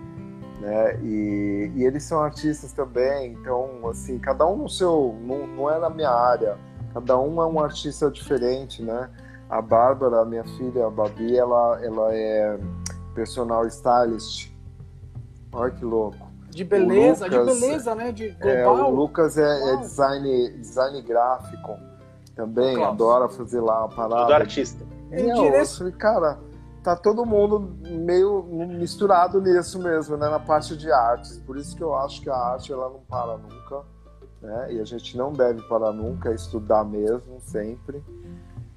né? 0.61 1.01
E, 1.03 1.73
e, 1.75 1.85
eles 1.85 2.05
são 2.05 2.21
artistas 2.23 2.73
também, 2.73 3.33
então 3.33 3.89
assim, 3.89 4.19
cada 4.19 4.47
um 4.47 4.57
no 4.57 4.69
seu, 4.69 5.17
não, 5.23 5.47
não 5.47 5.71
é 5.71 5.79
na 5.79 5.89
minha 5.89 6.11
área, 6.11 6.59
cada 6.93 7.19
um 7.19 7.41
é 7.41 7.47
um 7.47 7.59
artista 7.59 8.11
diferente, 8.11 8.83
né? 8.83 9.11
A 9.49 9.61
Bárbara, 9.61 10.25
minha 10.25 10.45
filha, 10.45 10.87
a 10.87 10.91
Babi, 10.91 11.37
ela, 11.37 11.81
ela 11.83 12.15
é 12.15 12.59
personal 13.15 13.67
stylist. 13.67 14.51
Olha 15.53 15.73
que 15.73 15.85
louco. 15.85 16.31
De 16.51 16.65
beleza, 16.65 17.27
Lucas, 17.27 17.55
de 17.55 17.61
beleza, 17.61 17.95
né? 17.95 18.13
De 18.13 18.29
global. 18.31 18.79
É, 18.79 18.83
o 18.83 18.91
Lucas 18.91 19.39
é, 19.39 19.73
é 19.73 19.77
design, 19.77 20.51
design 20.59 21.03
gráfico 21.03 21.77
também, 22.35 22.83
adora 22.83 23.29
fazer 23.29 23.61
lá 23.61 23.85
a 23.85 23.89
parada. 23.89 24.23
Tudo 24.23 24.35
artista. 24.35 24.85
E 25.11 25.23
eu, 25.23 25.45
eu 25.45 25.67
falei, 25.67 25.93
cara, 25.93 26.39
tá 26.83 26.97
todo 26.97 27.27
mundo 27.27 27.77
meio 27.89 28.43
misturado 28.43 29.41
nisso 29.41 29.79
mesmo, 29.79 30.17
né, 30.17 30.29
na 30.29 30.39
parte 30.39 30.77
de 30.77 30.91
artes. 30.91 31.39
Por 31.39 31.57
isso 31.57 31.77
que 31.77 31.83
eu 31.83 31.95
acho 31.95 32.21
que 32.23 32.31
a 32.31 32.37
arte 32.37 32.73
ela 32.73 32.89
não 32.89 33.01
para 33.01 33.37
nunca, 33.37 33.83
né? 34.41 34.75
E 34.75 34.81
a 34.81 34.85
gente 34.85 35.17
não 35.17 35.33
deve 35.33 35.63
parar 35.63 35.93
nunca, 35.93 36.31
é 36.31 36.35
estudar 36.35 36.85
mesmo, 36.85 37.41
sempre. 37.41 38.03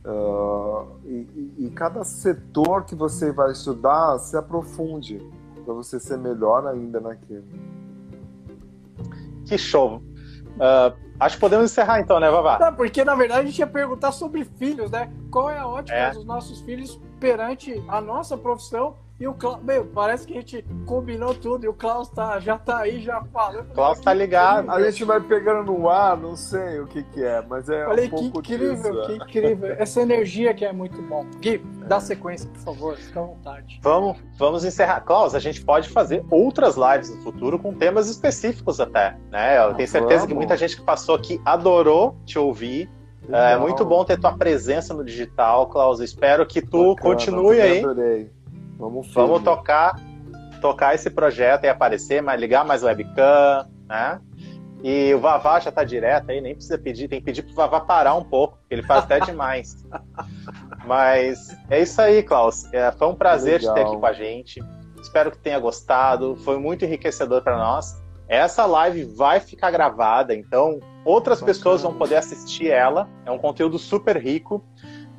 Uh, 0.05 0.99
e, 1.05 1.53
e, 1.59 1.71
cada 1.73 2.03
setor 2.03 2.83
que 2.83 2.93
você 2.93 3.31
vai 3.31 3.53
estudar, 3.53 4.19
se 4.19 4.35
aprofunde 4.35 5.25
para 5.63 5.73
você 5.73 5.97
ser 5.97 6.17
melhor 6.17 6.67
ainda 6.67 6.99
naquilo. 6.99 7.45
Que 9.45 9.57
show! 9.57 10.01
Uh, 10.57 11.02
Acho 11.19 11.35
que 11.35 11.41
podemos 11.41 11.71
encerrar 11.71 11.99
então, 11.99 12.19
né, 12.19 12.29
Vavá? 12.29 12.57
Não, 12.59 12.73
porque 12.73 13.03
na 13.03 13.15
verdade 13.15 13.41
a 13.41 13.45
gente 13.45 13.59
ia 13.59 13.67
perguntar 13.67 14.11
sobre 14.11 14.43
filhos, 14.43 14.91
né? 14.91 15.11
Qual 15.31 15.49
é 15.49 15.57
a 15.57 15.67
ótica 15.67 15.97
é. 15.97 16.11
dos 16.11 16.25
nossos 16.25 16.61
filhos 16.61 16.99
perante 17.19 17.83
a 17.87 18.01
nossa 18.01 18.37
profissão 18.37 18.95
e 19.19 19.27
o 19.27 19.33
Klaus, 19.33 19.63
meu, 19.63 19.85
parece 19.85 20.25
que 20.25 20.33
a 20.33 20.41
gente 20.41 20.65
combinou 20.85 21.35
tudo 21.35 21.65
e 21.65 21.67
o 21.67 21.73
Klaus 21.73 22.09
tá, 22.09 22.39
já 22.39 22.57
tá 22.57 22.79
aí, 22.79 22.99
já 22.99 23.23
falando. 23.31 23.69
O 23.69 23.73
Klaus 23.73 23.99
tá 23.99 24.11
ligado. 24.11 24.69
A 24.71 24.81
gente 24.81 25.05
vai 25.05 25.21
pegando 25.21 25.71
no 25.71 25.87
ar, 25.87 26.17
não 26.17 26.35
sei 26.35 26.79
o 26.79 26.87
que 26.87 27.03
que 27.03 27.23
é, 27.23 27.41
mas 27.47 27.69
é 27.69 27.85
Falei, 27.85 28.07
um 28.07 28.09
pouco 28.09 28.41
que 28.41 28.55
incrível, 28.55 28.91
disso, 28.91 29.05
que 29.05 29.15
incrível. 29.15 29.75
Essa 29.77 30.01
energia 30.01 30.53
que 30.53 30.65
é 30.65 30.73
muito 30.73 30.99
bom. 31.03 31.25
Gui, 31.39 31.59
dá 31.87 31.99
sequência, 31.99 32.49
por 32.49 32.59
favor, 32.61 32.97
fica 32.97 33.19
à 33.19 33.23
vontade. 33.23 33.79
Vamos, 33.83 34.17
vamos 34.35 34.65
encerrar. 34.65 35.01
Klaus, 35.01 35.35
a 35.35 35.39
gente 35.39 35.63
pode 35.63 35.89
fazer 35.89 36.25
outras 36.31 36.75
lives 36.75 37.15
no 37.15 37.21
futuro 37.21 37.59
com 37.59 37.71
temas 37.71 38.09
específicos 38.09 38.79
até, 38.79 39.15
né? 39.31 39.57
Eu 39.57 39.69
ah, 39.69 39.73
tenho 39.75 39.87
certeza 39.87 40.21
vamos. 40.21 40.27
que 40.27 40.33
muita 40.33 40.57
gente 40.57 40.75
que 40.75 40.83
passou 40.83 41.13
aqui 41.15 41.39
adorou 41.45 42.17
te 42.25 42.39
ouvir. 42.39 42.89
Legal. 43.21 43.41
É 43.41 43.57
muito 43.57 43.85
bom 43.85 44.03
ter 44.03 44.19
tua 44.19 44.35
presença 44.35 44.93
no 44.93 45.03
digital, 45.03 45.67
Klaus. 45.67 46.01
Espero 46.01 46.45
que 46.45 46.61
tu 46.61 46.95
Bacana, 46.95 47.15
continue 47.15 47.61
aí. 47.61 47.79
Adorei. 47.79 48.42
Vamos, 48.77 49.13
Vamos 49.13 49.43
tocar, 49.43 49.99
tocar 50.61 50.95
esse 50.95 51.09
projeto 51.09 51.63
e 51.65 51.69
aparecer, 51.69 52.23
ligar 52.37 52.65
mais 52.65 52.83
webcam, 52.83 53.67
né? 53.87 54.19
E 54.83 55.13
o 55.13 55.19
Vavá 55.19 55.61
já 55.61 55.71
tá 55.71 55.85
direto 55.85 56.29
aí, 56.29 56.41
nem 56.41 56.53
precisa 56.53 56.77
pedir, 56.77 57.07
tem 57.07 57.19
que 57.19 57.25
pedir 57.25 57.41
pro 57.43 57.53
Vavá 57.53 57.79
parar 57.79 58.15
um 58.15 58.23
pouco, 58.23 58.57
porque 58.57 58.75
ele 58.75 58.83
faz 58.83 59.05
até 59.05 59.19
demais. 59.25 59.85
Mas 60.85 61.57
é 61.69 61.81
isso 61.81 62.01
aí, 62.01 62.21
Klaus. 62.21 62.65
É, 62.73 62.91
foi 62.91 63.07
um 63.07 63.15
prazer 63.15 63.61
te 63.61 63.73
ter 63.73 63.81
aqui 63.81 63.95
com 63.95 64.05
a 64.05 64.11
gente. 64.11 64.61
Espero 65.01 65.31
que 65.31 65.37
tenha 65.37 65.57
gostado. 65.57 66.35
Foi 66.37 66.57
muito 66.57 66.83
enriquecedor 66.83 67.41
para 67.41 67.57
nós. 67.57 68.01
Essa 68.27 68.65
live 68.65 69.05
vai 69.05 69.39
ficar 69.39 69.71
gravada, 69.71 70.35
então 70.35 70.79
outras 71.05 71.39
Bacana. 71.39 71.57
pessoas 71.57 71.81
vão 71.81 71.93
poder 71.93 72.15
assistir 72.15 72.69
ela. 72.69 73.07
É 73.25 73.31
um 73.31 73.37
conteúdo 73.37 73.79
super 73.79 74.17
rico. 74.17 74.65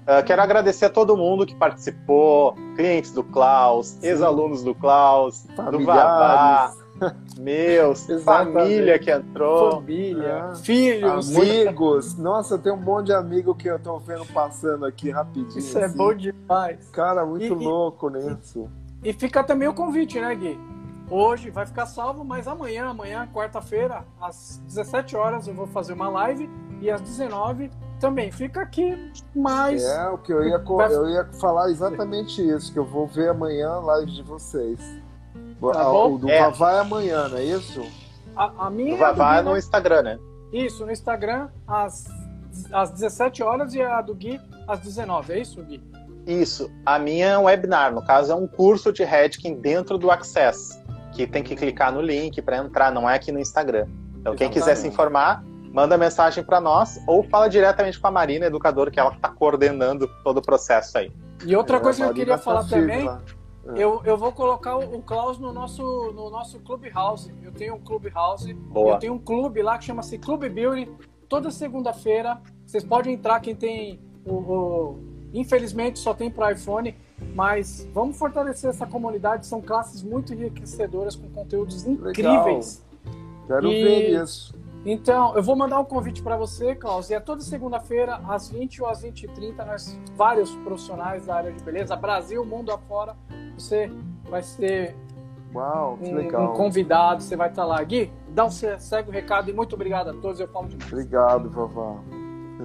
Uh, 0.05 0.23
quero 0.23 0.43
agradecer 0.43 0.85
a 0.85 0.91
todo 0.91 1.17
mundo 1.17 1.47
que 1.47 1.55
participou, 1.55 2.55
clientes 2.77 3.11
do 3.11 3.25
Klaus, 3.25 3.97
ex-alunos 4.03 4.63
do 4.63 4.75
Klaus, 4.75 5.47
do 5.71 5.83
Vavá, 5.83 6.75
meus, 7.41 8.07
família 8.23 8.99
que 8.99 9.11
entrou. 9.11 9.77
Família, 9.77 10.51
é. 10.53 10.57
filhos, 10.57 11.35
amigos. 11.35 12.19
Nossa, 12.19 12.59
tem 12.59 12.71
um 12.71 12.77
monte 12.77 13.07
de 13.07 13.13
amigo 13.15 13.55
que 13.55 13.67
eu 13.67 13.79
tô 13.79 13.99
vendo 13.99 14.27
passando 14.27 14.85
aqui 14.85 15.09
rapidinho. 15.09 15.59
Isso 15.59 15.79
é 15.79 15.85
assim. 15.85 15.95
é 15.95 15.97
bom 15.97 16.13
demais. 16.13 16.91
Cara, 16.91 17.25
muito 17.25 17.47
e, 17.47 17.49
louco 17.49 18.11
e, 18.11 18.13
nisso. 18.13 18.71
E 19.03 19.11
fica 19.15 19.43
também 19.43 19.69
o 19.69 19.75
convite, 19.75 20.21
né, 20.21 20.35
Gui? 20.35 20.61
Hoje 21.11 21.49
vai 21.49 21.65
ficar 21.65 21.87
salvo, 21.87 22.23
mas 22.25 22.47
amanhã, 22.47 22.89
amanhã, 22.91 23.27
quarta-feira, 23.33 24.05
às 24.21 24.61
17 24.67 25.17
horas, 25.17 25.49
eu 25.49 25.55
vou 25.55 25.67
fazer 25.67 25.95
uma 25.95 26.11
live 26.11 26.49
e 26.83 26.91
às 26.91 27.01
19 27.01 27.71
também 28.01 28.31
fica 28.31 28.61
aqui 28.61 29.13
mais. 29.35 29.85
É, 29.85 30.09
o 30.09 30.19
que 30.19 30.33
eu 30.33 30.47
ia, 30.47 30.63
eu 30.91 31.09
ia 31.11 31.25
falar 31.41 31.71
exatamente 31.71 32.43
isso, 32.47 32.73
que 32.73 32.79
eu 32.79 32.85
vou 32.85 33.07
ver 33.07 33.31
amanhã 33.31 33.69
a 33.71 33.81
live 33.81 34.13
de 34.13 34.23
vocês. 34.23 34.79
Tá 35.73 35.91
o 35.91 36.19
do 36.19 36.29
é. 36.29 36.41
Vavá 36.41 36.73
é 36.73 36.81
amanhã, 36.81 37.29
não 37.29 37.39
é 37.39 37.45
isso? 37.45 37.83
A, 38.37 38.67
a 38.67 38.71
minha. 38.71 38.95
O 38.95 38.99
Vavá 38.99 39.39
é 39.39 39.43
no 39.43 39.57
Instagram, 39.57 40.03
né? 40.03 40.19
Isso, 40.53 40.85
no 40.85 40.93
Instagram, 40.93 41.49
às, 41.67 42.05
às 42.73 42.91
17 42.91 43.43
horas 43.43 43.75
e 43.75 43.83
a 43.83 44.01
do 44.01 44.15
Gui 44.15 44.41
às 44.69 44.81
19, 44.81 45.33
é 45.33 45.41
isso, 45.41 45.63
Gui? 45.63 45.83
Isso. 46.27 46.71
A 46.87 46.99
minha 46.99 47.27
é 47.27 47.39
um 47.39 47.45
webinar, 47.45 47.93
no 47.93 48.03
caso 48.03 48.33
é 48.33 48.35
um 48.35 48.47
curso 48.47 48.93
de 48.93 49.05
Redkin 49.05 49.57
dentro 49.57 49.99
do 49.99 50.11
Access, 50.11 50.83
que 51.13 51.27
tem 51.27 51.43
que 51.43 51.55
clicar 51.55 51.93
no 51.93 52.01
link 52.01 52.41
para 52.43 52.59
entrar, 52.59 52.93
não 52.93 53.09
é 53.09 53.15
aqui 53.15 53.31
no 53.31 53.39
Instagram. 53.39 53.87
Então, 54.21 54.33
Exatamente. 54.33 54.39
quem 54.39 54.51
quiser 54.51 54.75
se 54.77 54.89
informar, 54.89 55.45
manda 55.75 55.99
mensagem 55.99 56.45
para 56.45 56.61
nós 56.61 57.03
ou 57.05 57.25
fala 57.25 57.49
diretamente 57.49 57.99
com 57.99 58.07
a 58.07 58.11
Marina, 58.11 58.47
educadora, 58.47 58.93
que 58.93 59.01
ela 59.01 59.13
está 59.13 59.29
coordenando 59.29 60.09
todo 60.23 60.39
o 60.39 60.43
processo 60.43 60.97
aí. 60.97 61.13
E 61.45 61.57
outra 61.57 61.79
é, 61.79 61.81
coisa 61.81 62.05
que 62.05 62.11
eu 62.11 62.15
queria 62.15 62.39
tá 62.39 62.43
falar 62.45 62.65
também, 62.65 63.09
é. 63.09 63.19
eu, 63.75 64.01
eu 64.05 64.17
vou 64.17 64.31
colocar 64.31 64.77
o, 64.77 65.03
Klaus 65.03 65.37
no 65.37 65.53
nosso, 65.53 65.83
no 66.15 66.31
nosso 66.31 66.61
Clubhouse. 66.61 67.35
Eu 67.43 67.51
tenho 67.51 67.75
um 67.75 67.81
Clubhouse, 67.81 68.55
Boa. 68.55 68.95
eu 68.95 68.99
tenho 69.01 69.15
um 69.15 69.19
clube 69.19 69.63
lá 69.63 69.77
que 69.77 69.87
chama-se 69.87 70.17
Club 70.17 70.49
Building. 70.49 70.97
Toda 71.29 71.51
segunda-feira, 71.51 72.41
vocês 72.65 72.85
podem 72.85 73.15
entrar, 73.15 73.41
quem 73.41 73.57
tem 73.57 74.01
o, 74.25 74.35
o 74.35 74.99
infelizmente 75.33 75.99
só 75.99 76.15
tem 76.15 76.31
para 76.31 76.53
iPhone, 76.53 76.95
mas 77.35 77.89
vamos 77.93 78.17
fortalecer 78.17 78.71
essa 78.71 78.87
comunidade. 78.87 79.45
São 79.45 79.61
classes 79.61 80.05
muito 80.05 80.33
enriquecedoras 80.33 81.17
com 81.17 81.29
conteúdos 81.31 81.85
incríveis. 81.85 82.81
Legal. 83.05 83.25
Quero 83.49 83.73
e... 83.73 83.83
ver 83.83 84.23
isso. 84.23 84.64
Então, 84.85 85.35
eu 85.35 85.43
vou 85.43 85.57
mandar 85.57 85.81
um 85.81 85.85
convite 85.85 86.23
para 86.23 86.37
você, 86.37 86.75
Klaus. 86.75 87.09
E 87.09 87.15
é 87.15 87.21
toda 87.21 87.41
segunda-feira, 87.41 88.21
às 88.29 88.51
20 88.51 88.83
ou 88.83 88.89
às 88.89 89.03
20h30, 89.03 89.65
nós, 89.65 89.99
vários 90.15 90.55
profissionais 90.57 91.27
da 91.27 91.37
área 91.37 91.53
de 91.53 91.63
beleza, 91.65 91.97
Brasil, 91.97 92.45
mundo 92.45 92.71
afora, 92.71 93.17
você 93.57 93.91
vai 94.29 94.43
ser 94.43 94.95
Uau, 95.55 95.99
um, 96.03 96.15
legal. 96.15 96.53
um 96.53 96.57
convidado, 96.57 97.23
você 97.23 97.35
vai 97.35 97.49
estar 97.49 97.65
lá. 97.65 97.83
Gui, 97.83 98.13
dá 98.29 98.45
um 98.45 98.51
segue 98.51 99.09
o 99.09 99.13
recado 99.13 99.49
e 99.49 99.53
muito 99.55 99.75
obrigado 99.75 100.11
a 100.11 100.15
todos. 100.15 100.39
Eu 100.39 100.49
falo 100.49 100.69
demais. 100.69 100.93
Obrigado, 100.93 101.49
vovó. 101.49 101.99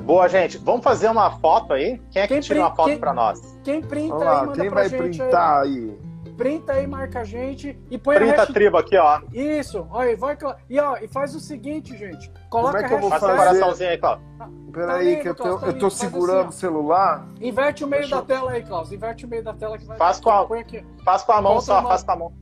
Boa, 0.03 0.27
gente. 0.27 0.57
Vamos 0.57 0.83
fazer 0.83 1.09
uma 1.09 1.31
foto 1.39 1.73
aí? 1.73 2.01
Quem 2.11 2.21
é 2.21 2.27
que 2.27 2.33
quem 2.33 2.41
tira 2.41 2.59
uma 2.59 2.75
foto 2.75 2.97
para 2.99 3.13
nós? 3.13 3.59
Quem 3.63 3.81
printa 3.81 4.41
aí, 4.41 4.51
quem 4.53 4.69
vai 4.69 4.89
printar 4.89 5.61
aí? 5.61 5.69
aí? 5.69 6.08
Printa 6.39 6.71
aí, 6.71 6.87
marca 6.87 7.19
a 7.19 7.23
gente 7.25 7.77
e 7.91 7.97
põe 7.97 8.15
printa 8.15 8.31
a 8.31 8.37
hashtag... 8.37 8.53
tribo 8.53 8.77
aqui, 8.77 8.95
ó. 8.95 9.21
Isso, 9.33 9.85
olha, 9.91 10.15
vai 10.15 10.37
e 10.69 10.79
ó, 10.79 10.95
e 10.95 11.07
faz 11.09 11.35
o 11.35 11.39
seguinte, 11.39 11.97
gente. 11.97 12.31
Coloca 12.49 12.71
Como 12.71 12.85
é 12.85 12.87
que 12.87 12.93
eu 12.93 12.99
vou 13.01 13.09
fazer? 13.09 13.35
coraçãozinho 13.35 13.89
aí, 13.89 13.97
Cláudio. 13.97 14.25
Peraí, 14.71 15.15
tá 15.17 15.21
que 15.21 15.27
eu 15.27 15.35
tô, 15.35 15.59
tá 15.59 15.67
eu 15.67 15.77
tô 15.77 15.89
segurando 15.89 16.47
assim, 16.47 16.49
o 16.49 16.51
celular. 16.53 17.27
Inverte 17.41 17.83
o 17.83 17.87
meio 17.87 18.03
Deixa 18.03 18.15
da 18.15 18.21
eu... 18.21 18.25
tela 18.25 18.51
aí, 18.51 18.63
Klaus. 18.63 18.89
Inverte 18.93 19.25
o 19.25 19.27
meio 19.27 19.43
da 19.43 19.53
tela 19.53 19.77
que 19.77 19.85
vai. 19.85 19.97
Faz 19.97 20.21
com 20.21 20.29
a, 20.29 20.45
põe 20.45 20.61
aqui. 20.61 20.85
Faz 21.03 21.23
com 21.23 21.33
a 21.33 21.41
mão 21.41 21.59
só, 21.59 21.83
faz 21.83 22.03
com 22.03 22.11
a 22.13 22.15
mão. 22.15 22.33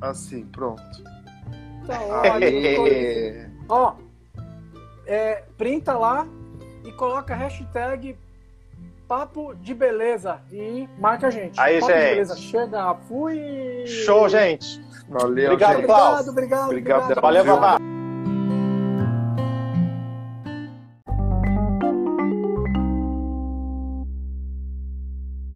Assim, 0.00 0.46
pronto. 0.46 0.82
Tá, 1.86 2.00
olha, 2.00 3.50
ó, 3.68 3.94
é, 5.06 5.44
printa 5.58 5.92
lá 5.92 6.26
e 6.84 6.92
coloca 6.92 7.34
hashtag 7.34 8.16
Papo 9.12 9.54
de 9.56 9.74
Beleza 9.74 10.40
e 10.50 10.88
marca 10.98 11.26
a 11.26 11.30
gente. 11.30 11.60
Aí, 11.60 11.80
Papo 11.80 11.92
gente. 11.92 12.02
De 12.02 12.08
beleza. 12.08 12.34
Chega, 12.34 12.94
fui. 13.06 13.84
Show, 13.84 14.26
gente. 14.26 14.82
Valeu, 15.06 15.52
obrigado, 15.52 15.72
gente. 15.72 15.84
Obrigado, 15.84 16.28
obrigado, 16.30 16.64
obrigado. 16.64 17.00
obrigado. 17.02 17.20
Valeu, 17.20 17.44
Vavá. 17.44 17.91